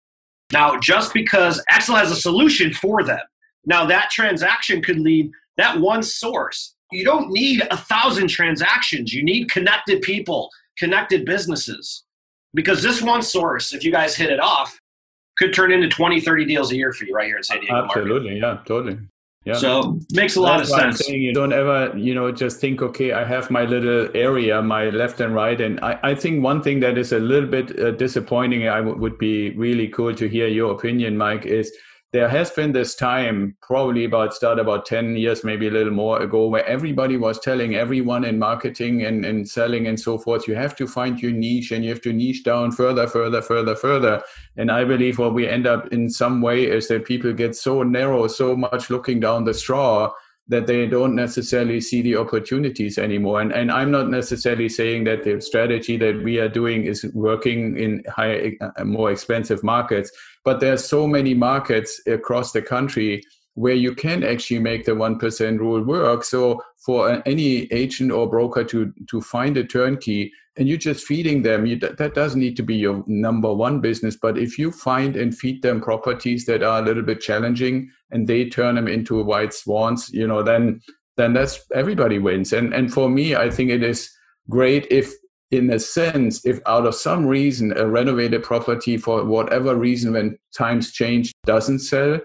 Now, 0.52 0.78
just 0.80 1.14
because 1.14 1.64
Axel 1.70 1.96
has 1.96 2.12
a 2.12 2.16
solution 2.16 2.74
for 2.74 3.04
them, 3.04 3.20
now 3.66 3.86
that 3.86 4.10
transaction 4.12 4.82
could 4.82 5.00
lead 5.00 5.32
that 5.58 5.80
one 5.80 6.04
source. 6.04 6.76
You 6.92 7.04
don't 7.04 7.30
need 7.32 7.68
a 7.70 7.78
thousand 7.78 8.30
transactions. 8.30 9.14
You 9.14 9.24
need 9.24 9.52
connected 9.52 10.02
people, 10.02 10.50
connected 10.78 11.26
businesses 11.26 12.04
because 12.54 12.82
this 12.82 13.02
one 13.02 13.22
source, 13.22 13.74
if 13.74 13.84
you 13.84 13.92
guys 13.92 14.16
hit 14.16 14.32
it 14.32 14.40
off, 14.40 14.80
could 15.38 15.54
turn 15.54 15.72
into 15.72 15.88
20, 15.90 16.22
30 16.22 16.46
deals 16.46 16.72
a 16.72 16.76
year 16.76 16.94
for 16.94 17.06
you 17.06 17.14
right 17.14 17.28
here 17.28 17.38
in 17.38 17.44
San 17.44 17.60
Diego. 17.60 17.86
Absolutely, 17.86 18.40
market. 18.40 18.62
yeah, 18.62 18.64
totally. 18.66 18.98
Yeah. 19.48 19.54
So 19.54 19.98
makes 20.12 20.36
a 20.36 20.42
lot 20.42 20.58
That's 20.58 20.74
of 20.74 20.78
sense. 20.98 21.08
you 21.08 21.34
don't 21.34 21.54
ever, 21.54 21.98
you 21.98 22.14
know, 22.14 22.34
just 22.34 22.60
think, 22.60 22.82
okay, 22.82 23.14
I 23.14 23.24
have 23.24 23.50
my 23.50 23.64
little 23.64 24.10
area, 24.14 24.62
my 24.62 24.90
left 24.90 25.22
and 25.22 25.34
right, 25.34 25.60
and 25.62 25.80
I, 25.80 25.98
I 26.04 26.16
think 26.16 26.44
one 26.44 26.62
thing 26.62 26.82
that 26.82 26.98
is 26.98 27.14
a 27.14 27.20
little 27.20 27.48
bit 27.50 27.80
uh, 27.80 27.92
disappointing, 27.92 28.68
I 28.68 28.80
w- 28.80 28.98
would 28.98 29.18
be 29.18 29.52
really 29.52 29.88
cool 29.88 30.14
to 30.16 30.28
hear 30.28 30.48
your 30.48 30.74
opinion, 30.74 31.18
Mike, 31.18 31.46
is 31.46 31.72
there 32.14 32.30
has 32.30 32.50
been 32.52 32.72
this 32.72 32.96
time, 32.96 33.58
probably 33.62 34.06
about 34.06 34.34
start 34.34 34.60
about 34.60 34.86
10 34.86 35.18
years, 35.18 35.44
maybe 35.44 35.68
a 35.68 35.72
little 35.72 35.92
more 35.92 36.22
ago, 36.22 36.48
where 36.48 36.66
everybody 36.66 37.18
was 37.18 37.38
telling 37.38 37.76
everyone 37.76 38.24
in 38.24 38.40
marketing 38.40 39.04
and, 39.04 39.26
and 39.26 39.48
selling 39.48 39.88
and 39.88 40.00
so 40.00 40.18
forth, 40.18 40.48
you 40.48 40.56
have 40.56 40.74
to 40.78 40.88
find 40.88 41.22
your 41.22 41.34
niche 41.34 41.72
and 41.72 41.84
you 41.84 41.90
have 41.90 42.02
to 42.02 42.14
niche 42.14 42.44
down 42.44 42.72
further, 42.72 43.08
further, 43.08 43.42
further, 43.42 43.76
further. 43.76 44.24
And 44.56 44.72
I 44.72 44.86
believe 44.86 45.20
what 45.20 45.34
we 45.34 45.50
end 45.50 45.68
up 45.68 45.92
in 45.92 46.10
some 46.10 46.42
way 46.42 46.66
is 46.66 46.88
that 46.88 47.06
people 47.06 47.34
get 47.34 47.58
so 47.58 47.84
narrow, 47.84 48.28
so 48.28 48.56
much 48.56 48.90
looking 48.90 49.20
down 49.20 49.44
the 49.44 49.54
straw 49.54 50.14
that 50.50 50.66
they 50.66 50.88
don't 50.88 51.14
necessarily 51.14 51.82
see 51.82 52.02
the 52.02 52.16
opportunities 52.16 52.98
anymore. 52.98 53.42
And, 53.42 53.52
and 53.52 53.70
I'm 53.70 53.92
not 53.92 54.10
necessarily 54.10 54.70
saying 54.70 55.04
that 55.04 55.24
the 55.24 55.42
strategy 55.42 55.98
that 55.98 56.24
we 56.24 56.40
are 56.40 56.48
doing 56.48 56.86
is 56.86 57.06
working 57.14 57.78
in 57.78 58.04
higher, 58.08 58.52
uh, 58.62 58.86
more 58.86 59.12
expensive 59.12 59.62
markets, 59.62 60.10
but 60.48 60.62
there 60.62 60.72
are 60.72 60.78
so 60.78 61.06
many 61.06 61.34
markets 61.34 62.00
across 62.08 62.54
the 62.54 62.62
country 62.62 63.22
where 63.56 63.74
you 63.74 63.94
can 63.94 64.24
actually 64.24 64.60
make 64.60 64.86
the 64.86 64.94
1% 64.94 65.60
rule 65.60 65.84
work. 65.84 66.24
So 66.24 66.64
for 66.86 67.22
any 67.26 67.70
agent 67.74 68.14
or 68.14 68.30
broker 68.30 68.64
to, 68.64 68.94
to 69.10 69.20
find 69.20 69.58
a 69.58 69.66
turnkey 69.66 70.32
and 70.56 70.70
you're 70.70 70.78
just 70.78 71.06
feeding 71.06 71.42
them, 71.42 71.66
you, 71.66 71.76
that 71.76 72.16
doesn't 72.16 72.40
need 72.40 72.56
to 72.56 72.64
be 72.64 72.78
your 72.78 73.04
number 73.08 73.54
one 73.54 73.82
business. 73.82 74.16
But 74.16 74.38
if 74.38 74.58
you 74.58 74.72
find 74.72 75.18
and 75.18 75.38
feed 75.38 75.64
them 75.64 75.82
properties 75.82 76.46
that 76.46 76.64
are 76.64 76.80
a 76.80 76.86
little 76.86 77.04
bit 77.04 77.20
challenging 77.20 77.92
and 78.12 78.26
they 78.26 78.48
turn 78.48 78.76
them 78.76 78.88
into 78.88 79.22
white 79.22 79.54
swans, 79.54 80.10
you 80.14 80.26
know, 80.26 80.44
then 80.44 80.80
then 81.18 81.34
that's 81.34 81.60
everybody 81.74 82.20
wins. 82.20 82.54
And 82.54 82.74
and 82.74 82.94
for 82.94 83.10
me, 83.10 83.36
I 83.36 83.50
think 83.50 83.70
it 83.70 83.84
is 83.84 84.10
great 84.50 84.88
if 84.90 85.12
in 85.52 85.70
a 85.72 85.80
sense, 85.80 86.46
if 86.46 86.60
out 86.66 86.86
of 86.86 86.96
some 86.96 87.26
reason 87.26 87.78
a 87.78 87.88
renovated 87.88 88.44
property 88.44 88.98
for 88.98 89.24
whatever 89.24 89.76
reason 89.76 90.14
when 90.14 90.38
times 90.56 90.92
change 90.92 91.32
doesn't 91.46 91.80
sell, 91.80 92.20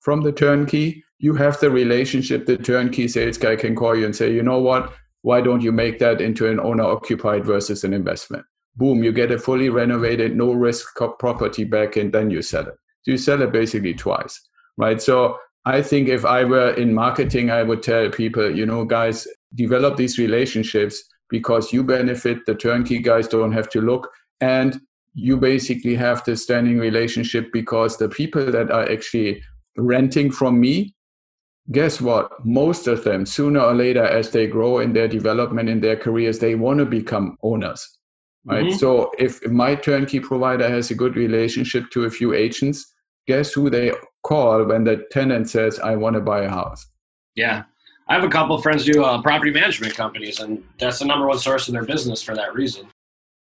from 0.00 0.22
the 0.22 0.32
turnkey, 0.32 1.02
you 1.18 1.34
have 1.34 1.58
the 1.60 1.70
relationship 1.70 2.44
the 2.44 2.58
turnkey 2.58 3.08
sales 3.08 3.38
guy 3.38 3.56
can 3.56 3.74
call 3.74 3.96
you 3.96 4.04
and 4.04 4.14
say, 4.14 4.32
you 4.32 4.42
know 4.42 4.58
what, 4.58 4.92
why 5.22 5.40
don't 5.40 5.62
you 5.62 5.72
make 5.72 5.98
that 6.00 6.20
into 6.20 6.46
an 6.46 6.60
owner 6.60 6.84
occupied 6.84 7.46
versus 7.46 7.84
an 7.84 7.94
investment? 7.94 8.44
Boom, 8.76 9.02
you 9.02 9.12
get 9.12 9.30
a 9.30 9.38
fully 9.38 9.70
renovated, 9.70 10.36
no 10.36 10.52
risk 10.52 10.94
property 11.18 11.64
back, 11.64 11.96
and 11.96 12.12
then 12.12 12.30
you 12.30 12.42
sell 12.42 12.66
it. 12.66 12.74
So 13.02 13.12
you 13.12 13.18
sell 13.18 13.40
it 13.40 13.52
basically 13.52 13.94
twice, 13.94 14.38
right? 14.76 15.00
So 15.00 15.38
I 15.64 15.80
think 15.80 16.08
if 16.08 16.26
I 16.26 16.44
were 16.44 16.74
in 16.74 16.92
marketing, 16.92 17.50
I 17.50 17.62
would 17.62 17.82
tell 17.82 18.10
people, 18.10 18.54
you 18.54 18.66
know, 18.66 18.84
guys, 18.84 19.26
develop 19.54 19.96
these 19.96 20.18
relationships 20.18 21.02
because 21.38 21.72
you 21.72 21.82
benefit, 21.82 22.38
the 22.46 22.54
turnkey 22.54 22.98
guys 23.10 23.26
don't 23.26 23.52
have 23.58 23.68
to 23.70 23.80
look, 23.80 24.08
and 24.40 24.80
you 25.14 25.36
basically 25.36 25.96
have 25.96 26.22
the 26.24 26.36
standing 26.36 26.78
relationship 26.78 27.52
because 27.52 27.96
the 27.96 28.08
people 28.08 28.46
that 28.56 28.70
are 28.70 28.88
actually 28.96 29.42
renting 29.76 30.30
from 30.30 30.60
me, 30.60 30.94
guess 31.72 32.00
what? 32.00 32.30
Most 32.44 32.86
of 32.86 33.02
them, 33.02 33.26
sooner 33.26 33.60
or 33.60 33.74
later, 33.74 34.04
as 34.04 34.30
they 34.30 34.46
grow 34.46 34.78
in 34.78 34.92
their 34.92 35.08
development 35.08 35.68
in 35.68 35.80
their 35.80 35.96
careers, 35.96 36.38
they 36.38 36.54
want 36.54 36.78
to 36.78 36.86
become 36.86 37.36
owners. 37.42 37.80
Right. 38.46 38.66
Mm-hmm. 38.66 38.76
So 38.76 39.10
if 39.18 39.44
my 39.46 39.74
turnkey 39.74 40.20
provider 40.20 40.68
has 40.68 40.90
a 40.90 40.94
good 41.02 41.16
relationship 41.16 41.84
to 41.92 42.04
a 42.04 42.10
few 42.10 42.34
agents, 42.34 42.78
guess 43.26 43.52
who 43.52 43.70
they 43.70 43.92
call 44.22 44.64
when 44.64 44.84
the 44.84 44.96
tenant 45.10 45.48
says, 45.48 45.80
I 45.80 45.96
want 45.96 46.14
to 46.14 46.20
buy 46.20 46.42
a 46.42 46.50
house? 46.50 46.86
Yeah. 47.34 47.64
I 48.08 48.14
have 48.14 48.24
a 48.24 48.28
couple 48.28 48.54
of 48.54 48.62
friends 48.62 48.84
do 48.84 49.02
uh, 49.02 49.20
property 49.22 49.50
management 49.50 49.94
companies, 49.94 50.40
and 50.40 50.62
that's 50.78 50.98
the 50.98 51.06
number 51.06 51.26
one 51.26 51.38
source 51.38 51.68
of 51.68 51.72
their 51.72 51.84
business 51.84 52.22
for 52.22 52.34
that 52.34 52.54
reason. 52.54 52.86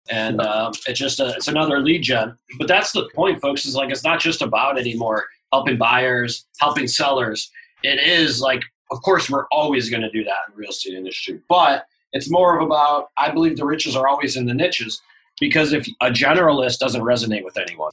And 0.10 0.42
uh, 0.42 0.72
it's 0.88 1.00
just 1.00 1.20
a, 1.20 1.36
it's 1.36 1.48
another 1.48 1.80
lead 1.80 2.02
gen. 2.02 2.38
But 2.58 2.68
that's 2.68 2.92
the 2.92 3.10
point, 3.14 3.42
folks. 3.42 3.66
Is 3.66 3.76
like 3.76 3.92
it's 3.92 4.04
not 4.04 4.20
just 4.20 4.42
about 4.42 4.80
anymore 4.80 5.26
helping 5.52 5.78
buyers, 5.78 6.46
helping 6.60 6.88
sellers. 6.88 7.52
It 7.84 8.00
is 8.00 8.42
like, 8.42 8.64
of 8.92 9.02
course, 9.02 9.30
we're 9.30 9.48
always 9.52 9.90
going 9.90 10.02
to 10.02 10.10
do 10.12 10.24
that 10.24 10.36
in 10.48 10.54
the 10.54 10.58
real 10.58 10.70
estate 10.70 10.94
industry, 10.94 11.40
but 11.48 11.86
it's 12.14 12.30
more 12.30 12.58
of 12.58 12.66
about, 12.66 13.10
I 13.18 13.32
believe 13.32 13.58
the 13.58 13.66
riches 13.66 13.96
are 13.96 14.08
always 14.08 14.38
in 14.38 14.46
the 14.46 14.54
niches 14.54 15.02
because 15.40 15.74
if 15.74 15.88
a 16.02 16.10
generalist 16.10 16.80
doesn't 16.80 17.02
resonate 17.02 17.44
with 17.44 17.58
anyone. 17.58 17.92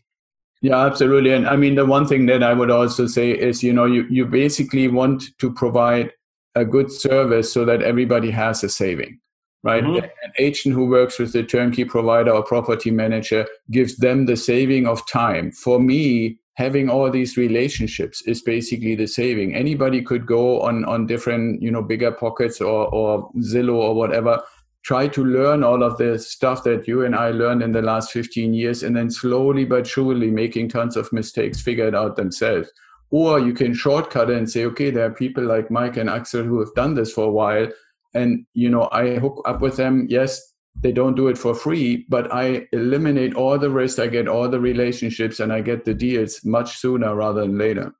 Yeah, 0.62 0.84
absolutely. 0.86 1.32
And 1.32 1.46
I 1.46 1.56
mean, 1.56 1.74
the 1.74 1.84
one 1.84 2.06
thing 2.06 2.26
that 2.26 2.42
I 2.42 2.54
would 2.54 2.70
also 2.70 3.06
say 3.06 3.32
is, 3.32 3.62
you 3.62 3.72
know, 3.72 3.84
you, 3.84 4.06
you 4.08 4.24
basically 4.24 4.88
want 4.88 5.24
to 5.38 5.52
provide 5.52 6.12
a 6.54 6.64
good 6.64 6.90
service 6.90 7.52
so 7.52 7.64
that 7.64 7.82
everybody 7.82 8.30
has 8.30 8.62
a 8.64 8.68
saving 8.68 9.18
right? 9.64 9.82
Mm-hmm. 9.82 10.04
An 10.04 10.32
agent 10.38 10.74
who 10.74 10.84
works 10.84 11.18
with 11.18 11.32
the 11.32 11.42
turnkey 11.42 11.84
provider 11.84 12.30
or 12.30 12.44
property 12.44 12.90
manager 12.90 13.46
gives 13.70 13.96
them 13.96 14.26
the 14.26 14.36
saving 14.36 14.86
of 14.86 15.08
time. 15.10 15.50
For 15.50 15.80
me, 15.80 16.38
having 16.54 16.88
all 16.88 17.10
these 17.10 17.36
relationships 17.36 18.22
is 18.26 18.42
basically 18.42 18.94
the 18.94 19.08
saving. 19.08 19.54
Anybody 19.54 20.02
could 20.02 20.26
go 20.26 20.60
on 20.60 20.84
on 20.84 21.06
different, 21.06 21.62
you 21.62 21.70
know, 21.70 21.82
BiggerPockets 21.82 22.60
or 22.60 22.94
or 22.94 23.30
Zillow 23.38 23.74
or 23.74 23.94
whatever, 23.94 24.42
try 24.82 25.08
to 25.08 25.24
learn 25.24 25.64
all 25.64 25.82
of 25.82 25.96
the 25.96 26.18
stuff 26.18 26.62
that 26.64 26.86
you 26.86 27.04
and 27.04 27.16
I 27.16 27.30
learned 27.30 27.62
in 27.62 27.72
the 27.72 27.82
last 27.82 28.12
15 28.12 28.52
years, 28.54 28.82
and 28.82 28.94
then 28.94 29.10
slowly 29.10 29.64
but 29.64 29.86
surely 29.86 30.30
making 30.30 30.68
tons 30.68 30.96
of 30.96 31.12
mistakes, 31.12 31.60
figure 31.60 31.88
it 31.88 31.94
out 31.94 32.16
themselves. 32.16 32.70
Or 33.14 33.38
you 33.38 33.52
can 33.52 33.74
shortcut 33.74 34.28
it 34.28 34.36
and 34.36 34.50
say, 34.50 34.64
okay, 34.64 34.90
there 34.90 35.06
are 35.06 35.14
people 35.14 35.44
like 35.44 35.70
Mike 35.70 35.96
and 35.98 36.10
Axel 36.10 36.42
who 36.42 36.58
have 36.58 36.74
done 36.74 36.94
this 36.94 37.12
for 37.12 37.26
a 37.26 37.30
while, 37.30 37.68
and 38.12 38.44
you 38.54 38.68
know, 38.68 38.88
I 38.90 39.18
hook 39.18 39.40
up 39.46 39.60
with 39.60 39.76
them. 39.76 40.08
Yes, 40.10 40.54
they 40.82 40.90
don't 40.90 41.14
do 41.14 41.28
it 41.28 41.38
for 41.38 41.54
free, 41.54 42.06
but 42.08 42.34
I 42.34 42.66
eliminate 42.72 43.34
all 43.34 43.56
the 43.56 43.70
risk, 43.70 44.00
I 44.00 44.08
get 44.08 44.26
all 44.26 44.48
the 44.48 44.58
relationships, 44.58 45.38
and 45.38 45.52
I 45.52 45.60
get 45.60 45.84
the 45.84 45.94
deals 45.94 46.44
much 46.44 46.78
sooner 46.78 47.14
rather 47.14 47.42
than 47.42 47.56
later. 47.56 47.94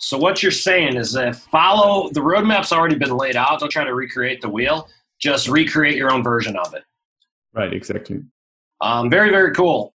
So 0.00 0.18
what 0.18 0.42
you're 0.42 0.50
saying 0.50 0.96
is 0.96 1.12
that 1.12 1.36
follow 1.36 2.10
the 2.10 2.20
roadmap's 2.20 2.72
already 2.72 2.96
been 2.96 3.16
laid 3.16 3.36
out. 3.36 3.60
Don't 3.60 3.70
try 3.70 3.84
to 3.84 3.94
recreate 3.94 4.40
the 4.40 4.48
wheel. 4.48 4.88
Just 5.20 5.46
recreate 5.46 5.96
your 5.96 6.10
own 6.10 6.24
version 6.24 6.56
of 6.56 6.74
it. 6.74 6.82
Right, 7.54 7.72
exactly. 7.72 8.20
Um, 8.80 9.08
very, 9.10 9.30
very 9.30 9.54
cool. 9.54 9.94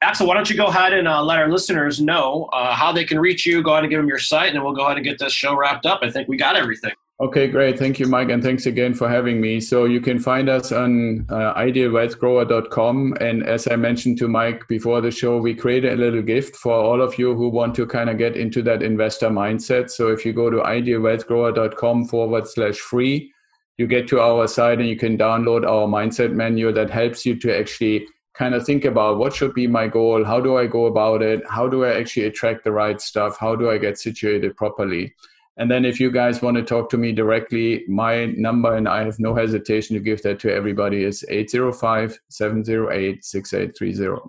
Axel, 0.00 0.28
why 0.28 0.34
don't 0.34 0.48
you 0.48 0.56
go 0.56 0.66
ahead 0.66 0.92
and 0.92 1.08
uh, 1.08 1.22
let 1.24 1.38
our 1.38 1.50
listeners 1.50 2.00
know 2.00 2.48
uh, 2.52 2.72
how 2.72 2.92
they 2.92 3.04
can 3.04 3.18
reach 3.18 3.44
you? 3.44 3.62
Go 3.62 3.72
ahead 3.72 3.82
and 3.82 3.90
give 3.90 3.98
them 3.98 4.08
your 4.08 4.20
site, 4.20 4.48
and 4.48 4.56
then 4.56 4.62
we'll 4.62 4.74
go 4.74 4.84
ahead 4.84 4.96
and 4.96 5.04
get 5.04 5.18
this 5.18 5.32
show 5.32 5.56
wrapped 5.56 5.86
up. 5.86 6.00
I 6.02 6.10
think 6.10 6.28
we 6.28 6.36
got 6.36 6.56
everything. 6.56 6.92
Okay, 7.20 7.48
great. 7.48 7.76
Thank 7.80 7.98
you, 7.98 8.06
Mike. 8.06 8.30
And 8.30 8.40
thanks 8.40 8.66
again 8.66 8.94
for 8.94 9.08
having 9.08 9.40
me. 9.40 9.60
So 9.60 9.86
you 9.86 10.00
can 10.00 10.20
find 10.20 10.48
us 10.48 10.70
on 10.70 11.26
uh, 11.28 11.52
idealwealthgrower.com. 11.54 13.16
And 13.20 13.42
as 13.42 13.66
I 13.66 13.74
mentioned 13.74 14.18
to 14.18 14.28
Mike 14.28 14.68
before 14.68 15.00
the 15.00 15.10
show, 15.10 15.38
we 15.38 15.52
created 15.52 15.94
a 15.94 15.96
little 15.96 16.22
gift 16.22 16.54
for 16.54 16.74
all 16.74 17.02
of 17.02 17.18
you 17.18 17.34
who 17.34 17.48
want 17.48 17.74
to 17.74 17.86
kind 17.86 18.08
of 18.08 18.18
get 18.18 18.36
into 18.36 18.62
that 18.62 18.84
investor 18.84 19.30
mindset. 19.30 19.90
So 19.90 20.12
if 20.12 20.24
you 20.24 20.32
go 20.32 20.48
to 20.48 20.58
idealwealthgrower.com 20.58 22.06
forward 22.06 22.46
slash 22.46 22.76
free, 22.76 23.32
you 23.78 23.88
get 23.88 24.06
to 24.08 24.20
our 24.20 24.46
site 24.46 24.78
and 24.78 24.88
you 24.88 24.96
can 24.96 25.18
download 25.18 25.66
our 25.66 25.88
mindset 25.88 26.32
menu 26.32 26.70
that 26.72 26.88
helps 26.88 27.26
you 27.26 27.34
to 27.40 27.58
actually 27.58 28.06
kind 28.38 28.54
of 28.54 28.64
think 28.64 28.84
about 28.84 29.18
what 29.18 29.34
should 29.34 29.52
be 29.52 29.66
my 29.66 29.88
goal? 29.88 30.24
How 30.24 30.40
do 30.40 30.56
I 30.56 30.66
go 30.66 30.86
about 30.86 31.22
it? 31.22 31.42
How 31.48 31.68
do 31.68 31.84
I 31.84 31.98
actually 31.98 32.26
attract 32.26 32.62
the 32.62 32.70
right 32.70 33.00
stuff? 33.00 33.36
How 33.38 33.56
do 33.56 33.68
I 33.68 33.78
get 33.78 33.98
situated 33.98 34.56
properly? 34.56 35.12
And 35.56 35.68
then 35.68 35.84
if 35.84 35.98
you 35.98 36.12
guys 36.12 36.40
want 36.40 36.56
to 36.56 36.62
talk 36.62 36.88
to 36.90 36.96
me 36.96 37.10
directly, 37.10 37.84
my 37.88 38.26
number, 38.26 38.76
and 38.76 38.88
I 38.88 39.02
have 39.02 39.18
no 39.18 39.34
hesitation 39.34 39.94
to 39.94 40.00
give 40.00 40.22
that 40.22 40.38
to 40.40 40.54
everybody, 40.54 41.02
is 41.02 41.24
805 41.28 42.16
708 42.28 43.24
6830. 43.24 44.22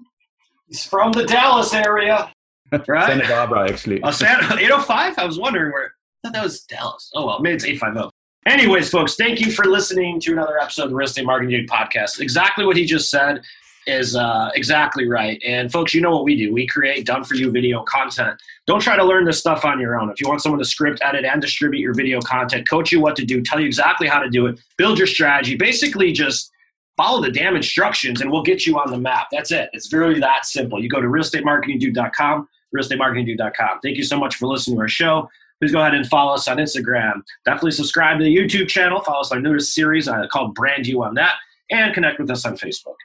He's 0.67 0.83
from 0.83 1.11
the 1.11 1.25
Dallas 1.25 1.71
area, 1.75 2.33
right? 2.87 3.09
Santa 3.09 3.27
Barbara, 3.27 3.69
actually. 3.69 4.01
Oh, 4.01 4.09
Santa, 4.09 4.57
805? 4.57 5.19
I 5.19 5.25
was 5.25 5.37
wondering 5.37 5.71
where. 5.71 5.93
I 6.23 6.27
thought 6.27 6.33
that 6.33 6.43
was 6.43 6.63
Dallas. 6.63 7.11
Oh, 7.13 7.27
well, 7.27 7.39
maybe 7.39 7.55
it's 7.55 7.65
850. 7.65 8.09
Anyways, 8.47 8.89
folks, 8.89 9.15
thank 9.15 9.39
you 9.39 9.51
for 9.51 9.65
listening 9.65 10.19
to 10.21 10.31
another 10.33 10.59
episode 10.59 10.85
of 10.85 10.89
the 10.89 10.95
Real 10.95 11.05
Estate 11.05 11.25
Marketing 11.25 11.51
Dude 11.51 11.69
podcast. 11.69 12.19
Exactly 12.19 12.65
what 12.65 12.75
he 12.75 12.85
just 12.85 13.11
said 13.11 13.43
is 13.89 14.15
uh, 14.15 14.52
exactly 14.54 15.08
right. 15.08 15.41
And 15.45 15.71
folks, 15.71 15.93
you 15.93 16.02
know 16.02 16.12
what 16.12 16.23
we 16.23 16.36
do. 16.36 16.54
We 16.54 16.67
create 16.67 17.06
done 17.06 17.23
for 17.23 17.36
you 17.36 17.52
video 17.52 17.84
content. 17.84 18.39
Don't 18.67 18.82
try 18.82 18.95
to 18.95 19.04
learn 19.04 19.25
this 19.25 19.39
stuff 19.39 19.65
on 19.65 19.80
your 19.80 19.99
own. 19.99 20.10
If 20.10 20.21
you 20.21 20.28
want 20.28 20.41
someone 20.41 20.60
to 20.60 20.65
script, 20.65 20.99
edit, 21.02 21.25
and 21.25 21.41
distribute 21.41 21.82
your 21.82 21.93
video 21.93 22.21
content, 22.21 22.69
coach 22.69 22.91
you 22.91 23.02
what 23.02 23.15
to 23.15 23.25
do, 23.25 23.41
tell 23.41 23.60
you 23.60 23.65
exactly 23.65 24.08
how 24.08 24.19
to 24.19 24.30
do 24.30 24.45
it, 24.45 24.60
build 24.78 24.97
your 24.97 25.08
strategy, 25.08 25.56
basically 25.56 26.12
just 26.12 26.52
follow 26.95 27.21
the 27.21 27.32
damn 27.32 27.56
instructions 27.56 28.21
and 28.21 28.30
we'll 28.30 28.43
get 28.43 28.65
you 28.65 28.78
on 28.78 28.91
the 28.91 28.97
map. 28.97 29.28
That's 29.32 29.52
it. 29.52 29.69
It's 29.73 29.91
really 29.93 30.19
that 30.19 30.45
simple. 30.45 30.82
You 30.82 30.89
go 30.89 31.02
to 31.02 31.08
realestatemarketingdude.com, 31.08 32.47
realestatemarketingdude.com. 32.75 33.80
Thank 33.82 33.97
you 33.97 34.04
so 34.04 34.19
much 34.19 34.36
for 34.36 34.47
listening 34.47 34.78
to 34.78 34.82
our 34.82 34.88
show. 34.88 35.30
Please 35.60 35.71
go 35.71 35.82
ahead 35.82 35.93
and 35.93 36.08
follow 36.08 36.34
us 36.34 36.47
on 36.47 36.58
Instagram. 36.58 37.21
Definitely 37.43 37.71
subscribe 37.71 38.17
to 38.19 38.23
the 38.23 38.36
YouTube 38.36 38.69
channel. 38.69 39.02
Follow 39.02 39.21
us 39.21 39.32
on 39.32 39.39
our 39.39 39.41
newest 39.41 39.73
series 39.73 40.08
uh, 40.08 40.28
called 40.28 40.56
Brand 40.56 40.88
You 40.88 41.04
on 41.04 41.15
that, 41.15 41.36
and 41.69 41.93
connect 41.93 42.19
with 42.19 42.32
us 42.32 42.45
on 42.45 42.58
Facebook. 42.58 42.95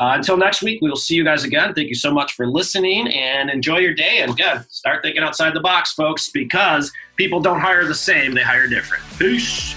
Uh, 0.00 0.12
until 0.16 0.36
next 0.36 0.62
week, 0.62 0.80
we 0.82 0.88
will 0.88 0.96
see 0.96 1.14
you 1.14 1.24
guys 1.24 1.44
again. 1.44 1.72
Thank 1.72 1.88
you 1.88 1.94
so 1.94 2.12
much 2.12 2.32
for 2.32 2.48
listening 2.48 3.08
and 3.08 3.48
enjoy 3.48 3.78
your 3.78 3.94
day. 3.94 4.18
And 4.20 4.32
again, 4.32 4.64
start 4.68 5.02
thinking 5.02 5.22
outside 5.22 5.54
the 5.54 5.60
box, 5.60 5.92
folks, 5.92 6.30
because 6.30 6.90
people 7.16 7.40
don't 7.40 7.60
hire 7.60 7.86
the 7.86 7.94
same, 7.94 8.34
they 8.34 8.42
hire 8.42 8.66
different. 8.66 9.04
Peace. 9.18 9.74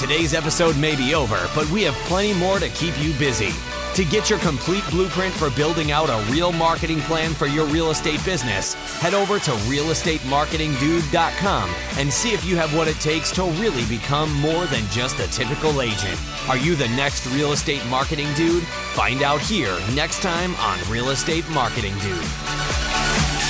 Today's 0.00 0.34
episode 0.34 0.76
may 0.78 0.96
be 0.96 1.14
over, 1.14 1.48
but 1.54 1.68
we 1.70 1.82
have 1.82 1.94
plenty 2.06 2.34
more 2.34 2.58
to 2.58 2.68
keep 2.70 2.98
you 3.00 3.12
busy. 3.14 3.52
To 3.94 4.04
get 4.06 4.30
your 4.30 4.38
complete 4.38 4.82
blueprint 4.90 5.34
for 5.34 5.50
building 5.50 5.92
out 5.92 6.08
a 6.08 6.24
real 6.32 6.50
marketing 6.50 7.00
plan 7.00 7.34
for 7.34 7.46
your 7.46 7.66
real 7.66 7.90
estate 7.90 8.24
business, 8.24 8.72
head 9.00 9.12
over 9.12 9.38
to 9.40 9.50
realestatemarketingdude.com 9.50 11.70
and 11.98 12.10
see 12.10 12.32
if 12.32 12.42
you 12.42 12.56
have 12.56 12.74
what 12.74 12.88
it 12.88 12.98
takes 13.00 13.30
to 13.32 13.44
really 13.60 13.84
become 13.84 14.32
more 14.32 14.64
than 14.64 14.88
just 14.88 15.20
a 15.20 15.28
typical 15.28 15.82
agent. 15.82 16.18
Are 16.48 16.56
you 16.56 16.74
the 16.74 16.88
next 16.88 17.26
real 17.34 17.52
estate 17.52 17.84
marketing 17.90 18.32
dude? 18.34 18.62
Find 18.94 19.22
out 19.22 19.42
here 19.42 19.78
next 19.94 20.22
time 20.22 20.56
on 20.56 20.78
Real 20.90 21.10
Estate 21.10 21.46
Marketing 21.50 21.92
Dude. 21.98 23.41